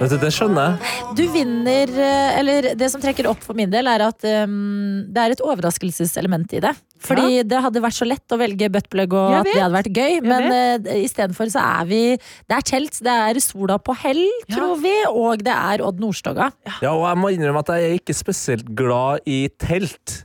Vet 0.00 0.14
det 0.22 0.30
skjønner 0.32 0.70
jeg. 0.70 0.94
Du 1.18 1.22
vinner 1.34 1.92
eh, 1.92 2.38
Eller 2.40 2.70
det 2.80 2.88
som 2.90 3.02
trekker 3.02 3.28
opp 3.28 3.44
for 3.44 3.58
min 3.58 3.68
del, 3.70 3.90
er 3.92 4.06
at 4.06 4.24
um, 4.46 5.04
det 5.04 5.20
er 5.20 5.36
et 5.36 5.44
overraskelseselement 5.44 6.56
i 6.56 6.62
det. 6.64 6.72
Fordi 7.02 7.42
det 7.44 7.60
hadde 7.66 7.84
vært 7.84 7.98
så 7.98 8.08
lett 8.08 8.32
å 8.32 8.40
velge 8.40 8.72
buttplug, 8.72 9.18
og 9.18 9.38
at 9.42 9.52
det 9.52 9.58
hadde 9.60 9.76
vært 9.76 9.92
gøy. 9.92 10.18
Men 10.24 10.48
uh, 10.48 10.90
istedenfor 10.96 11.52
så 11.52 11.60
er 11.82 11.92
vi 11.92 12.02
Det 12.16 12.56
er 12.56 12.68
telt, 12.72 13.00
det 13.04 13.20
er 13.28 13.44
sola 13.44 13.76
på 13.76 13.92
hell, 14.00 14.24
tror 14.48 14.80
vi, 14.80 14.96
og 15.12 15.44
det 15.44 15.54
er 15.54 15.84
Odd 15.84 16.00
Nordstoga. 16.00 16.54
Ja, 16.80 16.96
og 16.96 17.04
jeg 17.10 17.20
må 17.20 17.36
innrømme 17.36 17.66
at 17.66 17.76
jeg 17.76 17.90
er 17.90 18.00
ikke 18.00 18.16
spesielt 18.16 18.72
glad 18.80 19.28
i 19.28 19.44
telt. 19.60 20.22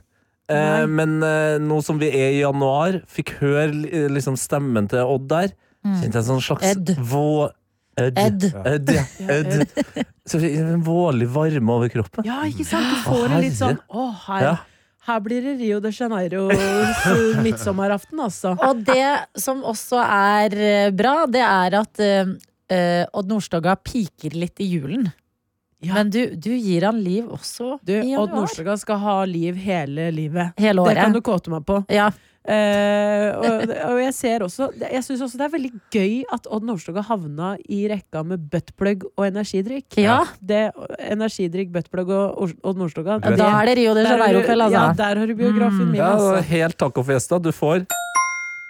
Eh, 0.48 0.84
men 0.88 1.18
eh, 1.22 1.58
nå 1.60 1.80
som 1.84 1.98
vi 2.00 2.08
er 2.08 2.30
i 2.36 2.40
januar, 2.42 3.02
fikk 3.10 3.34
høre 3.42 3.66
li- 3.74 4.06
liksom 4.14 4.36
stemmen 4.40 4.88
til 4.88 5.04
Odd 5.04 5.26
der. 5.30 5.52
Kjente 5.84 6.08
jeg 6.18 6.22
en 6.24 6.28
sånn 6.32 6.44
slags 6.44 6.66
Ed. 6.72 6.94
Vå... 7.10 7.24
Ed. 7.98 8.14
Ed. 8.22 8.44
Ed, 8.70 8.90
ja. 8.94 9.02
Ed. 9.34 9.68
Så 10.28 10.38
fikk 10.38 10.52
jeg 10.54 10.64
en 10.70 10.82
vårlig 10.86 11.26
varme 11.34 11.72
over 11.74 11.90
kroppen. 11.90 12.22
Ja, 12.28 12.40
ikke 12.46 12.66
sant? 12.68 12.86
Du 12.94 13.00
får 13.08 13.24
en 13.32 13.40
litt 13.42 13.56
sånn 13.58 13.78
Å, 13.90 14.04
her, 14.28 14.44
Ja. 14.44 14.52
her 15.08 15.22
blir 15.24 15.42
det 15.42 15.54
Rio 15.58 15.80
de 15.82 15.90
Janeiro 15.96 16.44
midtsommeraften, 17.46 18.20
altså. 18.22 18.52
Og 18.68 18.84
det 18.86 19.08
som 19.40 19.64
også 19.66 19.98
er 20.04 20.54
eh, 20.58 20.90
bra, 20.94 21.24
det 21.30 21.42
er 21.42 21.78
at 21.80 22.02
eh, 22.04 22.30
eh, 22.70 23.02
Odd 23.18 23.30
Nordstoga 23.32 23.74
piker 23.82 24.36
litt 24.38 24.62
i 24.62 24.68
julen. 24.76 25.08
Ja. 25.84 25.94
Men 25.94 26.10
du, 26.10 26.24
du 26.34 26.50
gir 26.56 26.82
han 26.88 26.96
liv 26.98 27.28
også 27.30 27.76
Du, 27.86 27.94
i 27.94 28.16
Odd. 28.18 28.32
Nordstoga 28.34 28.74
skal 28.80 28.98
ha 28.98 29.18
liv 29.30 29.58
hele 29.62 30.08
livet. 30.10 30.56
Hele 30.58 30.82
Det 30.88 30.98
kan 30.98 31.14
du 31.14 31.20
kåte 31.22 31.52
meg 31.54 31.62
på. 31.68 31.84
Ja. 31.92 32.10
Uh, 32.48 33.28
og, 33.44 33.72
og 33.90 33.98
jeg 34.00 34.12
ser 34.16 34.40
også 34.46 34.70
Jeg 34.80 35.02
syns 35.04 35.20
også 35.26 35.36
det 35.36 35.44
er 35.44 35.50
veldig 35.52 35.70
gøy 35.92 36.22
at 36.32 36.46
Odd 36.48 36.64
Nordstoga 36.64 37.02
havna 37.04 37.50
i 37.68 37.82
rekka 37.90 38.22
med 38.24 38.46
buttplug 38.50 39.04
og 39.10 39.26
energidrikk. 39.26 39.98
Ja. 40.00 40.22
Det, 40.40 40.70
energidrikk, 41.10 41.74
buttplug 41.74 42.10
og 42.16 42.56
Odd 42.62 42.80
Nordstoga. 42.80 43.20
Da 43.28 43.52
er 43.60 43.70
det 43.70 43.78
Rio 43.82 43.94
de 43.94 44.06
Janeiro-kveld, 44.06 44.64
altså. 44.64 44.80
Ja, 44.80 44.86
der 44.96 45.22
har 45.22 45.30
du 45.30 45.36
biografen 45.38 45.90
min, 45.92 46.00
Ja, 46.00 46.14
det 46.16 46.24
var 46.24 46.40
altså. 46.40 46.50
helt 46.54 46.78
taco 46.80 47.04
fiesta. 47.04 47.38
Du 47.42 47.52
får 47.52 47.84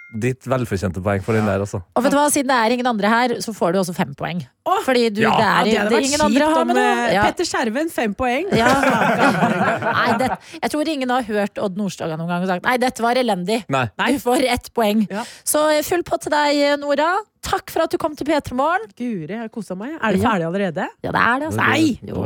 ditt 0.09 0.41
velfortjente 0.49 1.01
poeng 1.05 1.21
for 1.21 1.37
den 1.37 1.45
der, 1.45 1.61
altså. 1.61 1.83
Og 1.93 2.01
vet 2.01 2.11
du 2.13 2.17
hva, 2.17 2.29
siden 2.33 2.49
det 2.49 2.55
er 2.57 2.73
ingen 2.73 2.87
andre 2.89 3.09
her, 3.11 3.33
så 3.45 3.53
får 3.53 3.73
du 3.75 3.79
også 3.83 3.93
fem 3.93 4.15
poeng. 4.17 4.39
Fordi 4.85 5.09
du, 5.13 5.21
Ja. 5.21 5.29
det 5.37 5.45
er, 5.45 5.49
Ja, 5.49 5.63
det 5.63 5.77
hadde 5.77 5.89
det 5.89 5.97
vært 5.97 6.07
ingen 6.07 6.21
andre 6.25 6.39
kjipt 6.39 6.53
har 6.53 6.61
om 6.61 6.67
med 6.67 6.75
noe. 6.77 7.05
eh, 7.09 7.13
Ja. 7.13 7.23
Petter 7.25 7.45
Skjerven, 7.45 7.89
fem 7.93 8.13
poeng. 8.17 8.49
Ja. 8.57 8.67
Nei, 9.99 10.17
det, 10.17 10.29
jeg 10.61 10.71
tror 10.73 10.87
ingen 10.93 11.09
har 11.13 11.23
hørt 11.29 11.57
Odd 11.61 11.77
Nordstoga 11.77 12.17
noen 12.17 12.27
gang 12.29 12.43
og 12.45 12.47
sagt 12.51 12.65
Nei, 12.65 12.77
dette 12.81 13.01
var 13.05 13.15
elendig. 13.21 13.63
Nei. 13.69 13.87
Du 14.13 14.19
får 14.21 14.45
ett 14.49 14.69
poeng. 14.73 15.05
Ja. 15.09 15.23
Så 15.43 15.63
full 15.85 16.03
pott 16.03 16.21
til 16.25 16.31
deg, 16.33 16.79
Nora. 16.81 17.11
Takk 17.41 17.71
for 17.71 17.85
at 17.85 17.91
du 17.93 17.97
kom 17.97 18.15
til 18.19 18.27
P3 18.27 18.53
Morgen. 18.53 18.89
Guri, 18.97 19.29
jeg 19.31 19.39
har 19.39 19.49
kosa 19.49 19.75
meg. 19.79 19.93
Er 20.03 20.13
du 20.13 20.21
ferdig 20.25 20.45
allerede? 20.49 20.89
Ja, 21.05 21.11
det 21.15 21.21
er 21.21 21.39
det. 21.39 21.51
Altså. 21.53 21.61
Nei! 21.61 21.99
Jo. 22.05 22.25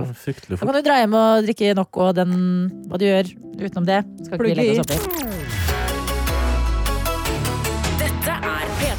Da 0.58 0.66
kan 0.66 0.74
du 0.74 0.82
dra 0.88 1.02
hjem 1.04 1.14
og 1.20 1.44
drikke 1.48 1.76
nok 1.78 1.98
og 2.08 2.16
den, 2.16 2.34
hva 2.90 2.98
du 3.00 3.06
gjør 3.06 3.30
utenom 3.62 3.86
det. 3.86 4.02
Skal 4.26 4.40
ikke 4.40 4.50
vi 4.50 4.56
legge 4.56 4.80
oss 4.80 4.88
opp 4.88 4.98
i. 4.98 5.63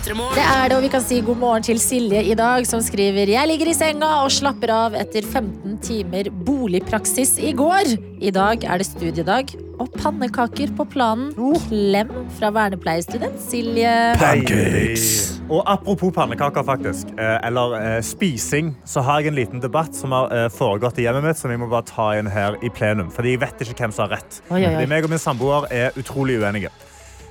Det 0.05 0.13
er 0.13 0.67
det, 0.69 0.77
og 0.77 0.83
vi 0.85 0.89
kan 0.93 1.01
si 1.01 1.23
god 1.25 1.39
morgen 1.41 1.65
til 1.65 1.79
Silje 1.81 2.21
i 2.29 2.35
dag, 2.37 2.67
som 2.69 2.83
skriver 2.85 3.31
Jeg 3.33 3.49
ligger 3.49 3.71
i 3.71 3.73
senga 3.73 4.11
og 4.21 4.33
slapper 4.37 4.69
av 4.69 4.97
etter 5.01 5.25
15 5.25 5.79
timer 5.81 6.29
boligpraksis 6.45 7.39
i 7.41 7.55
går. 7.57 7.95
I 8.21 8.33
dag 8.37 8.67
er 8.69 8.83
det 8.83 8.87
studiedag 8.91 9.55
og 9.81 9.89
pannekaker 9.97 10.75
på 10.77 10.85
planen. 10.93 11.33
Klem 11.71 12.13
fra 12.37 12.53
vernepleierstudent 12.53 13.41
Silje. 13.49 13.97
Pancakes. 14.21 15.41
Og 15.49 15.65
apropos 15.65 16.13
pannekaker, 16.13 16.69
faktisk, 16.69 17.17
eh, 17.17 17.39
eller 17.49 17.81
eh, 17.81 17.99
spising, 18.05 18.75
så 18.85 19.01
har 19.01 19.25
jeg 19.25 19.33
en 19.33 19.41
liten 19.41 19.65
debatt 19.65 19.97
som 19.97 20.13
har 20.13 20.29
eh, 20.37 20.51
foregått 20.53 21.01
i 21.01 21.09
hjemmet 21.09 21.31
mitt, 21.31 21.41
som 21.41 21.53
jeg 21.53 21.65
må 21.65 21.73
bare 21.73 21.89
ta 21.89 22.13
inn 22.21 22.29
her 22.29 22.61
i 22.61 22.69
plenum. 22.69 23.09
Fordi 23.13 23.39
jeg 23.39 23.47
vet 23.47 23.65
ikke 23.65 23.87
hvem 23.87 23.97
som 23.97 24.05
har 24.05 24.19
rett. 24.19 24.43
Oi, 24.51 24.59
oi, 24.61 24.67
oi. 24.67 24.75
Fordi 24.75 24.97
meg 24.99 25.09
og 25.09 25.17
min 25.17 25.31
samboer 25.31 25.73
er 25.73 25.97
utrolig 25.97 26.43
uenige. 26.45 26.77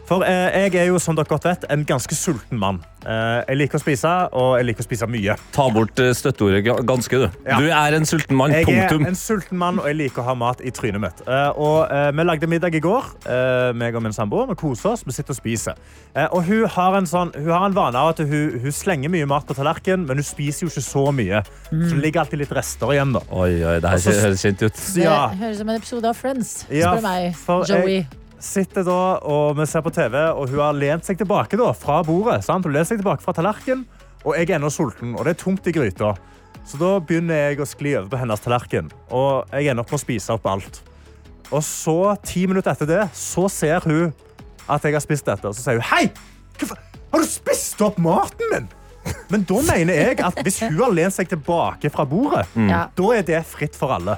For 0.05 0.19
eh, 0.27 0.65
jeg 0.67 0.75
er 0.81 0.89
jo, 0.91 0.97
som 0.99 1.15
dere 1.15 1.29
godt 1.31 1.45
vet, 1.47 1.61
en 1.71 1.85
ganske 1.87 2.11
sulten 2.17 2.59
mann. 2.59 2.81
Eh, 3.07 3.43
jeg 3.47 3.57
liker 3.61 3.79
å 3.79 3.81
spise, 3.83 4.09
og 4.35 4.57
jeg 4.59 4.65
liker 4.67 4.83
å 4.83 4.87
spise 4.89 5.07
mye. 5.07 5.35
Ta 5.55 5.69
bort 5.71 5.99
eh, 6.03 6.09
støtteordet 6.15 6.59
ga- 6.65 6.75
ganske, 6.83 7.21
du. 7.23 7.37
Ja. 7.47 7.59
Du 7.59 7.69
er 7.71 7.95
en 7.95 8.03
sulten 8.07 8.35
mann. 8.35 8.51
Jeg 8.51 8.67
er 8.67 8.91
en 9.07 9.15
sulten 9.15 9.57
mann, 9.61 9.79
og 9.79 9.87
jeg 9.87 9.95
liker 10.01 10.19
å 10.21 10.25
ha 10.27 10.35
mat 10.35 10.59
i 10.59 10.71
trynet 10.75 10.99
mitt. 11.05 11.21
Eh, 11.23 11.49
og 11.55 11.87
eh, 11.87 12.09
Vi 12.19 12.25
lagde 12.27 12.49
middag 12.51 12.75
i 12.75 12.81
går, 12.83 13.07
eh, 13.31 13.69
meg 13.79 13.95
og 13.95 14.03
min 14.03 14.15
samboer. 14.15 14.49
Vi 14.51 14.57
koser 14.59 14.91
oss, 14.91 15.05
vi 15.07 15.15
sitter 15.15 15.31
og 15.35 15.39
spiser. 15.39 15.79
Eh, 16.15 16.27
og 16.35 16.43
hun 16.49 16.65
har, 16.75 16.97
en 16.99 17.07
sånn, 17.07 17.31
hun 17.39 17.51
har 17.55 17.67
en 17.69 17.77
vane 17.77 17.95
av 18.03 18.11
at 18.11 18.19
hun, 18.27 18.59
hun 18.63 18.75
slenger 18.75 19.11
mye 19.13 19.25
mat 19.31 19.47
på 19.47 19.55
tallerkenen, 19.55 20.03
men 20.09 20.19
hun 20.19 20.27
spiser 20.27 20.67
jo 20.67 20.71
ikke 20.73 20.83
så 20.83 21.05
mye. 21.15 21.43
Så 21.71 21.93
det 21.95 22.01
ligger 22.03 22.25
alltid 22.25 22.43
litt 22.43 22.51
rester 22.59 22.91
igjen. 22.97 23.15
da. 23.15 23.23
Oi, 23.31 23.53
oi, 23.63 23.77
det 23.79 23.95
her 23.95 24.03
høres 24.19 24.43
kjent 24.43 24.67
ut. 24.67 24.83
Det 24.99 25.07
Ja. 25.07 25.29
høres 25.31 25.55
ut 25.55 25.63
som 25.63 25.69
en 25.71 25.79
episode 25.79 26.11
av 26.11 26.19
Friends, 26.19 26.65
Ja, 26.69 26.93
meg. 26.99 27.35
for 27.39 27.63
Joey. 27.71 28.03
Sitter 28.43 28.85
da 28.87 28.99
og 29.23 29.57
vi 29.57 29.67
ser 29.69 29.83
på 29.85 29.93
TV, 29.93 30.17
og 30.35 30.51
hun 30.51 30.61
har 30.61 30.77
lent 30.77 31.07
seg 31.07 31.19
tilbake 31.19 31.59
da, 31.59 31.71
fra 31.77 32.01
bordet. 32.05 32.41
Sant? 32.45 32.67
Hun 32.67 32.75
lener 32.75 32.87
seg 32.89 33.01
tilbake 33.01 33.23
fra 33.23 33.35
tallerkenen, 33.35 33.85
og 34.23 34.35
jeg 34.37 34.49
er 34.49 34.57
ennå 34.57 34.71
sulten, 34.71 35.15
og 35.17 35.25
det 35.25 35.35
er 35.35 35.41
tomt 35.43 35.67
i 35.67 35.75
gryta. 35.75 36.13
Så 36.67 36.79
da 36.79 36.95
begynner 37.03 37.49
jeg 37.49 37.63
å 37.63 37.67
skli 37.67 37.95
over 37.97 38.11
på 38.13 38.19
hennes 38.21 38.43
tallerken, 38.43 38.91
og 39.11 39.49
jeg 39.51 39.71
ender 39.71 39.83
opp 39.83 39.91
med 39.91 39.99
å 39.99 40.03
spise 40.03 40.35
opp 40.35 40.47
alt. 40.51 40.83
Og 41.53 41.63
så, 41.65 41.97
ti 42.25 42.45
minutter 42.49 42.73
etter 42.73 42.89
det, 42.89 43.01
så 43.17 43.49
ser 43.51 43.83
hun 43.87 44.13
at 44.71 44.85
jeg 44.85 44.95
har 44.95 45.03
spist 45.03 45.27
dette, 45.27 45.49
og 45.49 45.55
så 45.55 45.65
sier 45.65 45.81
hun 45.81 45.89
Hei! 45.91 46.07
Hvorfor 46.59 46.79
har 46.79 47.23
du 47.23 47.27
spist 47.27 47.81
opp 47.83 47.99
maten 48.01 48.51
min? 48.53 48.71
Men 49.31 49.43
da 49.49 49.59
mener 49.67 49.97
jeg 49.97 50.19
at 50.23 50.37
hvis 50.45 50.61
hun 50.63 50.77
har 50.79 50.93
lent 50.95 51.15
seg 51.15 51.27
tilbake 51.31 51.91
fra 51.91 52.05
bordet, 52.07 52.45
mm. 52.55 52.69
da 52.95 53.09
er 53.17 53.25
det 53.27 53.41
fritt 53.49 53.75
for 53.75 53.91
alle. 53.97 54.15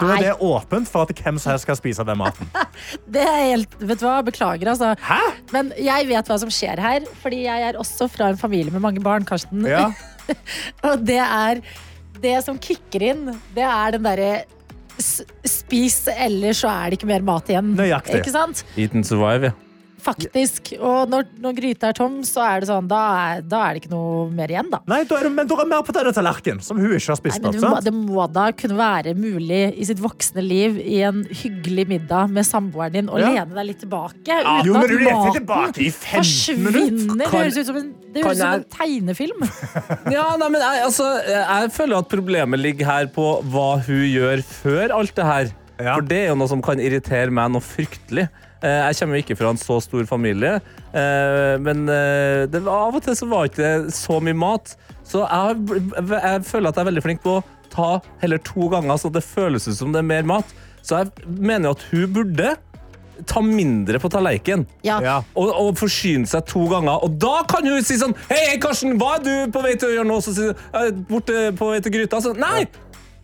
Da 0.00 0.08
er 0.16 0.22
det 0.24 0.32
åpent 0.42 0.90
for 0.90 1.06
at 1.06 1.20
hvem 1.22 1.36
som 1.38 1.52
helst 1.52 1.66
skal 1.68 1.78
spise 1.78 2.04
den 2.06 2.18
maten. 2.18 2.48
Det 3.14 3.22
er 3.22 3.42
helt, 3.52 3.76
vet 3.78 4.00
du 4.00 4.06
hva, 4.08 4.16
Beklager, 4.26 4.72
altså. 4.72 4.94
Hæ? 4.98 5.20
Men 5.54 5.70
jeg 5.78 6.08
vet 6.10 6.30
hva 6.30 6.38
som 6.42 6.50
skjer 6.52 6.82
her, 6.82 7.06
fordi 7.22 7.44
jeg 7.44 7.68
er 7.68 7.78
også 7.78 8.08
fra 8.10 8.32
en 8.32 8.40
familie 8.40 8.74
med 8.74 8.82
mange 8.82 9.02
barn. 9.04 9.26
Karsten. 9.28 9.62
Ja. 9.70 9.86
Og 10.88 11.04
det 11.04 11.20
er 11.20 11.60
Det 12.24 12.38
som 12.46 12.58
kicker 12.58 13.02
inn, 13.04 13.26
det 13.54 13.64
er 13.68 13.96
den 13.96 14.06
derre 14.06 14.34
Spis, 14.94 16.04
ellers 16.06 16.60
så 16.62 16.70
er 16.70 16.92
det 16.92 17.00
ikke 17.00 17.08
mer 17.10 17.24
mat 17.26 17.48
igjen. 17.50 17.72
Nøyaktig. 17.74 18.20
Ikke 18.22 18.34
sant? 18.34 18.60
Eat 18.78 18.94
and 18.94 19.06
survive, 19.06 19.50
ja. 19.50 19.63
Faktisk. 20.04 20.72
Og 20.78 21.08
når, 21.08 21.26
når 21.40 21.54
gryta 21.56 21.88
er 21.90 21.96
tom, 21.96 22.18
så 22.26 22.42
er 22.44 22.60
det 22.62 22.68
sånn 22.68 22.88
Da 22.90 23.00
er, 23.24 23.42
da 23.48 23.60
er 23.68 23.74
det 23.78 23.82
ikke 23.84 23.92
noe 23.94 24.26
mer 24.36 24.52
igjen, 24.52 24.68
da. 24.72 24.80
Nei, 24.90 24.98
da 25.08 25.16
er 25.18 25.26
det, 25.28 25.32
men 25.38 25.48
da 25.48 25.56
er 25.56 25.62
det 25.64 25.70
mer 25.70 25.84
på 25.86 25.94
denne 25.96 26.12
tallerkenen, 26.16 26.60
som 26.66 26.80
hun 26.80 26.92
ikke 26.92 27.12
har 27.14 27.20
spist 27.20 27.40
men 27.40 27.48
opp. 27.48 27.56
det, 27.56 27.62
må, 27.64 27.80
det 27.88 27.94
må 28.12 28.26
da 28.34 28.46
kunne 28.56 28.76
være 28.78 29.14
mulig 29.16 29.62
i 29.80 29.86
sitt 29.88 30.02
voksne 30.04 30.44
liv 30.44 30.76
i 30.82 31.00
en 31.08 31.22
hyggelig 31.42 31.86
middag 31.94 32.30
med 32.34 32.46
samboeren 32.48 32.94
din 32.98 33.08
å 33.12 33.18
Ja. 33.22 33.30
lene 33.32 33.56
deg 33.56 33.68
litt 33.70 33.80
tilbake. 33.84 34.28
Ja, 34.28 34.58
uten 34.60 34.68
jo, 34.68 34.74
men 34.76 34.84
at 34.84 34.92
du 34.92 35.04
maten 35.08 35.36
tilbake 35.40 35.80
i 35.86 35.90
15 35.90 36.14
forsvinner. 36.18 36.78
minutter. 36.78 37.18
Det 37.24 37.32
høres 37.32 37.56
ut 37.62 37.66
som 37.70 37.76
en, 37.80 37.90
det 38.14 38.24
høres 38.24 38.38
ut 38.38 38.44
som 38.44 38.54
en 38.60 38.68
tegnefilm. 38.78 39.44
Ja, 40.14 40.24
nei, 40.38 40.48
men 40.52 40.60
jeg, 40.60 40.82
altså, 40.84 41.06
jeg 41.24 41.70
føler 41.74 41.98
at 42.02 42.08
problemet 42.12 42.60
ligger 42.60 42.86
her 42.86 43.06
på 43.14 43.24
hva 43.50 43.68
hun 43.86 44.02
gjør 44.04 44.42
før 44.46 44.92
alt 45.00 45.14
det 45.16 45.24
her. 45.26 45.52
Ja. 45.80 45.94
For 45.96 46.06
det 46.06 46.18
er 46.26 46.28
jo 46.30 46.36
noe 46.38 46.50
som 46.50 46.60
kan 46.62 46.78
irritere 46.82 47.32
meg 47.34 47.50
noe 47.54 47.64
fryktelig. 47.64 48.28
Eh, 48.64 48.80
Jeg 48.88 48.96
kommer 48.96 49.18
jo 49.18 49.24
ikke 49.26 49.36
fra 49.36 49.50
en 49.52 49.60
så 49.60 49.76
stor 49.84 50.06
familie, 50.08 50.54
eh, 50.96 51.54
men 51.60 51.84
eh, 51.92 52.46
det, 52.48 52.62
var- 52.64 52.86
av 52.88 52.96
og 52.96 53.04
til 53.04 53.16
så 53.18 53.28
var 53.28 53.50
ikke 53.50 53.60
det 53.62 53.92
så 53.94 54.16
mye 54.24 54.36
mat. 54.40 54.72
Så 55.04 55.20
jeg, 55.20 55.82
jeg 56.00 56.44
føler 56.48 56.70
at 56.70 56.78
jeg 56.80 56.84
er 56.86 56.90
veldig 56.92 57.02
flink 57.04 57.20
på 57.24 57.38
å 57.38 57.44
ta 57.74 57.90
heller 58.22 58.40
to 58.46 58.68
ganger, 58.72 58.96
så 59.02 59.10
det 59.12 59.20
føles 59.26 59.66
ut 59.68 59.76
som 59.76 59.92
det 59.92 60.00
er 60.00 60.08
mer 60.08 60.24
mat. 60.30 60.54
Så 60.84 61.02
jeg 61.02 61.28
mener 61.40 61.68
jo 61.70 61.74
at 61.76 61.84
hun 61.90 62.14
burde 62.16 62.54
ta 63.30 63.40
mindre 63.44 64.00
på 64.02 64.08
tallerkenen. 64.10 64.64
Ja. 64.82 64.96
Ja. 65.04 65.16
Og, 65.38 65.52
og 65.54 65.76
forsyne 65.78 66.26
seg 66.26 66.46
to 66.50 66.64
ganger. 66.72 67.04
Og 67.06 67.14
da 67.22 67.42
kan 67.48 67.66
hun 67.68 67.84
si 67.86 67.94
sånn 68.00 68.14
Hei, 68.30 68.56
Karsten, 68.62 68.96
hva 68.98 69.12
er 69.18 69.22
du 69.26 69.52
på 69.54 69.62
vei 69.62 69.76
til 69.78 69.92
å 69.92 69.94
gjøre 69.98 70.08
nå? 70.08 70.16
Så 70.24 70.34
sier 70.34 70.50
hun, 70.50 70.64
«Jeg 70.74 70.88
er 70.90 70.98
borte 71.12 71.44
på 71.60 71.68
vei 71.70 71.78
til 71.84 71.94
gryta. 71.94 72.18
Så, 72.24 72.32
nei! 72.40 72.64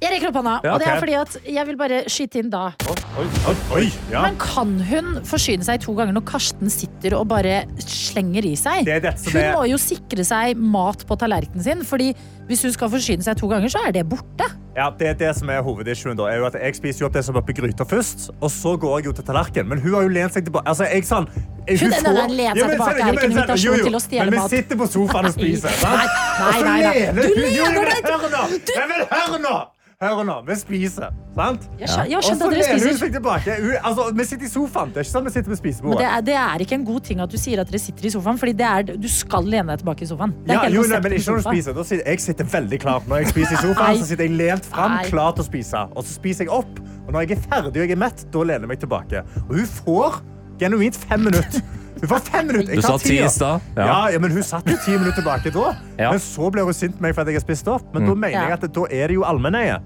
Jeg 0.01 0.15
rekker 0.15 0.31
opp 0.31 0.37
hånda, 0.41 0.53
Ja, 0.65 0.73
og 0.73 0.81
det 0.81 0.87
er 0.89 0.95
ok. 0.97 1.01
fordi 1.03 1.15
at 1.21 1.35
jeg 1.45 1.67
vil 1.69 1.77
bare 1.77 1.97
skyte 2.09 2.41
inn 2.41 2.49
da. 2.49 2.73
Oi, 2.89 3.27
oi, 3.51 3.55
oi. 3.77 3.83
Ja. 4.11 4.23
Men 4.25 4.39
kan 4.41 4.71
hun 4.89 5.11
forsyne 5.29 5.63
seg 5.67 5.83
to 5.85 5.93
ganger 5.99 6.15
når 6.17 6.25
Karsten 6.25 6.71
sitter 6.73 7.19
og 7.19 7.27
bare 7.29 7.67
slenger 7.85 8.47
i 8.49 8.55
seg? 8.57 8.87
Det 8.89 8.95
er 8.97 9.01
dette 9.05 9.21
som 9.21 9.33
Hun 9.37 9.43
er- 9.43 9.53
må 9.59 9.69
jo 9.69 9.77
sikre 9.77 10.25
seg 10.25 10.57
mat 10.57 11.05
på 11.07 11.19
tallerkenen 11.21 11.63
sin, 11.63 11.83
fordi 11.85 12.15
hvis 12.49 12.63
hun 12.65 12.73
skal 12.73 12.89
forsyne 12.89 13.23
seg 13.23 13.37
to 13.37 13.47
ganger, 13.53 13.69
så 13.69 13.85
er 13.87 13.93
det 13.93 14.09
borte. 14.09 14.49
Ja, 14.75 14.89
det 14.89 15.07
er 15.09 15.15
det 15.21 15.37
som 15.37 15.51
er 15.51 15.61
hovedissuen. 15.63 16.17
da, 16.17 16.25
er 16.33 16.39
jo 16.39 16.47
at 16.47 16.55
Jeg 16.55 16.75
spiser 16.77 17.01
jo 17.01 17.07
opp 17.07 17.13
det 17.13 17.25
som 17.25 17.37
er 17.37 17.41
oppi 17.43 17.53
gryta 17.53 17.85
først, 17.85 18.31
og 18.41 18.49
så 18.51 18.79
går 18.81 19.01
jeg 19.01 19.05
jo 19.07 19.13
til 19.13 19.25
tallerkenen. 19.25 19.69
Men 19.69 19.79
hun 19.81 19.93
har 19.95 20.03
jo 20.03 20.09
lent 20.09 20.33
seg 20.33 20.45
tilbake. 20.47 20.65
Altså, 20.67 20.85
jeg 20.89 21.03
sånn, 21.05 21.29
Hun- 21.29 21.91
nei, 21.91 22.01
nei, 22.01 22.27
lene 22.27 22.57
seg 22.57 22.67
men 22.67 22.71
tilbake 22.79 22.89
er 22.89 22.97
ikke 22.97 23.09
en 23.09 23.15
men 23.15 23.31
invitasjon 23.31 23.65
jo, 23.65 23.77
jo, 23.77 23.85
til 23.85 23.93
å 23.95 24.01
stjele 24.01 24.31
Men 24.31 24.35
mat. 24.41 24.51
vi 24.51 24.57
sitter 24.57 24.77
på 24.77 24.87
sofaen 24.89 25.25
og 25.27 25.33
spiser. 25.35 25.69
sant? 25.69 25.93
Nei, 25.93 26.07
nei, 26.07 26.53
så 26.57 26.65
nei, 26.65 26.81
nei. 26.81 26.95
lener 26.95 27.23
Du 27.23 27.29
jo, 27.29 27.35
jo, 27.35 27.65
lener 27.65 27.75
men 27.75 27.85
deg 27.85 28.01
til- 28.01 28.17
Hør 28.17 28.31
nå! 28.31 28.49
Nei, 28.49 28.87
men 28.89 29.07
hør 29.07 29.39
nå! 29.45 29.67
Hør 30.01 30.23
nå, 30.25 30.35
Vi 30.49 30.55
spiser, 30.57 31.11
sant? 31.37 31.67
Jeg 31.77 31.91
skjønner, 31.93 32.07
jeg 32.09 32.17
Og 32.17 32.25
skjønte 32.25 32.47
så 32.47 32.53
lener 32.55 32.85
hun 32.89 32.95
seg 33.03 33.11
tilbake. 33.13 33.57
Hun, 33.61 33.73
altså, 33.85 34.05
vi 34.17 34.25
sitter 34.25 34.47
i 34.47 34.49
sofaen. 34.49 34.93
Det 34.95 35.03
er 35.03 35.05
ikke 35.05 35.13
sånn 35.13 35.27
vi 35.27 35.33
sitter 35.35 35.51
ved 35.51 35.51
Men 35.51 35.59
det 35.59 35.61
spisebordet. 35.61 36.05
er, 36.09 36.23
det 36.25 36.37
er 36.41 36.63
ikke 36.65 36.77
en 36.79 36.87
god 36.89 37.03
ting 37.05 37.19
at 37.21 37.35
du 37.35 37.37
sier 37.43 37.61
at 37.61 37.69
dere 37.69 37.81
sitter 37.83 38.07
i 38.09 38.13
sofaen, 38.15 38.39
Fordi 38.41 38.55
er, 38.65 38.87
du 38.97 39.09
skal 39.13 39.45
lene 39.45 39.75
deg 39.75 39.83
tilbake 39.83 40.07
i 40.07 40.09
sofaen. 40.09 40.33
Det 40.47 40.55
er 40.55 40.63
Ja, 40.65 40.71
jo, 40.73 40.85
nei, 40.89 41.01
men 41.05 41.17
ikke 41.19 41.35
når 41.35 41.43
du 41.43 41.45
spiser. 41.51 41.77
Da 41.77 41.85
sitter, 41.91 42.09
jeg 42.15 42.23
sitter 42.25 42.49
veldig 42.55 42.79
klart. 42.81 43.11
Når 43.13 43.21
jeg 43.21 43.29
spiser 43.35 43.53
i 43.53 43.61
sofaen, 43.67 44.01
så 44.01 44.09
sitter 44.09 44.25
jeg 44.25 44.39
lent 44.41 44.71
fram, 44.73 44.97
klar 45.11 45.37
til 45.37 45.45
å 45.45 45.49
spise. 45.51 45.83
Og 45.93 46.09
så 46.09 46.17
spiser 46.17 46.49
jeg 46.49 46.55
opp. 46.63 46.81
Og 47.05 47.13
når 47.13 47.27
jeg 47.29 47.37
er 47.37 47.45
ferdig 47.53 47.77
og 47.77 47.85
jeg 47.85 47.93
er 47.99 48.01
mett, 48.07 48.25
da 48.33 48.47
lener 48.55 48.65
jeg 48.65 48.73
meg 48.73 48.81
tilbake. 48.87 49.23
Og 49.51 49.53
hun 49.61 49.69
får 49.85 50.23
genuint 50.65 50.97
fem 50.97 51.29
minutter. 51.29 51.61
Hun 52.01 52.09
får 52.09 52.21
fem 52.25 52.47
minutter. 52.49 52.73
Jeg 52.73 52.81
Du 52.81 52.87
sa 52.89 52.97
ti 52.97 53.19
i 53.21 53.29
stad. 53.29 53.61
Ja. 53.77 53.85
Ja. 53.85 53.97
Ja, 54.15 54.19
men 54.25 54.33
hun 54.33 54.41
satt 54.47 54.65
jo 54.65 54.79
ti 54.81 54.97
minutter 54.97 55.21
tilbake 55.21 55.53
da. 55.53 55.75
Ja. 56.01 56.15
Men 56.15 56.21
så 56.25 56.49
blir 56.49 56.65
hun 56.65 56.73
sint 56.73 56.97
på 56.97 57.05
meg 57.05 57.13
for 57.13 57.21
at 57.21 57.29
jeg 57.29 57.37
har 57.37 57.45
spist 57.45 57.69
opp. 57.69 57.85
Men 57.93 58.07
da 58.09 58.15
mener 58.15 58.33
Ja. 58.39 58.45
jeg 58.49 58.53
at 58.65 58.73
da 58.73 58.85
er 58.89 59.09
det 59.13 59.19
jo 59.21 59.25
allmenneie. 59.29 59.77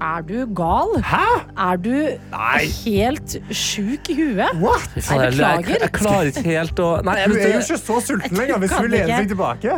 Er 0.00 0.22
du 0.24 0.46
gal? 0.56 0.94
Hæ? 1.04 1.24
Er 1.60 1.76
du 1.76 1.92
Nei. 2.32 2.60
helt 2.86 3.34
sjuk 3.52 4.08
i 4.08 4.14
huet? 4.16 4.54
What? 4.62 4.86
Nei, 4.96 5.18
jeg, 5.26 5.32
beklager. 5.34 5.82
jeg 5.84 5.92
klarer 5.98 6.30
ikke 6.30 6.44
helt 6.46 6.80
å 6.80 6.86
Nei, 7.04 7.16
jeg, 7.20 7.28
Du 7.30 7.36
er 7.36 7.52
jo 7.52 7.60
ikke 7.66 7.78
så 7.82 7.98
sulten 8.06 8.38
lenger 8.40 8.62
hvis 8.62 8.72
hun 8.78 8.88
lener 8.94 9.12
seg 9.20 9.28
tilbake. 9.34 9.76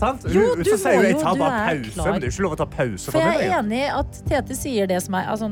Sant? 0.00 0.24
Jo, 0.32 0.46
du, 0.56 0.62
du 0.64 0.70
så 0.72 0.78
sier 0.80 0.96
jo, 0.96 1.04
jeg 1.10 1.18
tar 1.20 1.36
bare 1.38 1.60
pause. 1.68 1.92
klar. 1.94 2.10
Men 2.10 2.20
det 2.22 2.26
er 2.26 2.30
jo 2.30 2.34
ikke 2.34 2.44
lov 2.48 2.54
å 2.56 2.58
ta 2.62 2.66
pause. 2.72 3.04
For 3.06 3.12
for 3.18 3.20
jeg 3.20 3.50
er 3.50 3.56
enig 3.60 3.80
i 3.84 3.88
at 4.00 4.20
Tete 4.30 4.56
sier 4.58 4.90
det 4.90 5.00
som 5.04 5.14
er 5.20 5.28
altså, 5.30 5.50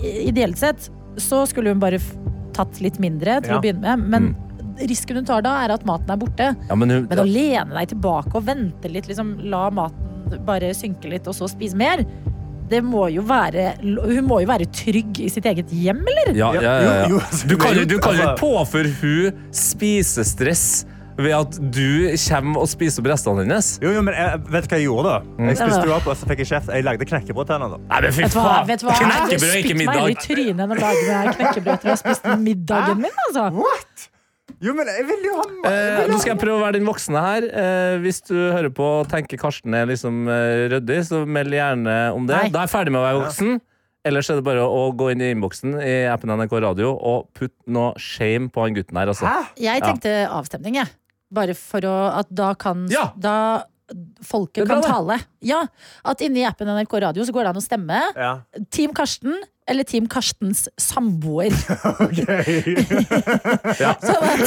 Ideelt 0.00 0.58
sett 0.60 0.86
så 1.20 1.42
skulle 1.50 1.74
hun 1.74 1.80
bare 1.82 1.98
tatt 2.56 2.78
litt 2.82 2.98
mindre 3.02 3.40
til 3.44 3.52
Ja. 3.52 3.58
å 3.58 3.62
begynne 3.62 3.94
med. 3.98 4.10
Men 4.10 4.86
risken 4.88 5.18
hun 5.20 5.26
tar 5.28 5.42
da, 5.44 5.52
er 5.66 5.74
at 5.74 5.84
maten 5.86 6.10
er 6.14 6.16
borte. 6.16 6.50
ja, 6.68 6.74
men 6.78 6.88
hun, 6.90 7.06
Men 7.10 7.18
å 7.20 7.26
lene 7.28 7.74
deg 7.78 7.88
tilbake 7.94 8.34
og 8.34 8.46
vente 8.46 8.88
litt, 8.90 9.06
liksom, 9.10 9.36
la 9.50 9.68
maten 9.70 10.42
bare 10.46 10.70
synke 10.74 11.10
litt, 11.10 11.26
og 11.28 11.34
så 11.36 11.48
spise 11.50 11.76
mer, 11.76 12.02
det 12.70 12.80
må 12.86 13.08
jo 13.10 13.24
være 13.26 13.72
Hun 13.82 14.24
må 14.28 14.40
jo 14.44 14.48
være 14.50 14.66
trygg 14.74 15.18
i 15.24 15.28
sitt 15.32 15.46
eget 15.50 15.72
hjem, 15.74 16.00
eller? 16.12 16.32
Ja, 16.38 16.52
ja, 16.54 16.74
ja, 17.08 17.20
Du 17.50 17.56
kan 17.58 17.74
jo 17.74 17.82
jo, 17.82 17.90
du 17.90 17.98
kan 17.98 18.14
jo 18.16 18.22
altså- 18.22 18.30
ikke 18.30 18.40
påføre 18.40 18.94
hun 19.00 19.44
spisestress 19.52 20.86
ved 21.20 21.34
at 21.36 21.56
du 21.74 22.16
kommer 22.16 22.62
og 22.62 22.68
spiser 22.70 23.02
opp 23.02 23.10
restene 23.12 23.42
hennes. 23.44 23.78
Jo, 23.82 23.90
jo, 23.92 24.02
men 24.06 24.14
jeg, 24.16 24.38
vet 24.54 24.64
du 24.64 24.70
hva 24.72 24.78
jeg 24.78 24.86
gjorde 24.86 25.10
da? 25.10 25.16
Mm. 25.36 25.48
Jeg 25.50 25.58
spiste 25.60 25.82
jo 25.84 25.94
opp, 25.96 26.06
og 26.08 26.16
så 26.16 26.28
fikk 26.30 26.42
jeg 26.44 26.48
kjeft. 26.52 26.70
Jeg 26.72 26.86
lagde 26.86 27.08
knekkebrød 27.10 27.50
til 27.50 27.56
henne 27.58 27.68
da. 27.74 27.80
Nei, 27.90 28.00
men 28.06 28.14
fy 28.16 28.22
Vet 28.24 28.36
hva? 28.38 28.44
faen! 28.46 28.68
Vet 28.70 28.80
du 28.80 28.86
hva? 28.88 28.94
Knekkebrød 29.00 29.58
ikke 29.60 29.76
middag. 29.76 29.90
meg 29.90 30.00
heller 30.00 30.06
meg 30.06 30.16
i 30.16 30.24
trynet 30.24 30.70
når 30.70 30.80
å 30.80 30.86
lager 30.86 31.34
knekkebrød 31.36 31.74
etter 31.74 31.90
å 31.90 31.92
ha 31.92 32.00
spist 32.00 32.30
middagen 32.46 33.04
min, 33.04 33.20
altså. 33.26 33.44
What? 33.60 34.09
Jo, 34.60 34.74
men 34.76 34.88
jeg 34.92 35.06
vil 35.08 35.22
jo 35.24 35.38
ha 35.38 35.46
Eh, 35.70 36.06
nå 36.10 36.18
skal 36.20 36.34
jeg 36.34 36.40
prøve 36.42 36.58
å 36.58 36.64
være 36.64 36.76
den 36.78 36.88
voksne 36.88 37.20
her. 37.24 37.46
Eh, 37.48 37.94
hvis 38.04 38.20
du 38.28 38.34
hører 38.36 38.70
på 38.74 38.84
og 39.00 39.08
tenker 39.08 39.40
Karsten 39.40 39.74
er 39.76 39.88
liksom 39.88 40.26
eh, 40.28 40.66
ryddig, 40.74 40.98
så 41.08 41.22
meld 41.28 41.54
gjerne 41.56 41.96
om 42.16 42.26
det. 42.28 42.36
Nei. 42.36 42.52
Da 42.52 42.62
er 42.62 42.68
jeg 42.68 42.74
ferdig 42.74 42.92
med 42.94 43.00
å 43.00 43.06
være 43.06 43.22
voksen. 43.24 43.60
Ellers 44.08 44.30
er 44.32 44.38
det 44.40 44.44
bare 44.46 44.64
å 44.64 44.84
gå 44.96 45.10
inn 45.12 45.20
i 45.20 45.30
innboksen 45.34 45.74
i 45.84 45.94
appen 46.08 46.32
NRK 46.32 46.54
Radio 46.64 46.94
og 46.96 47.26
putt 47.36 47.52
noe 47.68 47.92
shame 48.00 48.48
på 48.52 48.64
han 48.64 48.76
gutten 48.76 48.96
her. 48.96 49.12
Altså. 49.12 49.28
Jeg 49.60 49.84
tenkte 49.84 50.14
avstemning, 50.32 50.78
jeg. 50.80 50.88
Bare 51.30 51.54
for 51.54 51.84
å 51.86 51.96
At 52.20 52.30
da 52.32 52.54
kan 52.58 52.88
Ja. 52.90 53.10
Da 53.16 53.64
folket 54.22 54.68
kan 54.68 54.82
tale. 54.84 55.18
Ja, 55.42 55.64
At 56.04 56.20
inni 56.20 56.44
appen 56.46 56.68
NRK 56.68 57.00
Radio 57.02 57.24
så 57.26 57.32
går 57.34 57.42
det 57.46 57.50
an 57.54 57.60
å 57.60 57.64
stemme. 57.64 58.00
Ja. 58.16 58.32
Team 58.70 58.92
Karsten 58.94 59.34
eller 59.70 59.84
Team 59.86 60.06
Karstens 60.10 60.64
samboer. 60.80 61.50
Sånn 64.00 64.24
at, 64.26 64.40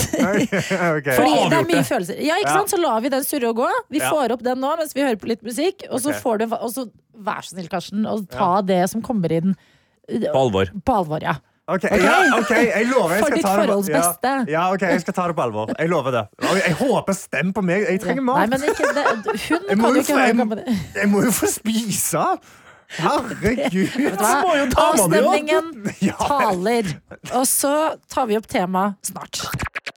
Ok. 0.98 1.08
fordi 1.16 1.38
det 1.52 1.60
er 1.60 1.68
mye 1.70 1.84
følelser. 1.88 2.20
Ja, 2.24 2.40
ikke 2.42 2.50
Ja. 2.52 2.58
sant? 2.60 2.74
Så 2.74 2.80
lar 2.82 3.00
vi 3.04 3.10
den 3.14 3.24
surre 3.28 3.50
og 3.54 3.56
gå. 3.62 3.70
Vi 3.94 4.00
Ja. 4.02 4.10
får 4.12 4.32
opp 4.36 4.44
den 4.44 4.60
nå 4.60 4.74
mens 4.78 4.94
vi 4.96 5.02
hører 5.06 5.20
på 5.22 5.28
litt 5.32 5.44
musikk. 5.44 5.86
Og 5.90 6.00
så 6.02 6.10
okay. 6.12 6.22
får 6.22 6.38
du 6.40 6.46
Og 6.56 6.70
så 6.74 6.88
vær 7.16 7.42
så 7.44 7.54
snill, 7.56 7.70
Karsten, 7.70 8.06
og 8.06 8.28
ta 8.30 8.62
det 8.62 8.90
som 8.90 9.02
kommer 9.02 9.32
inn 9.32 9.56
På 10.08 10.36
alvor. 10.36 10.66
på 10.84 10.94
alvor. 10.94 11.22
Ja. 11.22 11.36
Ok, 11.68 11.84
ja, 11.88 12.16
ok, 12.36 12.50
jeg 12.52 12.88
lover 12.90 13.14
jeg 13.16 13.24
For 13.24 13.30
ditt 13.32 13.46
ta 13.46 13.52
det 13.56 13.60
på- 13.60 13.66
forholds 13.68 13.88
ja. 13.90 14.00
beste. 14.02 14.32
Ja, 14.52 14.64
ok, 14.74 14.82
jeg 14.82 15.02
skal 15.02 15.14
ta 15.16 15.28
det 15.28 15.36
på 15.38 15.44
alvor. 15.46 15.70
Jeg 15.80 15.90
lover 15.90 16.12
det. 16.12 16.24
Jeg 16.66 16.74
håper 16.76 17.14
stem 17.16 17.54
på 17.56 17.62
meg. 17.64 17.86
Jeg 17.88 18.02
trenger 18.04 18.20
Nei, 18.22 18.34
mat. 18.34 18.50
men 18.50 18.66
ikke 18.68 18.90
det. 18.98 19.06
Hun 19.14 19.70
Jeg 19.70 19.78
kan 19.80 19.88
jo 19.88 20.02
ikke 20.02 20.18
høre 20.20 20.48
på 20.52 20.56
det. 20.60 20.66
Jeg 20.98 21.10
må 21.10 21.22
jo 21.24 21.32
få 21.32 21.48
spise. 21.48 22.26
Herregud. 22.94 23.96
Hva? 24.20 24.34
må 24.44 24.56
jo. 24.60 24.66
Avstemningen 24.76 25.72
taler. 26.28 26.92
Og 27.34 27.48
så 27.48 27.72
tar 28.12 28.28
vi 28.28 28.38
opp 28.38 28.46
temaet 28.52 29.00
snart. 29.08 29.46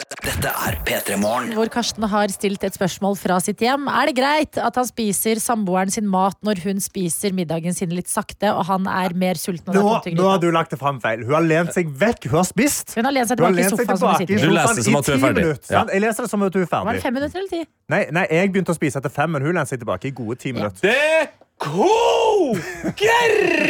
Dette 0.06 0.50
er 0.50 0.76
P3 0.86 1.16
Morgen. 1.18 1.50
Hvor 1.56 1.66
Karsten 1.70 2.04
har 2.06 2.30
stilt 2.30 2.62
et 2.66 2.74
spørsmål 2.76 3.16
fra 3.18 3.40
sitt 3.42 3.58
hjem. 3.62 3.88
Er 3.90 4.06
det 4.10 4.14
greit 4.18 4.58
at 4.62 4.78
han 4.78 4.86
spiser 4.86 5.40
samboeren 5.42 5.90
sin 5.90 6.06
mat 6.10 6.36
når 6.46 6.60
hun 6.62 6.78
spiser 6.82 7.34
middagen 7.34 7.74
sin 7.74 7.90
litt 7.94 8.06
sakte, 8.10 8.52
og 8.54 8.62
han 8.68 8.86
er 8.90 9.16
mer 9.18 9.38
sulten? 9.40 9.74
Nå, 9.74 9.82
nå 10.14 10.28
har 10.30 10.38
du 10.42 10.46
lagt 10.54 10.70
det 10.74 10.78
fram 10.78 11.00
feil. 11.02 11.24
Hun 11.26 11.34
har 11.34 11.46
lent 11.46 11.74
seg 11.74 11.90
vekk. 11.90 12.28
Hun 12.30 12.38
har 12.38 12.46
spist. 12.46 12.94
Hun 12.94 13.08
har 13.10 13.16
lent 13.16 13.32
seg 13.32 13.40
tilbake 13.40 13.58
i 13.58 13.62
lent 13.64 13.74
seg 13.74 13.82
sofaen 13.82 13.98
som 13.98 14.06
hun 14.06 14.14
tilbake 14.14 14.22
i 14.22 14.26
sitter 14.26 14.38
i. 14.38 14.46
Du 14.46 14.54
leser 14.54 14.78
sofaen 14.78 14.84
som 14.86 14.94
i 14.94 15.00
at 15.00 15.06
du 15.06 15.10
er 15.10 15.18
ti 15.18 15.24
ferdig. 15.26 15.42
minutter, 15.42 15.74
Ja. 15.74 15.82
Jeg 15.90 16.04
leser 16.06 16.22
det 16.28 16.30
som 16.30 16.46
at 16.46 16.52
du 16.54 16.60
er 16.62 16.70
ferdig. 16.70 16.86
Var 16.86 17.00
det 17.00 17.02
fem 17.08 17.18
minutter 17.18 17.38
eller 17.42 17.50
ti? 17.56 17.64
Nei, 17.96 18.02
nei, 18.20 18.26
jeg 18.30 18.52
begynte 18.54 18.76
å 18.76 18.78
spise 18.78 19.02
etter 19.02 19.10
fem, 19.18 19.30
men 19.34 19.42
hun 19.42 19.58
lente 19.58 19.74
seg 19.74 19.82
tilbake 19.82 20.06
i 20.06 20.14
gode 20.22 20.38
ti 20.38 20.54
minutter. 20.54 20.86
Det 20.86 21.45
koker 21.62 23.22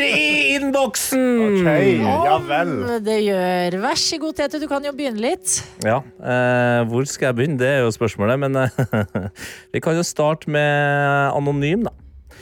i 0.03 0.57
innboksen! 0.57 1.61
Okay, 1.61 1.99
ja 2.01 2.39
vel. 2.49 2.73
Om 2.83 3.05
det 3.07 3.19
gjør. 3.25 3.79
Vær 3.85 4.01
så 4.01 4.19
god, 4.23 4.37
Tete, 4.41 4.61
du 4.63 4.67
kan 4.71 4.85
jo 4.87 4.93
begynne 4.97 5.23
litt. 5.23 5.61
Ja, 5.87 6.01
eh, 6.21 6.83
hvor 6.91 7.07
skal 7.09 7.31
jeg 7.31 7.39
begynne? 7.41 7.61
Det 7.61 7.71
er 7.71 7.81
jo 7.85 7.95
spørsmålet. 7.95 8.41
Men 8.43 8.53
eh, 8.65 8.71
vi 9.75 9.83
kan 9.85 9.97
jo 9.99 10.05
starte 10.07 10.51
med 10.51 11.33
anonym, 11.37 11.87
da. 11.87 11.95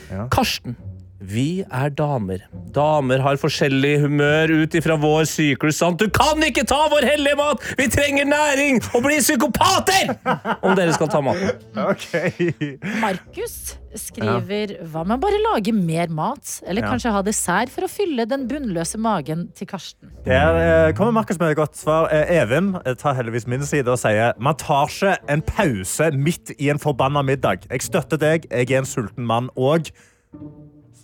Ja. 0.09 0.27
Karsten. 0.33 0.77
Vi 1.23 1.63
er 1.71 1.93
damer. 1.95 2.41
Damer 2.75 3.21
har 3.23 3.37
forskjellig 3.39 3.93
humør 4.03 4.51
ut 4.65 4.73
ifra 4.75 4.97
vår 4.99 5.23
syklus. 5.31 5.77
Sant? 5.79 6.01
Du 6.01 6.09
kan 6.11 6.41
ikke 6.43 6.65
ta 6.67 6.81
vår 6.91 7.07
hellige 7.07 7.37
mat! 7.39 7.63
Vi 7.79 7.85
trenger 7.93 8.27
næring 8.27 8.81
og 8.91 9.05
bli 9.05 9.21
psykopater! 9.23 10.11
Om 10.59 10.75
dere 10.75 10.91
skal 10.97 11.07
ta 11.13 11.21
maten. 11.23 11.53
Okay. 11.85 12.51
Markus 12.99 13.77
skriver 13.95 14.73
hva 14.91 15.05
med 15.07 15.15
å 15.15 15.21
bare 15.23 15.39
lage 15.39 15.71
mer 15.71 16.11
mat? 16.11 16.57
Eller 16.67 16.83
Ja. 16.83 16.89
kanskje 16.91 17.13
ha 17.15 17.21
dessert 17.23 17.71
for 17.71 17.87
å 17.87 17.89
fylle 17.91 18.25
den 18.27 18.43
bunnløse 18.49 18.99
magen 18.99 19.47
til 19.55 19.69
Karsten. 19.71 20.11
Der 20.25 20.59
eh, 20.89 20.93
kommer 20.97 21.15
Markus 21.15 21.39
med 21.39 21.53
et 21.53 21.57
godt 21.61 21.79
svar. 21.79 22.09
Eh, 22.11 22.41
Even 22.41 22.73
eh, 22.83 22.93
tar 22.99 23.15
heldigvis 23.15 23.47
min 23.47 23.63
side 23.63 23.87
og 23.87 24.01
sier 24.03 24.33
man 24.37 24.59
tar 24.59 24.91
ikke 24.91 25.15
en 25.31 25.41
pause 25.47 26.11
midt 26.11 26.51
i 26.59 26.67
en 26.73 26.81
forbanna 26.83 27.23
middag. 27.23 27.63
Jeg 27.71 27.87
støtter 27.87 28.19
deg, 28.19 28.49
jeg 28.51 28.67
er 28.75 28.83
en 28.83 28.91
sulten 28.91 29.23
mann 29.23 29.47
òg. 29.55 29.93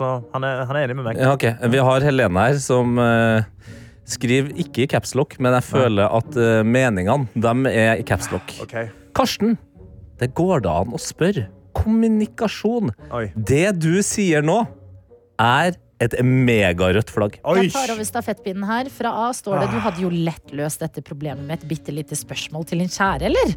Så 0.01 0.09
han 0.33 0.47
er, 0.47 0.63
han 0.65 0.77
er 0.79 0.87
enig 0.87 0.97
med 0.97 1.07
meg. 1.11 1.21
Ja, 1.21 1.35
ok. 1.35 1.45
Vi 1.71 1.85
har 1.87 2.05
Helene 2.07 2.45
her 2.47 2.59
som 2.61 2.97
uh, 2.97 3.43
skriver 4.09 4.53
ikke 4.63 4.85
i 4.85 4.89
capslock, 4.89 5.37
men 5.39 5.53
jeg 5.59 5.67
føler 5.69 6.09
at 6.09 6.37
uh, 6.39 6.61
meningene 6.65 7.29
dem 7.45 7.67
er 7.69 8.01
i 8.01 8.05
capslock. 8.07 8.55
Okay. 8.65 8.89
Karsten, 9.17 9.57
det 10.21 10.31
går 10.37 10.65
da 10.65 10.79
an 10.81 10.95
å 10.97 11.01
spørre. 11.01 11.47
Kommunikasjon. 11.77 12.91
Oi. 13.13 13.27
Det 13.35 13.67
du 13.79 13.93
sier 14.05 14.43
nå, 14.45 14.63
er 15.41 15.77
et 16.01 16.15
megarødt 16.25 17.11
flagg. 17.13 17.37
Oi. 17.45 17.67
Jeg 17.67 17.75
tar 17.75 17.93
over 17.93 18.07
stafettpinnen 18.07 18.65
her. 18.65 18.89
Fra 18.93 19.11
A 19.27 19.29
står 19.37 19.61
det 19.61 19.67
du 19.69 19.77
hadde 19.85 20.01
jo 20.01 20.09
lett 20.09 20.53
løst 20.57 20.81
dette 20.81 21.03
problemet 21.05 21.45
med 21.45 21.59
et 21.59 21.67
bitte 21.69 21.93
lite 21.93 22.17
spørsmål 22.17 22.65
til 22.71 22.81
din 22.81 22.89
kjære, 22.89 23.29
eller? 23.29 23.53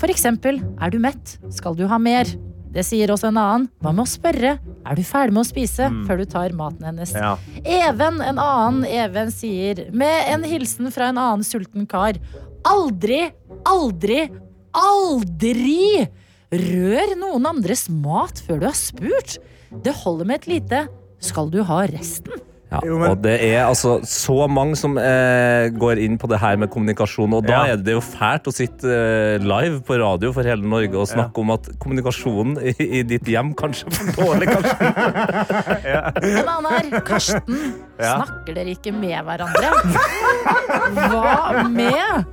For 0.00 0.12
eksempel, 0.12 0.62
er 0.80 0.92
du 0.92 0.96
mett? 1.02 1.36
Skal 1.52 1.76
du 1.76 1.84
ha 1.90 2.00
mer? 2.00 2.30
Det 2.72 2.84
sier 2.88 3.10
også 3.12 3.28
en 3.28 3.40
annen. 3.40 3.66
Hva 3.84 3.92
med 3.92 4.06
å 4.06 4.08
spørre? 4.08 4.54
Er 4.88 4.96
du 4.96 5.02
ferdig 5.04 5.34
med 5.36 5.44
å 5.44 5.48
spise 5.48 5.90
før 6.06 6.22
du 6.22 6.24
tar 6.30 6.54
maten 6.56 6.86
hennes? 6.88 7.12
Ja. 7.12 7.34
Even, 7.62 8.22
en 8.24 8.40
annen 8.40 8.86
Even 8.88 9.32
sier, 9.34 9.86
med 9.92 10.30
en 10.32 10.46
hilsen 10.48 10.88
fra 10.94 11.10
en 11.12 11.20
annen 11.20 11.44
sulten 11.46 11.84
kar. 11.90 12.16
Aldri, 12.68 13.26
aldri, 13.68 14.24
aldri 14.72 16.06
rør 16.52 17.16
noen 17.20 17.48
andres 17.52 17.88
mat 17.92 18.40
før 18.46 18.62
du 18.62 18.68
har 18.70 18.78
spurt. 18.78 19.36
Det 19.84 19.94
holder 20.02 20.28
med 20.28 20.42
et 20.42 20.50
lite 20.56 20.86
'skal 21.22 21.50
du 21.50 21.62
ha 21.62 21.86
resten'? 21.86 22.51
Ja, 22.72 22.80
Jo, 22.88 22.98
men- 22.98 23.10
og 23.12 23.18
det 23.22 23.34
er 23.44 23.66
altså 23.66 23.98
så 24.08 24.48
mange 24.48 24.76
som 24.80 24.96
eh, 24.98 25.68
går 25.76 25.98
inn 26.00 26.16
på 26.18 26.26
det 26.32 26.38
her 26.40 26.56
med 26.56 26.70
kommunikasjon, 26.72 27.34
og 27.36 27.44
da 27.46 27.52
Ja. 27.66 27.72
er 27.74 27.76
det 27.84 27.92
jo 27.92 28.00
fælt 28.00 28.48
å 28.48 28.52
sitte 28.56 28.88
eh, 28.88 29.38
live 29.44 29.82
på 29.84 29.98
radio 30.00 30.32
for 30.32 30.42
hele 30.48 30.64
Norge 30.64 30.96
og 30.96 31.06
snakke 31.10 31.38
om 31.44 31.50
at 31.52 31.68
kommunikasjonen 31.78 32.56
i, 32.64 32.72
i 33.00 33.02
ditt 33.04 33.28
hjem 33.28 33.52
kanskje 33.54 33.86
er 33.86 33.98
for 33.98 34.24
dårlig. 34.24 34.48
Kanskje. 34.56 34.92
En 36.40 36.48
annen 36.48 36.70
her, 36.72 37.00
Karsten. 37.06 37.58
Ja. 38.00 38.16
Snakker 38.24 38.54
dere 38.56 38.72
ikke 38.74 38.92
med 38.96 39.20
hverandre? 39.26 39.68
Hva 40.96 41.68
med 41.68 42.24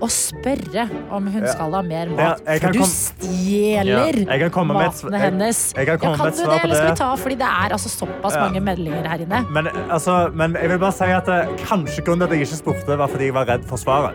å 0.00 0.08
spørre 0.12 0.88
om 1.10 1.26
hun 1.32 1.46
skal 1.48 1.72
ha 1.72 1.82
mer 1.82 2.06
mat? 2.12 2.40
Ja, 2.46 2.58
For 2.60 2.72
du 2.72 2.78
kom- 2.80 2.88
stjeler 2.90 4.18
Ja, 4.26 4.38
kan 4.50 4.66
sv- 4.92 5.10
matene 5.10 5.12
jeg- 5.20 5.32
hennes. 5.32 5.72
jeg 5.76 5.86
kan 5.86 5.94
et 5.96 6.00
du 6.36 6.42
det, 6.44 6.64
eller 6.64 6.74
skal 6.74 6.90
vi 6.90 6.96
ta? 6.96 7.10
Fordi 7.16 7.36
det 7.36 7.48
er 7.48 7.68
altså 7.76 7.88
såpass 7.88 8.34
mange 8.40 8.60
meldinger 8.60 9.06
her 9.06 9.18
inne. 9.18 9.44
Men, 9.50 9.66
altså, 9.90 10.32
men 10.34 10.54
jeg 10.54 10.68
vil 10.68 10.78
bare 10.78 10.92
si 10.92 11.04
at 11.04 11.28
eh, 11.28 11.46
kanskje 11.64 12.04
grunnen 12.04 12.26
til 12.28 12.34
at 12.34 12.38
jeg 12.38 12.46
ikke 12.46 12.62
spurte, 12.64 12.98
var 12.98 13.08
fordi 13.08 13.24
jeg 13.30 13.34
var 13.34 13.46
redd 13.46 13.64
for 13.64 13.76
svaret. 13.76 14.14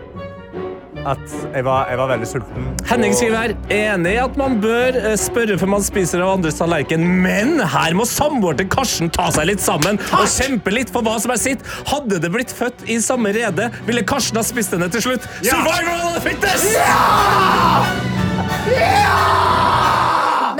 At 1.08 1.22
jeg 1.52 1.64
var, 1.66 1.88
jeg 1.90 1.98
var 1.98 2.10
veldig 2.12 2.28
sulten. 2.30 2.66
Henning 2.86 3.14
skriver 3.16 3.38
her 3.40 3.54
enig 3.74 4.12
i 4.14 4.20
at 4.22 4.36
man 4.38 4.58
bør 4.62 4.98
eh, 5.00 5.16
spørre 5.18 5.56
før 5.58 5.70
man 5.74 5.82
spiser 5.84 6.22
av 6.22 6.36
andres 6.36 6.58
tallerken, 6.60 7.02
men 7.24 7.56
her 7.74 7.96
må 7.98 8.06
samboeren 8.08 8.60
til 8.60 8.68
Karsten 8.72 9.10
ta 9.12 9.26
seg 9.34 9.48
litt 9.50 9.62
sammen 9.64 9.98
og 10.12 10.26
kjempe 10.30 10.74
litt 10.74 10.92
for 10.94 11.02
hva 11.06 11.16
som 11.22 11.34
er 11.34 11.40
sitt. 11.42 11.66
Hadde 11.90 12.20
det 12.22 12.30
blitt 12.34 12.52
født 12.54 12.86
i 12.90 13.00
samme 13.02 13.34
rede, 13.34 13.70
ville 13.88 14.06
Karsten 14.06 14.38
ha 14.38 14.44
spist 14.46 14.76
henne 14.76 14.90
til 14.92 15.02
slutt. 15.08 15.26
Survival 15.42 15.98
of 16.06 16.12
the 16.16 16.22
fittest! 16.28 16.70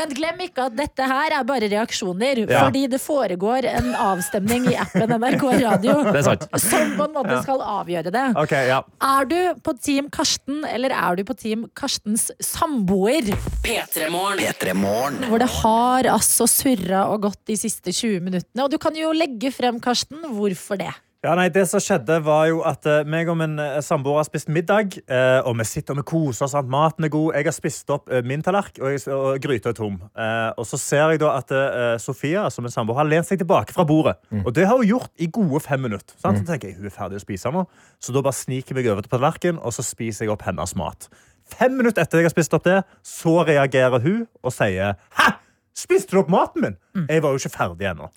Men 0.02 0.14
glem 0.18 0.40
ikke 0.48 0.64
at 0.66 0.74
dette 0.74 1.06
her 1.06 1.34
er 1.36 1.44
bare 1.46 1.68
reaksjoner. 1.70 2.40
Ja. 2.42 2.64
Fordi 2.66 2.84
det 2.90 2.98
foregår 3.02 3.68
en 3.70 3.92
avstemning 3.94 4.66
i 4.72 4.74
appen 4.82 5.14
NRK 5.14 5.44
Radio 5.62 5.94
Det 6.08 6.16
er 6.18 6.26
sant. 6.26 6.46
som 6.64 6.96
på 6.98 7.06
en 7.06 7.14
måte 7.14 7.38
skal 7.44 7.62
avgjøre 7.62 8.10
det. 8.14 8.24
Okay, 8.42 8.66
ja. 8.72 8.80
Er 9.06 9.28
du 9.30 9.38
på 9.62 9.76
Team 9.78 10.10
Karsten, 10.12 10.64
eller 10.66 10.94
er 10.96 11.20
du 11.20 11.24
på 11.28 11.36
Team 11.38 11.68
Karstens 11.78 12.30
samboer? 12.42 13.30
P3morgen. 13.62 14.42
P3 14.42 14.74
Morgen. 14.74 15.22
Hvor 15.30 15.42
det 15.42 15.50
har 15.60 16.10
altså 16.16 16.48
surra 16.50 17.06
og 17.12 17.28
gått 17.28 17.40
de 17.46 17.56
siste 17.60 17.94
20 17.94 18.26
minuttene. 18.26 18.66
Og 18.66 18.74
du 18.74 18.78
kan 18.82 18.96
jo 18.98 19.14
legge 19.14 19.52
frem, 19.54 19.78
Karsten, 19.82 20.24
hvorfor 20.34 20.82
det? 20.82 20.90
Ja, 21.22 21.36
nei, 21.38 21.44
det 21.54 21.62
som 21.70 21.78
skjedde 21.78 22.16
var 22.26 22.48
jo 22.50 22.64
at 22.66 22.82
uh, 22.90 23.04
meg 23.06 23.28
og 23.30 23.36
min 23.38 23.52
eh, 23.62 23.76
samboer 23.86 24.16
har 24.18 24.24
spist 24.26 24.48
middag, 24.50 24.96
eh, 25.06 25.36
og 25.46 25.54
vi 25.60 25.66
sitter 25.70 25.94
og 25.94 26.00
vi 26.00 26.04
koser 26.10 26.48
oss, 26.48 26.56
maten 26.66 27.06
er 27.06 27.12
god. 27.14 27.28
Jeg 27.38 27.46
har 27.46 27.54
spist 27.54 27.92
opp 27.94 28.10
eh, 28.10 28.24
min 28.26 28.42
tallerken, 28.42 28.82
og, 28.82 28.90
jeg- 28.96 29.14
og 29.14 29.38
gryta 29.44 29.70
er 29.70 29.76
tom. 29.78 30.00
Eh, 30.18 30.48
og 30.58 30.66
så 30.66 30.80
ser 30.82 31.12
jeg 31.14 31.20
da 31.22 31.30
at 31.38 31.54
eh, 31.54 31.92
Sofia, 32.02 32.48
som 32.50 32.66
min 32.66 32.74
samboer, 32.74 32.98
har 32.98 33.06
lent 33.06 33.28
seg 33.28 33.38
tilbake 33.38 33.70
fra 33.76 33.86
bordet. 33.86 34.16
Og 34.42 34.50
det 34.56 34.66
har 34.66 34.74
hun 34.82 34.88
gjort 34.88 35.12
i 35.22 35.30
gode 35.30 35.62
fem 35.62 35.86
minutter. 35.86 36.10
Sant? 36.18 36.42
Så 36.42 36.48
tenker 36.50 36.72
jeg, 36.72 36.80
hun 36.80 36.90
er 36.90 36.96
ferdig 36.96 37.20
å 37.20 37.22
spise 37.22 37.54
nå. 37.54 37.62
Så 38.02 38.16
da 38.18 38.24
bare 38.26 38.40
sniker 38.40 38.74
jeg 38.74 38.80
meg 38.80 38.90
over 38.90 39.06
til 39.06 39.14
tallerkenen, 39.14 39.62
og 39.62 39.76
så 39.78 39.86
spiser 39.86 40.26
jeg 40.26 40.34
opp 40.34 40.42
hennes 40.50 40.74
mat. 40.82 41.06
Fem 41.54 41.78
minutter 41.78 42.02
etter 42.02 42.18
jeg 42.24 42.32
har 42.32 42.34
spist 42.34 42.58
opp 42.58 42.66
det, 42.66 42.80
så 43.06 43.36
reagerer 43.46 44.02
hun 44.02 44.24
og 44.42 44.56
sier 44.58 44.98
Hæ! 45.22 45.36
Spiste 45.78 46.18
du 46.18 46.24
opp 46.24 46.34
maten 46.34 46.66
min? 46.66 46.76
Jeg 47.06 47.22
var 47.22 47.30
jo 47.30 47.38
ikke 47.44 47.54
ferdig 47.60 47.92
ennå. 47.94 48.10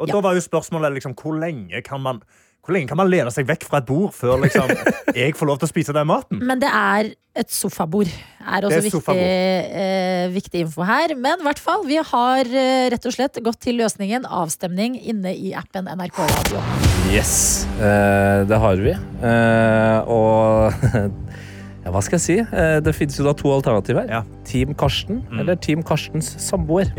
Og 0.00 0.08
da 0.08 0.18
var 0.24 0.34
jo 0.36 0.42
spørsmålet 0.44 0.96
liksom, 0.96 1.12
hvor 1.16 1.36
lenge 1.40 1.78
kan 1.84 2.00
man 2.04 2.18
hvor 2.66 2.74
lenge 2.74 2.90
kan 2.90 2.98
man 2.98 3.10
lene 3.10 3.30
seg 3.30 3.46
vekk 3.46 3.68
fra 3.68 3.78
et 3.78 3.86
bord 3.86 4.10
før 4.16 4.40
liksom, 4.42 4.72
jeg 5.16 5.36
får 5.38 5.48
lov 5.48 5.60
til 5.62 5.68
å 5.68 5.70
spise 5.70 5.94
den 5.94 6.08
maten? 6.10 6.42
Men 6.42 6.62
det 6.62 6.70
er 6.70 7.12
et 7.36 7.52
sofabord. 7.52 8.10
Er 8.46 8.64
også 8.64 8.72
Det 8.72 8.78
er 8.78 8.86
viktig, 8.86 9.16
eh, 9.82 10.26
viktig 10.32 10.62
info 10.64 10.86
her. 10.88 11.12
Men 11.20 11.42
i 11.42 11.46
hvert 11.46 11.60
fall, 11.60 11.84
vi 11.86 11.98
har 12.00 12.48
eh, 12.48 12.86
rett 12.92 13.06
og 13.06 13.14
slett 13.14 13.38
gått 13.44 13.60
til 13.66 13.78
løsningen 13.82 14.26
avstemning 14.26 14.96
inne 14.98 15.34
i 15.36 15.52
appen 15.58 15.90
NRK 15.90 16.22
Radio. 16.24 16.62
Yes, 17.12 17.66
eh, 17.76 18.42
det 18.48 18.60
har 18.62 18.82
vi. 18.82 18.96
Eh, 18.96 20.10
og 20.10 20.88
ja, 21.84 21.92
hva 21.92 22.02
skal 22.02 22.18
jeg 22.18 22.24
si? 22.26 22.38
Eh, 22.40 22.78
det 22.82 22.96
finnes 22.96 23.20
jo 23.20 23.28
da 23.28 23.36
to 23.36 23.52
alternativer. 23.52 24.10
Team 24.48 24.74
Karsten 24.78 25.22
eller 25.36 25.60
Team 25.60 25.84
Karstens 25.86 26.32
samboer. 26.42 26.90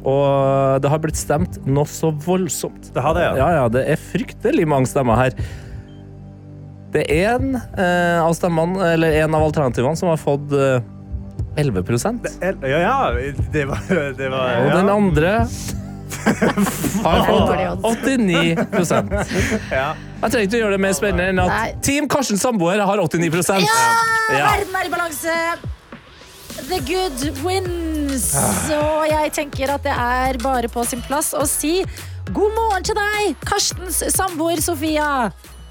Og 0.00 0.80
det 0.80 0.90
har 0.92 1.00
blitt 1.02 1.18
stemt 1.20 1.58
noe 1.68 1.88
så 1.90 2.12
voldsomt. 2.24 2.92
Det 2.94 3.02
har 3.04 3.16
det, 3.16 3.26
ja. 3.26 3.34
ja, 3.40 3.48
ja 3.58 3.66
det 3.72 3.84
er 3.92 4.00
fryktelig 4.00 4.68
mange 4.68 4.88
stemmer 4.90 5.18
her. 5.20 5.36
Det 6.90 7.04
er 7.12 7.36
en 7.36 7.54
eh, 7.54 8.18
av 8.18 8.32
stemmene, 8.34 8.94
eller 8.96 9.20
en 9.22 9.36
av 9.38 9.44
alternativene 9.46 9.98
som 9.98 10.10
har 10.10 10.18
fått 10.18 10.50
eh, 10.56 10.80
11% 11.60 12.26
Ja, 12.42 12.78
ja, 12.78 12.96
det 13.52 13.64
var, 13.64 13.78
det 14.18 14.28
var 14.32 14.56
Og 14.64 14.72
den 14.74 14.90
andre 14.90 15.32
har 17.04 17.22
fått 17.26 17.84
89 17.86 18.56
Ja. 19.70 19.94
Jeg 20.20 20.30
trenger 20.30 20.46
ikke 20.46 20.58
å 20.58 20.62
gjøre 20.64 20.76
det 20.76 20.82
mer 20.82 20.96
spennende 20.98 21.30
enn 21.32 21.40
Nei. 21.40 21.66
at 21.70 21.82
Team 21.86 22.10
Karsten 22.10 22.40
Samboer 22.40 22.82
har 22.82 23.02
89 23.06 23.30
Ja! 23.64 23.82
Ja. 24.30 24.50
Verden 24.50 24.80
er 24.82 24.90
i 24.90 24.92
balanse! 24.92 25.36
The 26.68 26.80
good 26.84 27.22
wins! 27.44 28.34
Og 28.74 29.06
jeg 29.08 29.32
tenker 29.32 29.70
at 29.72 29.84
det 29.86 29.94
er 29.94 30.38
bare 30.42 30.68
på 30.70 30.82
sin 30.88 31.00
plass 31.06 31.32
å 31.36 31.46
si 31.48 31.80
god 32.34 32.52
morgen 32.56 32.84
til 32.86 32.98
deg, 32.98 33.32
Karstens 33.48 34.02
samboer 34.14 34.60
Sofia. 34.62 35.30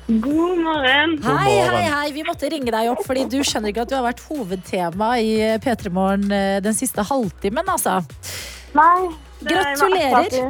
God 0.09 0.63
morgen. 0.65 1.13
Hei, 1.21 1.53
hei, 1.61 1.83
hei. 1.93 2.07
Vi 2.15 2.23
måtte 2.25 2.49
ringe 2.49 2.73
deg 2.73 2.89
opp, 2.89 3.03
fordi 3.05 3.27
du 3.29 3.37
skjønner 3.45 3.69
ikke 3.69 3.85
at 3.85 3.91
du 3.91 3.95
har 3.99 4.07
vært 4.07 4.23
hovedtema 4.25 5.11
i 5.21 5.35
P3 5.61 5.91
Morgen 5.93 6.33
eh, 6.33 6.57
den 6.65 6.73
siste 6.73 7.05
halvtimen, 7.05 7.69
altså. 7.69 7.99
Nei. 8.73 9.11
Gratulerer. 9.45 10.49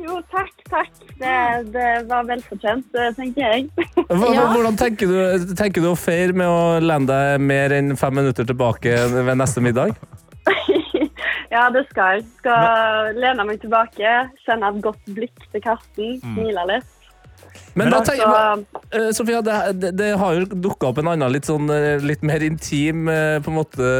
Jo, 0.00 0.16
takk, 0.32 0.54
takk. 0.70 0.92
Det, 1.20 1.34
det 1.74 1.88
var 2.08 2.24
velfortjent, 2.28 2.86
det 2.94 3.10
tenker 3.18 3.42
jeg. 3.44 3.66
Hvordan 4.08 4.78
tenker 4.80 5.10
du, 5.10 5.54
tenker 5.58 5.84
du 5.84 5.90
å 5.92 5.98
feire 5.98 6.32
med 6.36 6.48
å 6.48 6.78
lene 6.80 7.06
deg 7.10 7.44
mer 7.44 7.74
enn 7.76 7.92
fem 8.00 8.14
minutter 8.16 8.48
tilbake 8.48 8.94
ved 9.12 9.36
neste 9.40 9.62
middag? 9.64 9.96
Ja, 11.50 11.64
det 11.74 11.80
skal 11.88 12.20
jeg. 12.20 12.28
Skal 12.38 13.16
lene 13.18 13.42
meg 13.48 13.58
tilbake, 13.58 14.10
sende 14.46 14.68
et 14.70 14.76
godt 14.84 15.08
blikk 15.16 15.48
til 15.50 15.62
Karsten, 15.64 16.12
Mm. 16.22 16.36
smile 16.36 16.62
litt. 16.70 16.86
Men 17.74 17.90
da 17.90 18.00
altså- 18.00 18.14
tenker, 18.16 18.64
jeg, 18.90 19.14
Sofia, 19.14 19.40
det, 19.46 19.56
det, 19.80 19.90
det 19.98 20.10
har 20.18 20.34
jo 20.34 20.46
dukka 20.50 20.90
opp 20.90 20.98
en 21.02 21.10
annen 21.12 21.32
litt, 21.32 21.46
sånn, 21.48 21.70
eh, 21.70 22.02
litt 22.02 22.24
mer 22.26 22.42
intim 22.42 23.08
eh, 23.10 23.38
på 23.44 23.52
en 23.52 23.58
måte, 23.60 23.90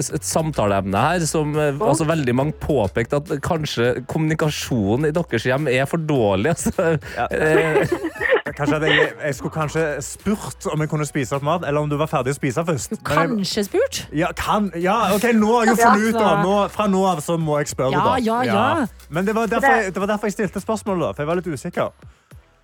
et 0.00 0.26
samtaleemne 0.26 1.02
her, 1.04 1.26
som 1.28 1.52
oh. 1.56 1.84
altså, 1.90 2.06
veldig 2.08 2.34
mange 2.36 2.56
påpekte 2.62 3.20
at 3.20 3.32
kanskje 3.44 4.06
kommunikasjonen 4.10 5.10
i 5.10 5.14
deres 5.16 5.46
hjem 5.46 5.68
er 5.70 5.88
for 5.90 6.00
dårlig. 6.00 6.54
Altså. 6.54 6.96
Eh, 7.30 7.82
jeg, 8.60 9.10
jeg 9.24 9.36
skulle 9.36 9.54
kanskje 9.54 9.84
spurt 10.04 10.68
om 10.72 10.80
jeg 10.80 10.92
kunne 10.92 11.08
spise 11.08 11.36
opp 11.36 11.44
mat, 11.46 11.66
eller 11.68 11.84
om 11.84 11.90
du 11.90 11.96
var 12.00 12.10
ferdig 12.10 12.34
å 12.34 12.38
spise 12.38 12.64
først. 12.66 12.96
Jeg- 12.96 13.04
Kanskje 13.10 13.66
spurt? 13.68 14.00
Ja, 14.16 14.32
kan, 14.36 14.70
ja, 14.74 15.14
ok, 15.14 15.30
nå 15.36 15.52
har 15.58 15.68
jeg 15.70 15.76
jo 15.76 15.82
funnet 15.84 16.08
ut 16.08 16.22
av 16.22 16.44
nå, 16.44 16.56
Fra 16.72 16.86
nå 16.90 17.04
av 17.06 17.20
så 17.24 17.36
må 17.40 17.58
jeg 17.60 17.72
spørre, 17.74 17.92
Ja, 17.92 18.04
da. 18.06 18.16
ja, 18.18 18.42
ja. 18.44 18.86
Men 19.10 19.26
det 19.26 19.34
var, 19.34 19.46
derfor, 19.50 19.90
det 19.90 20.00
var 20.00 20.14
derfor 20.14 20.30
jeg 20.30 20.38
stilte 20.38 20.62
spørsmålet, 20.62 21.04
da, 21.04 21.12
for 21.12 21.22
jeg 21.22 21.30
var 21.30 21.40
litt 21.40 21.52
usikker. 21.52 21.92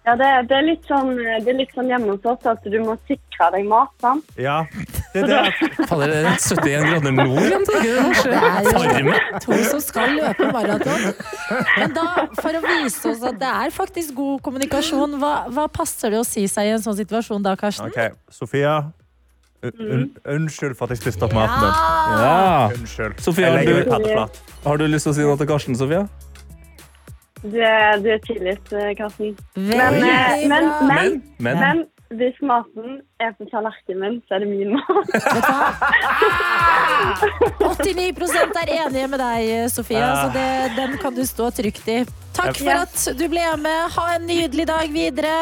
Ja, 0.07 0.13
det, 0.15 0.27
det, 0.49 0.55
er 0.55 0.63
litt 0.63 0.85
sånn, 0.87 1.09
det 1.19 1.51
er 1.51 1.57
litt 1.59 1.73
sånn 1.75 1.89
hjemme 1.91 2.13
hos 2.15 2.27
oss 2.31 2.45
at 2.47 2.63
du 2.71 2.77
må 2.85 2.93
sikre 3.09 3.49
deg 3.57 3.65
mat, 3.67 3.91
sant? 4.01 4.29
Ja, 4.39 4.61
det 5.13 5.25
er 5.25 5.49
det 5.49 5.87
Faller 5.91 6.13
det 6.13 6.21
er 6.21 6.37
71 6.39 6.85
grader 6.87 7.15
nord 7.17 7.41
igjen, 7.43 7.65
tenker 7.67 7.89
jeg. 7.91 8.21
Det 8.23 8.85
er 8.93 9.09
jo 9.09 9.17
to 9.43 9.59
som 9.73 9.81
skal 9.83 10.15
løpe 10.15 10.47
maraton. 10.55 11.09
Men 11.81 11.97
da, 11.97 12.05
for 12.39 12.55
å 12.55 12.61
vise 12.69 13.11
oss 13.11 13.25
at 13.27 13.41
det 13.43 13.51
er 13.51 13.75
faktisk 13.75 14.15
god 14.21 14.45
kommunikasjon, 14.47 15.17
hva, 15.23 15.33
hva 15.51 15.67
passer 15.75 16.15
det 16.15 16.21
å 16.23 16.29
si 16.29 16.47
seg 16.51 16.71
i 16.71 16.77
en 16.77 16.85
sånn 16.87 16.97
situasjon 17.03 17.43
da, 17.43 17.57
Karsten? 17.59 17.91
OK, 17.91 18.15
Sofia. 18.31 18.77
un- 19.67 19.91
un- 19.91 20.11
Unnskyld 20.37 20.77
for 20.79 20.87
at 20.87 20.95
jeg 20.95 21.03
spiste 21.03 21.27
opp 21.27 21.35
maten 21.35 21.65
din. 21.67 21.75
Ja. 22.23 22.71
Unnskyld. 22.77 23.19
Sofia, 23.27 23.49
jeg 23.49 23.53
har 23.53 23.59
legger 23.59 23.75
meg 23.81 23.85
du, 23.89 23.91
paddeflat. 23.97 24.41
har 24.69 24.79
du 24.79 24.87
lyst 24.87 25.09
til 25.11 25.13
å 25.13 25.19
si 25.19 25.27
noe 25.27 25.37
til 25.43 25.51
Karsten, 25.51 25.75
Sofia? 25.83 26.05
Du 27.53 27.59
er, 27.63 27.99
du 28.03 28.09
er 28.11 28.23
tilgitt, 28.27 28.73
eh, 28.73 28.95
Karsten. 28.99 29.37
Men, 29.55 30.01
eh, 30.03 30.49
men, 30.49 30.65
men, 30.89 31.23
Men? 31.39 31.61
men 31.61 31.85
hvis 32.15 32.37
maten 32.43 33.01
er 33.19 33.33
på 33.35 33.47
tallerkenen 33.51 33.99
min, 34.03 34.19
så 34.29 34.37
er 34.37 34.45
det 34.45 34.49
min 34.51 34.73
mat. 34.77 34.85
89 37.77 38.61
er 38.63 38.71
enige 38.77 39.09
med 39.11 39.19
deg, 39.19 39.71
Sofia, 39.71 40.13
så 40.23 40.29
det, 40.35 40.47
den 40.77 40.95
kan 41.03 41.15
du 41.17 41.25
stå 41.27 41.51
trygt 41.51 41.89
i. 41.91 41.99
Takk 42.37 42.59
for 42.61 42.83
at 42.85 42.97
du 43.19 43.25
ble 43.33 43.45
med. 43.59 43.91
Ha 43.97 44.07
en 44.17 44.27
nydelig 44.29 44.67
dag 44.69 44.93
videre. 44.93 45.35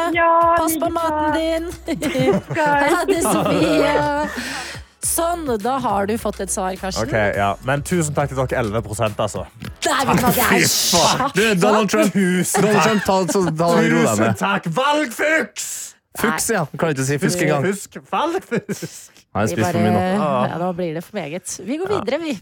Pass 0.57 0.77
på 0.81 0.89
maten 0.95 1.35
din. 1.37 1.69
Ha 2.55 3.03
det, 3.09 3.21
Sofia. 3.25 4.25
Sånn, 5.05 5.45
da 5.61 5.75
har 5.83 6.07
du 6.09 6.15
fått 6.17 6.39
et 6.41 6.51
svar, 6.51 6.73
Karsten. 6.81 7.05
Ok, 7.05 7.13
ja. 7.37 7.51
Men 7.67 7.83
tusen 7.85 8.15
takk 8.17 8.31
til 8.31 8.39
dere 8.41 8.63
11 8.63 8.81
altså. 9.21 9.45
Dæven, 9.85 10.21
det 10.23 10.31
er 10.41 10.65
sjakk! 10.65 11.35
Donald 11.61 11.91
Trump, 11.93 12.15
Donald. 12.15 12.81
Trump 12.81 13.05
ta, 13.05 13.19
ta, 13.29 13.69
Tusen 13.85 14.39
takk! 14.39 14.71
Valgfuks! 14.73 15.67
Fuks, 16.15 16.49
ja. 16.49 16.63
Kan 16.79 16.95
ikke 16.95 17.05
si 17.05 17.19
fusk 17.19 17.41
engang. 17.43 17.65
Fusk. 17.67 17.97
Valgfusk. 18.11 19.23
Nei, 19.35 19.45
spis 19.51 19.65
for 19.67 19.81
mye 19.83 19.91
nå. 19.91 20.03
ja, 20.47 20.59
da 20.61 20.69
blir 20.75 20.93
det 20.95 21.03
for 21.03 21.19
meget. 21.19 21.57
Vi 21.67 21.79
går 21.81 21.91
videre, 21.91 22.21
vi. 22.23 22.35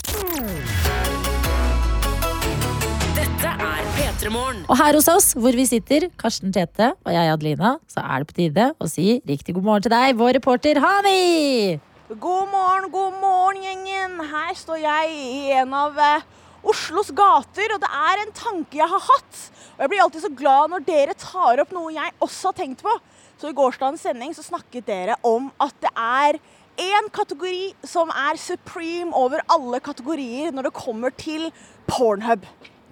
Dette 3.17 3.53
er 3.67 3.87
P3 3.97 4.33
Morgen. 4.33 4.61
Og 4.69 4.77
her 4.77 4.99
hos 4.99 5.09
oss, 5.11 5.31
hvor 5.35 5.57
vi 5.57 5.65
sitter, 5.67 6.05
Karsten 6.21 6.53
Tete 6.53 6.93
og 6.93 7.15
jeg, 7.15 7.33
Adelina, 7.33 7.75
så 7.91 8.05
er 8.05 8.21
det 8.21 8.29
på 8.29 8.37
tide 8.43 8.69
å 8.77 8.91
si 8.91 9.17
riktig 9.27 9.57
god 9.57 9.67
morgen 9.71 9.87
til 9.89 9.95
deg, 9.97 10.13
vår 10.21 10.37
reporter 10.39 10.79
Hani! 10.83 11.81
God 12.09 12.49
morgen, 12.51 12.89
god 12.91 13.13
morgen, 13.21 13.61
gjengen. 13.63 14.17
Her 14.27 14.55
står 14.59 14.81
jeg 14.81 15.11
i 15.15 15.51
en 15.55 15.71
av 15.71 15.95
eh, 16.03 16.25
Oslos 16.67 17.13
gater, 17.15 17.71
og 17.71 17.79
det 17.79 17.87
er 17.87 18.23
en 18.25 18.33
tanke 18.35 18.75
jeg 18.75 18.89
har 18.91 19.05
hatt. 19.05 19.37
Og 19.77 19.85
jeg 19.85 19.91
blir 19.93 20.01
alltid 20.03 20.25
så 20.25 20.31
glad 20.35 20.73
når 20.73 20.83
dere 20.83 21.15
tar 21.15 21.61
opp 21.63 21.71
noe 21.71 21.93
jeg 21.95 22.11
også 22.19 22.51
har 22.51 22.57
tenkt 22.57 22.83
på. 22.83 22.97
Så 23.39 23.47
i 23.53 23.55
gårsdagens 23.55 24.03
sending 24.03 24.35
så 24.35 24.43
snakket 24.43 24.89
dere 24.89 25.15
om 25.23 25.47
at 25.63 25.79
det 25.79 25.93
er 25.95 26.41
én 26.83 27.07
kategori 27.15 27.71
som 27.87 28.11
er 28.11 28.35
supreme 28.41 29.15
over 29.15 29.39
alle 29.55 29.79
kategorier 29.79 30.51
når 30.51 30.67
det 30.67 30.75
kommer 30.75 31.15
til 31.15 31.47
Pornhub. 31.87 32.43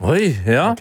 Oi, 0.07 0.32
ja. 0.47 0.72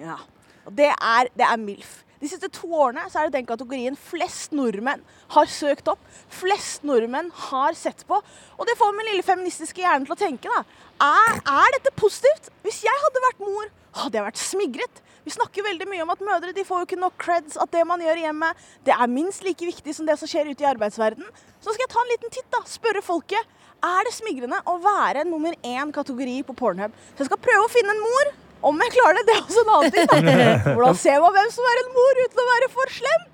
Ja. 0.00 0.16
Og 0.64 0.72
det 0.80 0.94
er, 0.96 1.28
det 1.36 1.44
er 1.44 1.60
MILF. 1.60 2.05
De 2.26 2.32
siste 2.32 2.48
to 2.50 2.66
årene 2.74 3.04
så 3.06 3.20
er 3.20 3.28
det 3.28 3.36
den 3.36 3.46
kategorien 3.46 3.94
flest 3.94 4.50
nordmenn 4.56 5.04
har 5.30 5.46
søkt 5.46 5.86
opp. 5.92 6.00
Flest 6.34 6.82
nordmenn 6.82 7.28
har 7.52 7.76
sett 7.78 8.00
på. 8.08 8.16
Og 8.58 8.66
det 8.66 8.74
får 8.80 8.94
min 8.96 9.06
lille 9.12 9.22
feministiske 9.22 9.84
hjerne 9.84 10.08
til 10.08 10.14
å 10.16 10.18
tenke, 10.18 10.50
da. 10.50 10.64
Er, 11.06 11.36
er 11.38 11.76
dette 11.76 11.92
positivt? 11.94 12.48
Hvis 12.66 12.80
jeg 12.82 13.02
hadde 13.04 13.22
vært 13.28 13.44
mor, 13.46 13.68
hadde 14.00 14.18
jeg 14.18 14.26
vært 14.26 14.42
smigret. 14.42 14.98
Vi 15.22 15.34
snakker 15.36 15.68
veldig 15.68 15.86
mye 15.92 16.02
om 16.02 16.10
at 16.16 16.24
mødre 16.26 16.54
de 16.56 16.64
får 16.66 16.82
jo 16.82 16.88
ikke 16.88 16.98
nok 16.98 17.14
creds, 17.22 17.58
at 17.62 17.70
det 17.70 17.84
man 17.86 18.02
gjør 18.02 18.18
hjemme, 18.24 18.48
det 18.88 18.96
er 18.96 19.12
minst 19.12 19.46
like 19.46 19.68
viktig 19.70 19.94
som 19.94 20.08
det 20.08 20.16
som 20.18 20.30
skjer 20.30 20.50
ute 20.50 20.66
i 20.66 20.70
arbeidsverdenen. 20.72 21.30
Så 21.60 21.70
nå 21.70 21.76
skal 21.76 21.86
jeg 21.86 21.92
ta 21.94 22.02
en 22.02 22.10
liten 22.10 22.34
titt, 22.34 22.48
da. 22.56 22.64
Spørre 22.66 23.04
folket. 23.06 23.54
Er 23.86 24.02
det 24.08 24.16
smigrende 24.18 24.58
å 24.66 24.80
være 24.82 25.22
nummer 25.30 25.54
én 25.62 25.94
kategori 25.94 26.40
på 26.48 26.58
Pornhub? 26.58 26.98
Så 27.14 27.22
jeg 27.22 27.30
skal 27.30 27.42
prøve 27.46 27.68
å 27.68 27.70
finne 27.70 27.94
en 27.94 28.02
mor. 28.02 28.34
Om 28.66 28.82
jeg 28.82 28.92
klarer 28.96 29.18
det, 29.20 29.24
det 29.28 29.36
er 29.36 29.42
også 29.44 29.62
en 29.62 29.72
annen 29.76 29.94
ting. 29.94 30.10
da. 30.10 30.44
Hvordan 30.76 31.00
ser 31.00 31.22
man 31.22 31.34
hvem 31.38 31.48
som 31.54 31.70
er 31.70 31.80
en 31.82 31.90
mor 31.94 32.20
uten 32.24 32.42
å 32.42 32.50
være 32.50 32.70
for 32.74 32.94
slem? 32.98 33.24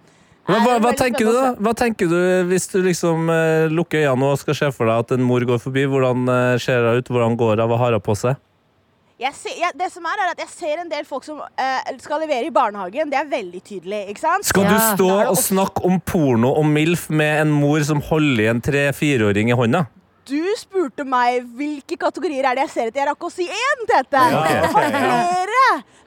Hva, 0.42 0.56
hva, 0.58 0.78
hva 0.82 0.90
tenker 0.98 1.28
du 1.28 1.34
da? 1.36 1.50
Hva 1.62 1.72
tenker 1.78 2.08
du 2.10 2.16
hvis 2.50 2.64
du 2.72 2.80
liksom 2.82 3.28
uh, 3.30 3.70
lukker 3.70 4.02
øynene 4.02 4.32
og 4.32 4.40
skal 4.40 4.56
se 4.58 4.70
for 4.74 4.90
deg 4.90 5.04
at 5.04 5.14
en 5.14 5.22
mor 5.24 5.44
går 5.46 5.60
forbi? 5.62 5.84
Hvordan 5.90 6.26
uh, 6.26 6.56
ser 6.60 6.82
hun 6.82 6.98
ut? 6.98 7.12
Hvordan 7.14 7.36
går 7.38 7.54
hun? 7.54 7.68
Hva 7.70 7.78
har 7.84 7.96
hun 7.96 8.02
på 8.02 8.16
seg? 8.18 8.40
Jeg 9.22 9.36
ser, 9.38 9.54
jeg, 9.54 9.70
det 9.78 9.86
som 9.94 10.06
er, 10.10 10.18
er 10.18 10.32
at 10.32 10.40
jeg 10.42 10.50
ser 10.50 10.80
en 10.82 10.88
del 10.90 11.04
folk 11.06 11.22
som 11.22 11.38
uh, 11.38 11.90
skal 12.02 12.24
levere 12.24 12.48
i 12.48 12.54
barnehagen. 12.54 13.12
Det 13.12 13.20
er 13.20 13.28
veldig 13.30 13.62
tydelig. 13.62 14.00
ikke 14.10 14.24
sant? 14.24 14.48
Skal 14.50 14.66
du 14.66 14.74
stå 14.98 15.10
og 15.28 15.38
snakke 15.38 15.84
om 15.86 16.00
porno 16.02 16.50
og 16.58 16.66
MILF 16.66 17.06
med 17.14 17.44
en 17.44 17.54
mor 17.54 17.86
som 17.86 18.02
holder 18.02 18.42
i 18.42 18.50
en 18.50 18.64
tre-fireåring 18.66 19.54
i 19.54 19.58
hånda? 19.58 19.86
Du 20.22 20.38
spurte 20.54 21.02
meg 21.02 21.48
hvilke 21.58 21.96
kategorier 21.98 22.46
er 22.46 22.54
det 22.54 22.68
jeg 22.68 22.70
ser 22.70 22.90
etter. 22.90 23.00
Jeg 23.00 23.08
rakk 23.08 23.24
å 23.26 23.30
si 23.32 23.46
én, 23.50 23.80
Tete. 23.90 24.20
Ja, 24.30 24.38
okay, 24.38 24.68
flere. 24.70 25.64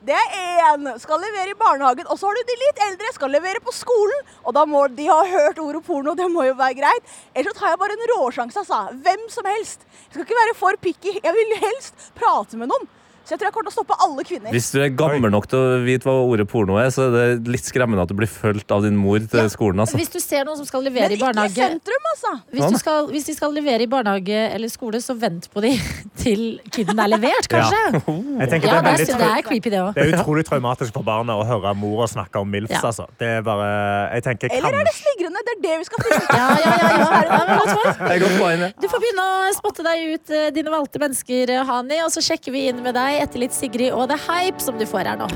Det 0.07 0.15
er 0.15 0.37
én. 0.69 0.87
Skal 1.03 1.19
levere 1.19 1.51
i 1.51 1.57
barnehagen. 1.59 2.07
Og 2.07 2.19
så 2.21 2.29
har 2.29 2.39
du 2.39 2.47
de 2.47 2.55
litt 2.61 2.79
eldre. 2.87 3.11
Skal 3.17 3.35
levere 3.35 3.59
på 3.65 3.75
skolen. 3.75 4.31
Og 4.45 4.55
da 4.55 4.63
må 4.69 4.85
de 4.95 5.09
ha 5.11 5.19
hørt 5.33 5.59
ordet 5.59 5.83
porno. 5.83 6.15
Det 6.15 6.29
må 6.31 6.45
jo 6.47 6.55
være 6.55 6.79
greit. 6.79 7.15
Ellers 7.35 7.57
så 7.57 7.65
tar 7.65 7.73
jeg 7.73 7.81
bare 7.83 7.97
en 7.99 8.07
råsjanse, 8.13 8.63
altså. 8.63 9.01
Hvem 9.03 9.27
som 9.33 9.51
helst. 9.51 9.83
Jeg 10.05 10.13
skal 10.13 10.27
ikke 10.29 10.43
være 10.45 10.59
for 10.61 10.79
picky. 10.85 11.17
Jeg 11.19 11.35
vil 11.35 11.57
helst 11.65 12.07
prate 12.15 12.61
med 12.61 12.71
noen. 12.71 12.87
Så 13.25 13.33
jeg 13.33 13.41
tror 13.41 13.49
jeg 13.49 13.55
kommer 13.55 13.69
til 13.69 13.73
å 13.73 13.75
stoppe 13.79 13.95
alle 14.05 14.23
kvinner. 14.27 14.53
Hvis 14.53 14.67
du 14.69 14.77
er 14.83 14.91
gammel 14.93 15.31
nok 15.33 15.47
til 15.49 15.57
å 15.57 15.77
vite 15.81 16.05
hva 16.05 16.13
ordet 16.21 16.45
porno 16.49 16.77
er, 16.77 16.91
så 16.93 17.07
er 17.07 17.15
det 17.15 17.53
litt 17.55 17.65
skremmende 17.65 18.03
at 18.05 18.11
du 18.11 18.13
blir 18.17 18.29
fulgt 18.29 18.69
av 18.71 18.85
din 18.85 18.97
mor 18.99 19.17
til 19.17 19.49
skolen. 19.49 19.81
Altså. 19.81 19.97
Hvis 19.97 20.13
du 20.13 20.19
ser 20.21 20.45
noen 20.45 20.59
som 20.59 20.67
skal 20.69 20.85
levere 20.85 21.09
Men 21.09 21.41
i 21.41 21.47
ikke 21.49 21.49
i 21.49 21.55
sentrum, 21.55 22.09
altså. 22.11 22.33
hvis, 22.53 22.75
du 22.75 22.77
skal, 22.83 23.09
hvis 23.09 23.25
de 23.31 23.35
skal 23.37 23.55
levere 23.57 23.87
i 23.87 23.89
barnehage 23.89 24.43
eller 24.53 24.69
skole, 24.69 25.01
så 25.01 25.15
vent 25.17 25.49
på 25.49 25.63
de 25.65 25.73
til 26.23 26.43
kiden 26.69 27.01
er 27.01 27.09
levert, 27.15 27.49
kanskje. 27.49 27.81
Jeg 27.89 28.51
tenker 28.53 28.69
Ja, 28.69 28.77
det, 28.77 28.77
er 28.77 28.85
det 28.85 28.91
veldig, 28.91 29.09
er, 29.09 29.23
det 29.23 29.31
er 29.31 29.47
creepy, 29.49 29.73
det 29.73 29.81
òg. 29.81 29.91
det 29.97 30.05
er 30.05 30.19
utrolig 30.19 30.45
traumatisk 30.45 30.93
for 30.93 31.07
barna 31.07 31.39
å 31.41 31.47
høre 31.49 31.73
mora 31.81 32.07
snakke 32.11 32.45
om 32.45 32.53
MILFs. 32.53 32.77
Ja. 32.77 32.83
Altså. 32.91 33.07
Det 33.17 33.31
er 33.39 33.43
bare 33.45 33.67
Jeg 34.13 34.27
tenker 34.29 34.53
Eller 34.53 34.79
er 34.83 34.85
det 34.85 34.95
sligrende? 34.99 35.41
Det 35.49 35.55
er 35.55 35.61
det 35.65 35.79
vi 35.81 35.89
skal 35.89 36.05
finne 36.05 36.21
ut. 36.21 36.29
Ja, 36.29 36.47
ja, 36.61 36.77
ja, 36.77 36.93
ja. 36.93 37.09
ja 37.25 38.31
men. 38.45 38.65
Du 38.81 38.87
får 38.91 39.01
begynne 39.01 39.25
å 39.25 39.51
spotte 39.55 39.83
deg 39.85 40.15
ut 40.15 40.31
eh, 40.33 40.47
dine 40.53 40.71
valgte 40.73 41.01
mennesker, 41.01 41.51
eh, 41.51 41.65
Hani, 41.65 41.97
og 42.05 42.11
så 42.13 42.21
sjekker 42.23 42.53
vi 42.53 42.67
inn 42.69 42.81
med 42.85 42.95
deg 42.97 43.14
etter 43.23 43.43
litt 43.45 43.55
Sigrid 43.55 43.93
og 43.93 44.09
det 44.09 44.19
er 44.19 44.25
Hype 44.27 44.63
som 44.63 44.79
du 44.79 44.85
får 44.89 45.11
her 45.11 45.21
nå. 45.21 45.29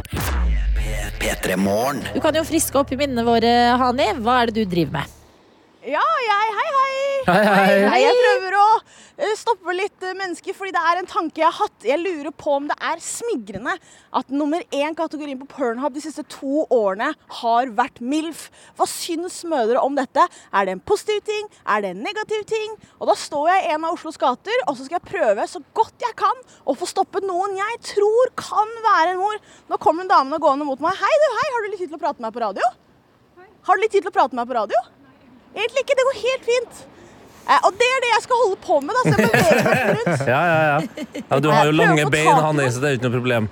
P3 1.20 1.56
Du 2.14 2.20
kan 2.24 2.36
jo 2.36 2.44
friske 2.48 2.80
opp 2.80 2.92
i 2.96 3.00
minnene 3.00 3.26
våre, 3.28 3.54
Hani. 3.80 4.12
Hva 4.24 4.42
er 4.42 4.52
det 4.52 4.64
du 4.64 4.76
driver 4.76 5.00
med? 5.02 5.19
Ja, 5.80 6.02
jeg, 6.04 6.48
hei, 6.58 6.72
hei. 6.76 6.96
Hei, 7.30 7.44
hei. 7.48 7.76
hei 7.88 8.00
jeg 8.04 8.16
prøver 8.20 8.56
å 8.60 8.64
eh, 9.16 9.30
stoppe 9.40 9.72
litt 9.78 10.04
eh, 10.04 10.16
mennesker, 10.18 10.52
fordi 10.58 10.74
det 10.76 10.82
er 10.84 11.00
en 11.00 11.08
tanke 11.08 11.40
jeg 11.40 11.48
har 11.48 11.56
hatt. 11.56 11.86
Jeg 11.88 12.02
lurer 12.02 12.34
på 12.36 12.58
om 12.58 12.66
det 12.68 12.76
er 12.84 13.00
smigrende 13.00 13.78
at 14.20 14.34
nummer 14.34 14.60
én 14.76 14.98
kategorien 14.98 15.40
på 15.40 15.48
Pornhub 15.48 15.96
de 15.96 16.04
siste 16.04 16.26
to 16.36 16.66
årene 16.68 17.14
har 17.40 17.72
vært 17.78 18.04
MILF. 18.04 18.50
Hva 18.76 18.90
syns 18.92 19.40
mødre 19.48 19.80
om 19.80 19.96
dette? 19.96 20.26
Er 20.52 20.68
det 20.68 20.76
en 20.76 20.84
positiv 20.84 21.24
ting? 21.32 21.48
Er 21.64 21.88
det 21.88 21.94
en 21.96 22.04
negativ 22.10 22.44
ting? 22.52 22.76
Og 23.00 23.08
da 23.14 23.16
står 23.24 23.48
jeg 23.54 23.64
i 23.64 23.74
en 23.78 23.88
av 23.88 23.96
Oslos 23.96 24.20
gater, 24.20 24.68
og 24.68 24.76
så 24.76 24.84
skal 24.84 25.00
jeg 25.00 25.14
prøve 25.14 25.48
så 25.48 25.64
godt 25.80 26.10
jeg 26.10 26.20
kan 26.20 26.46
å 26.68 26.76
få 26.76 26.92
stoppet 26.92 27.24
noen 27.24 27.56
jeg 27.56 27.82
tror 27.96 28.36
kan 28.44 28.78
være 28.92 29.16
en 29.16 29.24
mor. 29.24 29.40
Nå 29.72 29.80
kommer 29.80 30.04
en 30.04 30.12
dame 30.12 30.44
gående 30.44 30.68
mot 30.68 30.84
meg. 30.84 31.00
Hei, 31.00 31.16
du, 31.24 31.28
hei, 31.40 31.50
har 31.56 31.64
du 31.64 31.72
litt 31.72 31.86
tid 31.88 31.94
til 31.94 32.02
å 32.02 32.04
prate 32.04 32.20
med 32.20 32.34
meg 32.34 32.36
på 32.36 32.48
radio? 32.50 32.72
Hei. 33.40 33.52
Har 33.64 33.80
du 33.80 33.88
litt 33.88 33.96
tid 33.96 34.04
til 34.04 34.12
å 34.12 34.20
prate 34.20 34.36
med 34.36 34.44
meg 34.44 34.52
på 34.52 34.62
radio? 34.66 34.88
Egentlig 35.56 35.86
ikke. 35.86 35.98
Det 36.00 36.08
går 36.10 36.20
helt 36.24 36.50
fint. 36.52 36.84
Eh, 37.50 37.64
og 37.66 37.80
det 37.80 37.88
er 37.90 38.04
det 38.04 38.12
jeg 38.12 38.26
skal 38.28 38.44
holde 38.44 38.60
på 38.66 38.82
med. 38.86 38.98
da, 38.98 39.02
så 39.06 39.16
jeg 39.16 39.32
beveger 39.32 39.70
meg 39.70 39.88
rundt. 39.96 40.28
Ja, 40.34 40.42
ja, 40.50 40.60
ja. 40.70 41.24
ja 41.32 41.40
du 41.42 41.50
har 41.54 41.66
jo 41.66 41.74
lange 41.74 42.06
bein, 42.14 42.36
Hanni, 42.36 42.70
så 42.70 42.84
det 42.84 42.92
er 42.92 43.00
ikke 43.00 43.10
noe 43.10 43.18
problem. 43.18 43.50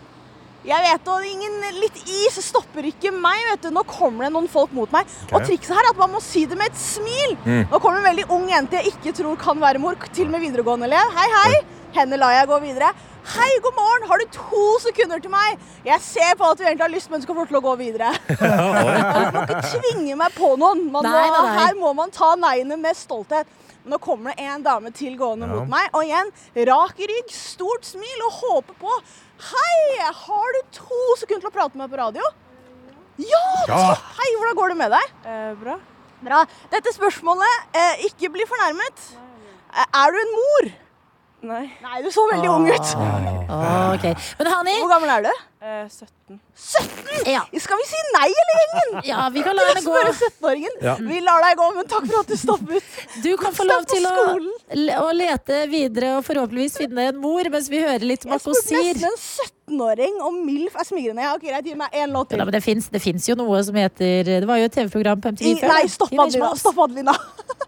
Jeg 0.67 0.83
vet, 0.83 1.09
og 1.13 1.23
ingen 1.23 1.53
Litt 1.77 1.99
is 2.11 2.37
stopper 2.43 2.87
ikke 2.89 3.11
meg. 3.15 3.39
vet 3.51 3.67
du. 3.67 3.69
Nå 3.71 3.83
kommer 3.87 4.27
det 4.27 4.31
noen 4.35 4.49
folk 4.51 4.73
mot 4.75 4.91
meg. 4.91 5.07
Og 5.31 5.45
trikset 5.45 5.73
her 5.77 5.85
er 5.85 5.93
at 5.93 5.99
man 5.99 6.11
må 6.11 6.21
si 6.23 6.43
det 6.49 6.57
med 6.59 6.73
et 6.73 6.79
smil. 6.81 7.37
Mm. 7.45 7.63
Nå 7.71 7.79
kommer 7.79 8.01
en 8.01 8.09
veldig 8.09 8.27
ung 8.35 8.47
jente 8.51 8.81
jeg 8.81 8.95
ikke 8.95 9.15
tror 9.21 9.37
kan 9.39 9.61
være 9.61 9.81
mor, 9.81 9.95
til 10.11 10.27
og 10.27 10.35
med 10.35 10.43
videregående 10.43 10.89
elev. 10.89 11.13
Hei, 11.15 11.27
hei. 11.37 11.61
Henne 11.95 12.19
lar 12.19 12.35
jeg 12.35 12.49
gå 12.51 12.59
videre. 12.65 12.91
Hei, 13.27 13.59
god 13.63 13.75
morgen. 13.75 14.05
Har 14.09 14.21
du 14.21 14.25
to 14.31 14.63
sekunder 14.81 15.19
til 15.23 15.31
meg? 15.33 15.57
Jeg 15.85 15.99
ser 16.05 16.35
på 16.39 16.47
at 16.47 16.59
du 16.59 16.63
egentlig 16.63 16.85
har 16.85 16.93
lyst, 16.93 17.09
men 17.11 17.19
du 17.19 17.25
skal 17.27 17.35
få 17.35 17.43
lov 17.43 17.49
til 17.51 17.59
å 17.59 17.63
gå 17.65 17.73
videre. 17.81 18.11
Du 18.27 19.35
må 19.35 19.41
ikke 19.43 19.61
tvinge 19.73 20.15
meg 20.19 20.35
på 20.37 20.53
noen. 20.59 20.85
Man 20.93 21.03
må, 21.03 21.11
Nei, 21.11 21.25
nei, 21.33 21.41
nei. 21.43 21.55
Her 21.59 21.75
må 21.79 21.91
man 21.97 22.13
ta 22.15 22.31
nei-ene 22.39 22.77
med 22.79 22.95
stolthet. 22.97 23.49
Nå 23.87 23.99
kommer 24.03 24.35
det 24.35 24.43
en 24.47 24.63
dame 24.65 24.91
til 24.95 25.13
gående 25.19 25.47
Ja. 25.47 25.57
mot 25.59 25.69
meg, 25.71 25.89
og 25.95 26.03
igjen 26.03 26.31
rak 26.67 26.97
rygg, 26.99 27.29
stort 27.31 27.87
smil 27.87 28.23
og 28.27 28.33
håper 28.41 28.75
på 28.81 28.95
Hei, 29.47 29.77
har 30.25 30.55
du 30.57 30.59
to 30.75 31.03
sekunder 31.21 31.45
til 31.45 31.51
å 31.51 31.55
prate 31.55 31.77
med 31.77 31.85
meg 31.85 31.93
på 31.93 31.99
radio? 32.01 32.25
Ja! 33.21 33.43
Ja. 33.69 33.83
Hei, 34.17 34.27
hvordan 34.39 34.57
går 34.59 34.73
det 34.73 34.79
med 34.81 34.91
deg? 34.95 35.13
Eh, 35.29 35.53
bra. 35.61 35.77
Bra. 36.25 36.41
Dette 36.73 36.91
spørsmålet, 36.95 37.67
eh, 37.77 38.03
ikke 38.09 38.31
bli 38.33 38.47
fornærmet. 38.49 39.07
Eh, 39.71 39.85
er 40.01 40.11
du 40.15 40.19
en 40.23 40.35
mor? 40.35 40.69
Nei. 41.45 41.67
Nei, 41.83 41.99
du 42.01 42.09
så 42.09 42.23
veldig 42.31 42.49
ung 42.49 42.65
ut. 42.65 42.87
Ok, 43.93 44.05
Men 44.39 44.47
Hani, 44.49 44.73
Hvor 44.81 44.89
gammel 44.89 45.11
er 45.13 45.27
du? 45.27 45.33
Eh, 45.61 45.83
17. 45.89 46.39
17? 46.57 47.29
Ja. 47.29 47.43
Skal 47.61 47.77
vi 47.77 47.85
si 47.89 47.99
nei, 48.15 48.27
eller, 48.41 48.57
gjengen? 48.61 48.95
ja, 49.11 49.27
vi 49.33 49.43
kan 49.45 49.55
la 49.57 49.67
henne 49.69 49.83
gå. 49.85 49.93
spør 49.93 50.09
17-åringen. 50.29 50.75
Ja. 50.81 50.95
Vi 50.97 51.19
lar 51.21 51.45
deg 51.45 51.59
gå, 51.61 51.67
men 51.77 51.87
takk 51.91 52.07
for 52.09 52.23
at 52.23 52.31
du 52.33 52.35
stoppet. 52.41 52.89
Du 53.23 53.29
kan 53.41 53.53
få 53.57 53.67
lov 53.69 53.85
til 53.89 54.05
å, 54.09 54.15
å 55.03 55.11
lete 55.17 55.61
videre 55.71 56.15
og 56.17 56.25
forhåpentligvis 56.27 56.79
finne 56.81 57.07
en 57.11 57.21
mor 57.21 57.49
mens 57.53 57.69
vi 57.73 57.83
hører 57.85 58.05
litt 58.15 58.25
Jeg 58.25 58.41
spurte 58.41 58.81
nesten 58.81 59.11
en 59.11 59.17
17-åring 59.21 60.17
om 60.25 60.41
MILF 60.45 60.77
er 60.77 60.89
smigrende. 60.89 61.25
Ja, 61.25 61.35
ok, 61.37 61.45
greit, 61.51 61.69
gi 61.69 61.77
meg 61.77 61.93
én 62.01 62.13
låt 62.17 62.33
Ja, 62.33 62.41
til. 62.41 62.45
men 62.49 62.57
det 62.97 63.01
fins 63.05 63.29
jo 63.29 63.37
noe 63.37 63.61
som 63.67 63.77
heter 63.77 64.25
Det 64.25 64.41
var 64.49 64.61
jo 64.61 64.69
et 64.71 64.77
TV-program 64.77 65.21
på 65.21 65.35
MTV 65.37 65.61
før. 65.61 65.73
Nei, 65.75 65.83
stopp 65.91 66.17
Adelina. 66.17 66.53
Stopp 66.65 66.81
Adelina. 66.87 67.17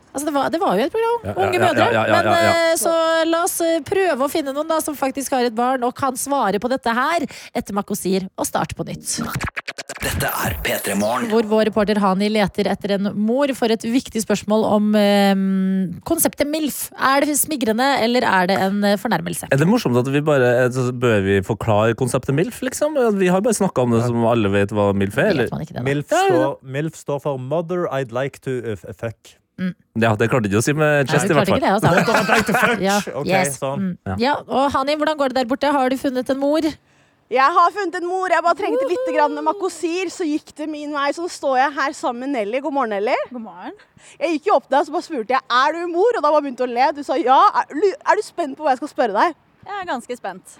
Altså, 0.10 0.26
det, 0.26 0.34
var, 0.34 0.49
det 0.49 0.60
var 0.62 0.80
jo 0.80 0.86
et 0.88 0.93
program. 0.93 1.20
Ja, 1.30 1.34
Unge 1.45 1.60
mødre. 1.62 1.86
ja, 1.86 1.91
ja, 1.93 2.05
ja, 2.10 2.18
Men 2.18 2.47
ja. 2.49 2.53
eh, 2.72 2.76
så 2.82 2.93
la 3.30 3.43
oss 3.45 3.60
eh, 3.62 3.80
prøve 3.86 4.26
å 4.26 4.32
finne 4.32 4.53
noen 4.55 4.70
da 4.70 4.80
som 4.82 4.97
faktisk 4.97 5.36
har 5.38 5.45
et 5.45 5.55
barn 5.55 5.86
og 5.86 5.93
kan 5.97 6.18
svare 6.18 6.62
på 6.62 6.72
dette 6.72 6.93
her 6.97 7.28
etter 7.53 7.78
Makosir 7.78 8.26
og 8.36 8.47
Start 8.49 8.74
på 8.78 8.88
nytt. 8.88 9.20
Dette 9.99 10.30
er 10.32 10.53
P3 10.64 10.95
Morgen. 10.95 11.28
Hvor 11.30 11.45
vår 11.49 11.68
reporter 11.70 11.99
Hani 11.99 12.30
leter 12.32 12.70
etter 12.72 12.93
en 12.95 13.10
mor 13.20 13.51
for 13.57 13.72
et 13.74 13.84
viktig 13.84 14.22
spørsmål 14.24 14.64
om 14.70 14.89
eh, 14.97 15.34
konseptet 16.07 16.47
MILF. 16.49 16.86
Er 16.95 17.28
det 17.28 17.36
smigrende, 17.41 17.88
eller 18.05 18.26
er 18.26 18.49
det 18.49 18.57
en 18.64 18.80
eh, 18.88 18.97
fornærmelse? 19.01 19.49
Er 19.51 19.60
det 19.62 19.68
morsomt 19.70 19.99
at 19.99 20.10
vi 20.10 20.24
bare 20.26 20.53
eh, 20.66 20.80
Bør 20.99 21.22
vi 21.26 21.39
forklare 21.45 21.97
konseptet 21.99 22.34
MILF, 22.38 22.62
liksom? 22.66 22.97
Vi 23.20 23.30
har 23.30 23.43
bare 23.45 23.60
snakka 23.60 23.86
om 23.86 23.93
det 23.97 24.05
som 24.07 24.26
alle 24.30 24.51
vet 24.55 24.74
hva 24.74 24.89
MILF 24.95 25.20
er. 25.22 25.36
Vet 25.43 25.53
man 25.53 25.68
ikke 25.68 25.76
det, 25.76 25.84
da? 25.84 25.88
MILF 25.89 26.16
står, 26.16 26.57
MILF 26.78 26.97
står 27.03 27.22
for 27.28 27.38
Mother 27.38 27.86
I'd 27.91 28.16
like 28.16 28.41
to 28.47 28.57
uh, 28.64 28.80
fuck. 29.60 29.78
Ja, 29.99 30.12
det 30.16 30.30
klarte 30.32 30.47
du 30.47 30.51
ikke 30.53 30.62
å 30.62 30.66
si 30.66 30.74
med 30.74 31.10
chest, 31.12 31.30
i 31.30 31.36
hvert 31.38 31.49
fall. 31.51 31.60
det, 31.60 31.72
altså. 31.78 32.80
Ja, 32.89 32.97
Okay, 33.22 33.32
yes. 33.34 33.57
sånn. 33.60 33.89
Mm. 34.05 34.16
Ja, 34.24 34.38
og 34.47 34.70
Hani, 34.76 34.95
hvordan 34.99 35.18
går 35.20 35.34
det 35.34 35.41
der 35.43 35.49
borte? 35.49 35.72
Har 35.76 35.89
du 35.91 35.97
funnet 35.99 36.30
en 36.34 36.39
mor? 36.39 36.68
Jeg 37.30 37.45
har 37.53 37.74
funnet 37.76 37.93
en 37.99 38.07
mor. 38.10 38.32
Jeg 38.34 38.41
bare 38.41 38.57
trengte 38.57 38.88
litt 38.89 39.10
grann 39.14 39.36
makosir, 39.45 40.10
så 40.10 40.26
gikk 40.26 40.49
det 40.57 40.66
min 40.72 40.95
vei. 40.97 41.12
Så 41.14 41.28
står 41.30 41.60
jeg 41.60 41.76
her 41.76 41.93
sammen 41.93 42.26
med 42.26 42.34
Nelly. 42.39 42.62
God 42.66 42.74
morgen, 42.74 42.95
Nelly. 42.95 43.14
God 43.30 43.43
morgen. 43.43 43.76
Jeg 44.18 44.39
gikk 44.39 44.47
jo 44.49 44.55
opp 44.57 44.66
til 44.66 44.78
deg 44.80 44.88
så 44.88 44.95
bare 44.95 45.05
spurte 45.05 45.36
jeg, 45.36 45.43
er 45.60 45.76
du 45.78 45.84
mor, 45.93 46.10
og 46.10 46.24
da 46.26 46.32
bare 46.34 46.41
begynte 46.47 46.66
å 46.66 46.72
le. 46.72 46.88
Du 46.97 47.03
sa 47.05 47.20
ja. 47.22 47.38
Er, 47.62 48.16
du 48.18 48.24
spent 48.26 48.57
på 48.57 48.66
hva 48.66 48.74
jeg 48.74 48.82
skal 48.82 48.93
spørre 48.95 49.14
deg? 49.20 49.38
Jeg 49.70 49.76
er 49.84 49.89
ganske 49.91 50.18
spent. 50.18 50.55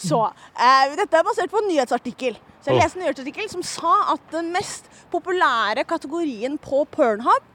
Så, 0.00 0.18
eh, 0.58 0.96
Dette 0.98 1.18
er 1.20 1.26
basert 1.26 1.50
på 1.52 1.58
en 1.62 1.68
nyhetsartikkel. 1.70 2.34
Så 2.60 2.72
jeg 2.72 2.80
leste 2.82 2.98
en 2.98 3.04
nyhetsartikkel 3.06 3.48
som 3.50 3.62
sa 3.66 3.94
at 4.16 4.26
den 4.34 4.50
mest 4.54 4.90
populære 5.14 5.86
kategorien 5.88 6.58
på 6.62 6.82
Pornhub 6.94 7.46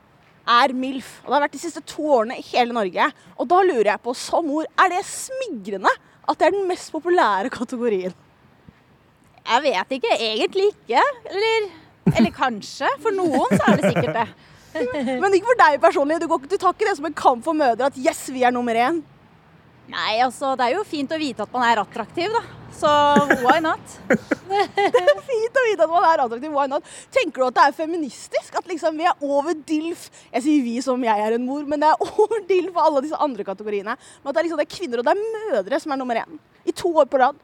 er 0.45 0.73
MILF. 0.77 1.09
Og 1.23 1.29
det 1.29 1.35
har 1.37 1.45
vært 1.45 1.55
de 1.57 1.61
siste 1.61 1.83
to 1.89 2.05
årene 2.17 2.37
i 2.39 2.45
hele 2.51 2.75
Norge. 2.75 3.07
Og 3.39 3.49
da 3.49 3.61
lurer 3.65 3.91
jeg 3.93 4.03
på, 4.03 4.13
som 4.17 4.45
mor, 4.47 4.67
er 4.79 4.91
det 4.93 5.01
smigrende 5.09 5.91
at 6.25 6.39
det 6.39 6.47
er 6.47 6.55
den 6.55 6.67
mest 6.69 6.91
populære 6.93 7.51
kategorien? 7.53 8.13
Jeg 9.45 9.63
vet 9.65 9.95
ikke. 9.99 10.13
Egentlig 10.17 10.69
ikke. 10.73 11.01
Eller, 11.29 11.69
eller 12.15 12.33
kanskje. 12.33 12.89
For 13.03 13.13
noen 13.13 13.53
så 13.53 13.61
er 13.69 13.81
det 13.81 13.91
sikkert 13.93 14.21
det. 14.21 14.27
Men 15.21 15.35
ikke 15.35 15.51
for 15.51 15.61
deg 15.61 15.81
personlig. 15.83 16.19
Du, 16.21 16.29
går, 16.31 16.47
du 16.49 16.57
tar 16.57 16.73
ikke 16.73 16.89
det 16.89 16.97
som 16.97 17.09
en 17.09 17.17
kamp 17.17 17.45
for 17.45 17.57
mødre 17.57 17.91
at 17.91 17.99
yes, 18.01 18.25
vi 18.33 18.43
er 18.43 18.53
nummer 18.55 18.75
én. 18.75 19.03
Nei, 19.91 20.17
altså, 20.25 20.55
det 20.57 20.65
er 20.65 20.79
jo 20.79 20.85
fint 20.87 21.11
å 21.13 21.21
vite 21.21 21.45
at 21.45 21.51
man 21.53 21.67
er 21.67 21.83
attraktiv, 21.83 22.33
da. 22.33 22.41
Så 22.75 22.91
why 23.45 23.59
not? 23.63 23.79
Det 24.45 25.13
fint 25.25 25.57
å 25.57 25.63
vite 25.65 25.85
at 25.85 25.91
man 25.91 26.05
er 26.05 26.23
attraktiv. 26.25 26.51
Why 26.53 26.67
not? 26.69 26.87
Tenker 27.13 27.41
du 27.41 27.47
at 27.47 27.57
det 27.57 27.65
er 27.69 27.77
feministisk? 27.77 28.55
At 28.59 28.67
liksom 28.69 28.99
vi 28.99 29.07
er 29.07 29.25
over 29.25 29.55
DILF 29.55 30.07
Jeg 30.33 30.45
sier 30.45 30.63
vi 30.65 30.75
som 30.83 31.03
jeg 31.07 31.25
er 31.25 31.37
en 31.37 31.47
mor, 31.47 31.65
men 31.67 31.81
det 31.81 31.89
er 31.91 32.05
over 32.11 32.43
DILF 32.49 32.75
og 32.75 32.83
alle 32.83 33.03
disse 33.07 33.19
andre 33.27 33.47
kategoriene. 33.47 33.97
Men 33.97 34.31
at 34.31 34.37
det 34.37 34.43
er, 34.43 34.47
liksom, 34.49 34.61
det 34.61 34.67
er 34.67 34.77
kvinner 34.77 35.01
og 35.01 35.07
det 35.07 35.15
er 35.15 35.25
mødre 35.49 35.81
som 35.81 35.95
er 35.95 36.01
nummer 36.01 36.21
én. 36.23 36.39
I 36.65 36.75
to 36.75 36.91
år 36.93 37.09
på 37.09 37.21
rad. 37.21 37.39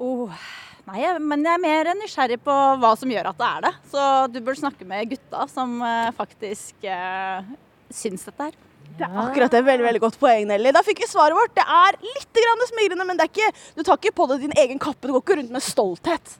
Oh, 0.00 0.42
nei, 0.88 1.02
men 1.20 1.44
jeg 1.44 1.52
er 1.56 1.64
mer 1.64 1.92
nysgjerrig 1.98 2.40
på 2.44 2.56
hva 2.80 2.94
som 2.98 3.10
gjør 3.12 3.32
at 3.32 3.40
det 3.40 3.50
er 3.50 3.66
det. 3.68 3.74
Så 3.92 4.08
du 4.32 4.40
bør 4.44 4.60
snakke 4.60 4.88
med 4.88 5.12
gutta 5.12 5.46
som 5.50 5.76
eh, 5.84 6.10
faktisk 6.16 6.88
eh, 6.88 7.54
syns 7.92 8.28
dette 8.28 8.50
her. 8.50 8.66
Det 8.98 9.06
er 9.06 9.20
akkurat 9.22 9.54
et 9.56 9.64
Veldig 9.64 9.86
veldig 9.86 10.00
godt 10.02 10.18
poeng, 10.20 10.46
Nelly. 10.50 10.72
Da 10.76 10.82
fikk 10.86 11.00
vi 11.04 11.08
svaret 11.08 11.36
vårt. 11.36 11.54
Det 11.56 11.64
er 11.64 11.96
litt 12.04 12.40
grann 12.42 12.66
smigrende, 12.72 13.06
men 13.08 13.20
det 13.20 13.28
er 13.28 13.32
ikke, 13.32 13.52
du 13.78 13.82
tar 13.86 14.00
ikke 14.00 14.14
på 14.18 14.26
deg 14.32 14.44
din 14.48 14.56
egen 14.64 14.80
kappe. 14.82 15.06
Du 15.08 15.14
går 15.14 15.24
ikke 15.24 15.38
rundt 15.40 15.54
med 15.54 15.64
stolthet. 15.64 16.36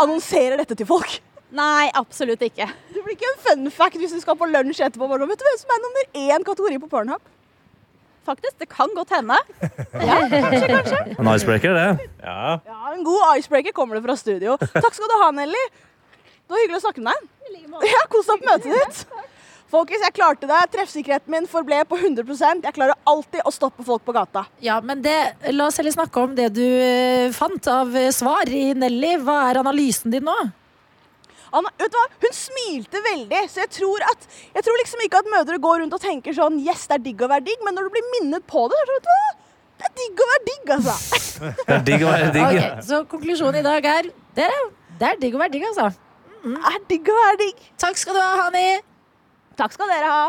Annonserer 0.00 0.56
dette 0.62 0.76
til 0.78 0.88
folk. 0.88 1.18
Nei, 1.52 1.90
absolutt 1.98 2.40
ikke. 2.46 2.64
Det 2.94 3.02
blir 3.04 3.16
ikke 3.18 3.28
en 3.28 3.40
fun 3.44 3.66
fact 3.74 3.98
hvis 4.00 4.14
du 4.16 4.20
skal 4.22 4.38
på 4.40 4.48
lunsj 4.48 4.80
etterpå. 4.86 5.08
Bare, 5.10 5.26
vet 5.28 5.42
du 5.42 5.44
hvem 5.44 5.58
som 5.60 5.74
er 5.74 5.82
nummer 5.84 6.08
én 6.22 6.46
kategori 6.48 6.78
på 6.80 6.88
Pornhub? 6.94 7.30
Faktisk, 8.24 8.54
det 8.62 8.68
kan 8.70 8.92
godt 8.94 9.10
hende. 9.12 9.36
En 11.18 11.28
icebreaker, 11.34 11.74
det. 11.74 12.08
Ja. 12.22 12.58
Ja, 12.64 12.92
En 12.94 13.02
god 13.04 13.36
icebreaker 13.38 13.74
kommer 13.76 13.98
det 13.98 14.04
fra 14.06 14.16
studio. 14.16 14.54
Takk 14.62 14.94
skal 14.94 15.10
du 15.10 15.16
ha, 15.24 15.30
Nelly. 15.34 15.64
Det 16.46 16.54
var 16.54 16.62
hyggelig 16.62 16.78
å 16.78 16.84
snakke 16.86 17.02
med 17.04 17.18
deg. 17.18 17.88
Ja, 17.90 18.00
Kos 18.12 18.30
deg 18.30 18.40
på 18.42 18.48
møtet 18.48 18.72
ditt. 18.78 19.02
Folkens, 19.72 20.02
jeg 20.04 20.12
klarte 20.12 20.48
det. 20.50 20.58
Treffsikkerheten 20.74 21.32
min 21.32 21.46
forble 21.48 21.78
på 21.88 21.96
100% 21.96 22.66
Jeg 22.66 22.74
klarer 22.76 22.98
alltid 23.08 23.40
å 23.48 23.52
stoppe 23.54 23.84
folk 23.86 24.02
på 24.04 24.12
gata. 24.12 24.44
Ja, 24.60 24.76
men 24.84 25.00
det, 25.04 25.14
La 25.56 25.70
oss 25.70 25.78
heller 25.80 25.94
snakke 25.94 26.20
om 26.26 26.34
det 26.36 26.50
du 26.52 26.64
eh, 26.64 27.30
fant 27.32 27.68
av 27.72 27.94
eh, 27.96 28.10
svar 28.12 28.50
i 28.52 28.74
Nelly. 28.76 29.14
Hva 29.24 29.38
er 29.48 29.62
analysen 29.62 30.12
din 30.12 30.28
nå? 30.28 30.34
Anna, 31.52 31.72
vet 31.80 31.92
du 31.92 31.96
hva? 31.98 32.04
Hun 32.22 32.36
smilte 32.36 33.00
veldig, 33.04 33.40
så 33.52 33.60
jeg 33.60 33.70
tror, 33.78 34.04
at, 34.08 34.22
jeg 34.54 34.64
tror 34.64 34.78
liksom 34.80 35.02
ikke 35.04 35.18
at 35.20 35.32
mødre 35.32 35.58
går 35.60 35.82
rundt 35.82 35.96
og 35.96 36.00
tenker 36.00 36.36
sånn 36.36 36.54
Yes, 36.64 36.86
det 36.88 36.96
er 36.96 37.02
digg 37.08 37.24
å 37.24 37.28
være 37.28 37.44
digg, 37.48 37.64
men 37.66 37.76
når 37.76 37.88
du 37.88 37.96
blir 37.96 38.06
minnet 38.14 38.46
på 38.48 38.62
det, 38.72 38.78
så 38.88 38.94
vet 38.96 39.08
du 39.08 39.10
hva? 39.12 39.26
Det 39.82 39.88
er 39.88 39.92
digg 39.98 40.22
å 40.22 40.28
være 40.30 40.46
digg, 40.46 40.70
altså. 40.76 40.94
Det 41.66 41.74
er 41.76 41.84
digg 41.90 42.06
å 42.06 42.12
være 42.12 42.30
digg. 42.36 42.56
ja. 42.56 42.70
Ok, 42.70 42.86
så 42.88 43.02
konklusjonen 43.10 43.60
i 43.60 43.66
dag 43.66 43.90
er 43.96 44.08
dere, 44.38 44.62
det 45.00 45.10
er 45.10 45.20
digg 45.20 45.36
å 45.36 45.42
være 45.42 45.54
digg, 45.56 45.68
altså. 45.72 45.90
Det 46.46 46.56
er 46.72 46.80
digg 46.88 47.12
å 47.12 47.18
være 47.18 47.38
digg. 47.42 47.68
Takk 47.84 48.00
skal 48.00 48.16
du 48.16 48.22
ha, 48.22 48.32
Hani. 48.46 48.64
Takk 49.58 49.74
skal 49.76 49.90
dere 49.92 50.08
ha. 50.12 50.24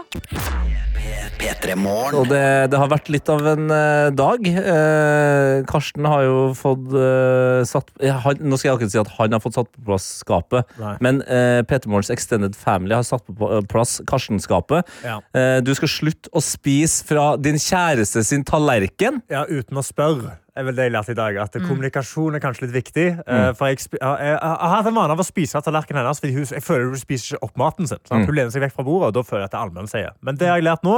Og 2.15 2.27
det, 2.29 2.43
det 2.71 2.79
har 2.79 2.89
vært 2.91 3.09
litt 3.11 3.29
av 3.31 3.43
en 3.53 3.71
eh, 3.73 4.09
dag. 4.15 4.45
Eh, 4.47 5.63
Karsten 5.67 6.07
har 6.07 6.23
jo 6.25 6.37
fått 6.57 6.93
eh, 6.95 7.63
satt 7.67 7.91
han, 7.99 8.43
Nå 8.43 8.59
skal 8.59 8.69
jeg 8.69 8.77
akkurat 8.77 8.93
si 8.93 9.01
at 9.01 9.11
han 9.17 9.35
har 9.35 9.43
fått 9.43 9.57
satt 9.57 9.71
på 9.73 9.83
plass 9.89 10.07
skapet, 10.21 10.69
Nei. 10.79 10.93
men 11.03 11.21
uh, 11.27 11.61
Peter 11.67 11.91
Morgens 11.91 12.11
Extended 12.13 12.55
Family 12.57 12.95
har 12.95 13.05
satt 13.07 13.25
på 13.27 13.49
plass 13.71 13.97
Karsten-skapet. 14.09 14.87
Ja. 15.03 15.19
Eh, 15.35 15.57
du 15.65 15.73
skal 15.77 15.91
slutte 15.91 16.31
å 16.31 16.43
spise 16.43 17.03
fra 17.07 17.33
din 17.39 17.59
kjæreste 17.61 18.23
sin 18.27 18.45
tallerken. 18.47 19.21
Ja, 19.31 19.43
uten 19.49 19.79
å 19.79 19.85
spørre. 19.85 20.37
Er 20.55 20.63
vel 20.67 20.75
det 20.77 20.83
jeg 20.87 20.93
lærte 20.93 21.11
i 21.15 21.17
dag. 21.17 21.37
At 21.41 21.55
kommunikasjon 21.63 22.35
er 22.37 22.41
kanskje 22.43 22.67
litt 22.67 22.75
viktig. 22.75 23.05
Eh, 23.25 23.43
Mm. 23.49 23.55
for 23.57 23.67
jeg, 23.71 23.79
jeg, 23.93 23.99
jeg 23.99 24.39
har 24.39 24.73
hatt 24.75 24.87
en 24.87 24.95
vane 24.95 25.11
av 25.15 25.19
å 25.19 25.25
spise 25.25 25.61
tallerkenen 25.65 26.03
hennes, 26.03 26.19
fordi 26.21 26.33
hun, 26.35 26.45
jeg 26.45 26.61
føler 26.63 26.85
hun 26.91 27.01
spiser 27.01 27.35
ikke 27.37 27.43
opp 27.49 27.57
maten 27.57 27.87
sin. 27.89 27.97
Sånn. 28.05 28.21
Mm. 28.21 28.25
Hun 28.29 28.35
lener 28.35 28.51
seg 28.53 28.61
vekk 28.67 28.75
fra 28.75 28.83
bordet, 28.87 29.07
og 29.09 29.13
da 29.17 29.23
føler 29.25 29.41
jeg 29.41 29.49
at 29.49 29.55
det 29.55 29.59
er 29.59 29.65
allmennseie. 29.67 30.11
Men 30.21 30.35
det 30.37 30.47
har 30.51 30.57
jeg 30.61 30.67
lært 30.69 30.83
nå. 30.85 30.97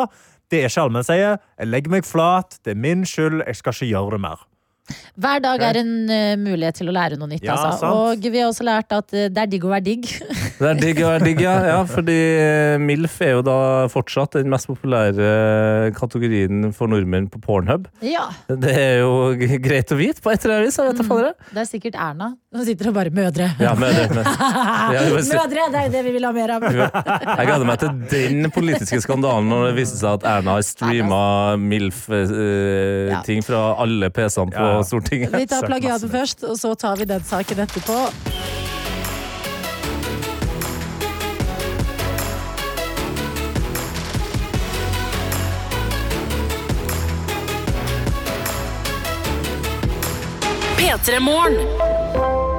Det 0.52 0.60
er 0.64 0.68
ikke 0.70 0.84
allmennseie. 0.86 1.30
Jeg 1.60 1.68
legger 1.72 1.92
meg 1.96 2.06
flat. 2.06 2.60
Det 2.64 2.76
er 2.76 2.80
min 2.80 3.06
skyld. 3.08 3.46
Jeg 3.48 3.56
skal 3.56 3.74
ikke 3.74 3.92
gjøre 3.94 4.12
det 4.18 4.22
mer. 4.28 4.44
Hver 5.16 5.40
dag 5.40 5.62
er 5.64 5.80
en 5.80 5.94
uh, 6.10 6.36
mulighet 6.38 6.78
til 6.82 6.92
å 6.92 6.94
lære 6.96 7.18
noe 7.18 7.30
nytt. 7.32 7.46
Ja, 7.46 7.56
altså. 7.56 7.90
Og 7.90 8.26
vi 8.26 8.42
har 8.42 8.50
også 8.50 8.66
lært 8.68 8.92
at 8.94 9.08
uh, 9.16 9.26
det 9.32 9.42
er 9.42 9.50
digg 9.50 9.66
å 9.66 9.72
være 9.72 9.86
digg. 9.88 10.10
Det 10.56 10.70
er 10.70 10.78
digg 10.80 11.00
å 11.04 11.10
være 11.10 11.26
digg, 11.26 11.42
ja. 11.44 11.54
ja. 11.68 11.80
Fordi 11.90 12.14
eh, 12.16 12.78
MILF 12.80 13.18
er 13.26 13.34
jo 13.34 13.42
da 13.44 13.56
fortsatt 13.92 14.38
den 14.38 14.48
mest 14.54 14.70
populære 14.70 15.92
kategorien 15.98 16.70
for 16.76 16.88
nordmenn 16.88 17.28
på 17.32 17.42
Pornhub. 17.44 17.90
ja. 18.06 18.30
Det 18.48 18.72
er 18.72 19.02
jo 19.02 19.34
greit 19.36 19.92
å 19.92 19.98
vite 20.00 20.24
på 20.24 20.32
et 20.32 20.46
eller 20.46 20.62
annet 20.62 20.70
vis. 20.70 20.78
Jeg 20.80 20.88
vet 20.88 21.26
da. 21.26 21.34
Det 21.58 21.62
er 21.62 21.68
sikkert 21.68 21.98
Erna 22.00 22.30
Hun 22.56 22.64
sitter 22.68 22.90
og 22.92 22.96
bare 22.96 23.12
mødre. 23.12 23.50
Ja, 23.60 23.74
mødre, 23.76 24.06
mødre. 24.16 24.32
Det 24.96 25.82
er 25.82 25.90
jo 25.90 25.94
det 25.98 26.04
vi 26.08 26.16
vil 26.16 26.28
ha 26.30 26.32
mer 26.36 26.56
av. 26.56 26.68
Jeg 26.72 27.50
gleder 27.50 27.68
meg 27.68 27.84
til 27.84 27.92
den 28.16 28.54
politiske 28.56 29.02
skandalen 29.04 29.52
når 29.52 29.68
det 29.70 29.76
viser 29.82 30.00
seg 30.00 30.22
at 30.22 30.30
Erna 30.38 30.56
har 30.56 30.66
streama 30.68 31.22
MILF-ting 31.60 33.44
fra 33.44 33.66
alle 33.84 34.12
PC-ene 34.16 34.56
på 34.56 34.75
Stortinget. 34.84 35.36
Vi 35.36 35.48
tar 35.48 35.68
plagiatet 35.68 36.12
først, 36.12 36.44
og 36.44 36.58
så 36.60 36.76
tar 36.76 36.98
vi 37.00 37.08
den 37.10 37.24
saken 37.24 37.64
etterpå. 37.64 38.00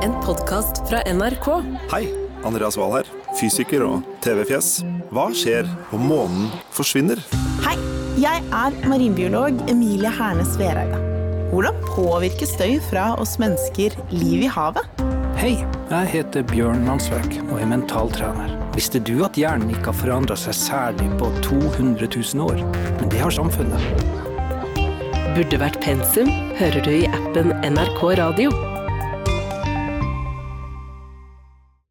En 0.03 0.13
podkast 0.23 0.89
fra 0.89 1.01
NRK. 1.07 1.47
Hei, 1.91 2.07
Andreas 2.45 2.77
Wahl 2.79 2.93
her. 2.99 3.09
Fysiker 3.41 3.83
og 3.87 4.07
TV-fjes. 4.23 4.85
Hva 5.11 5.27
skjer 5.35 5.67
om 5.95 6.07
månen 6.11 6.47
forsvinner? 6.75 7.19
Hei, 7.67 7.75
jeg 8.23 8.47
er 8.47 8.81
marinbiolog 8.87 9.67
Emilie 9.71 10.13
Hernes 10.21 10.55
Vereide. 10.61 11.16
Hvordan 11.47 11.77
påvirker 11.87 12.49
støy 12.49 12.81
fra 12.89 13.13
oss 13.23 13.37
mennesker 13.39 13.95
liv 14.11 14.43
i 14.43 14.51
havet? 14.51 15.03
Hei, 15.39 15.53
jeg 15.93 16.11
heter 16.11 16.43
Bjørn 16.51 16.83
Mansverk 16.87 17.37
og 17.45 17.61
er 17.61 17.69
mentaltrener. 17.71 18.55
Visste 18.75 18.99
du 18.99 19.21
at 19.25 19.39
hjernen 19.39 19.71
ikke 19.71 19.93
har 19.93 19.99
forandra 20.01 20.37
seg 20.41 20.57
særlig 20.59 21.07
på 21.21 21.31
200 21.47 22.09
000 22.11 22.43
år? 22.49 22.65
Men 22.99 23.13
det 23.13 23.23
har 23.23 23.35
samfunnet. 23.37 23.79
Burde 25.37 25.61
vært 25.63 25.79
pensum 25.85 26.33
hører 26.59 26.83
du 26.83 26.93
i 26.97 27.05
appen 27.13 27.55
NRK 27.63 28.03
Radio. 28.19 28.76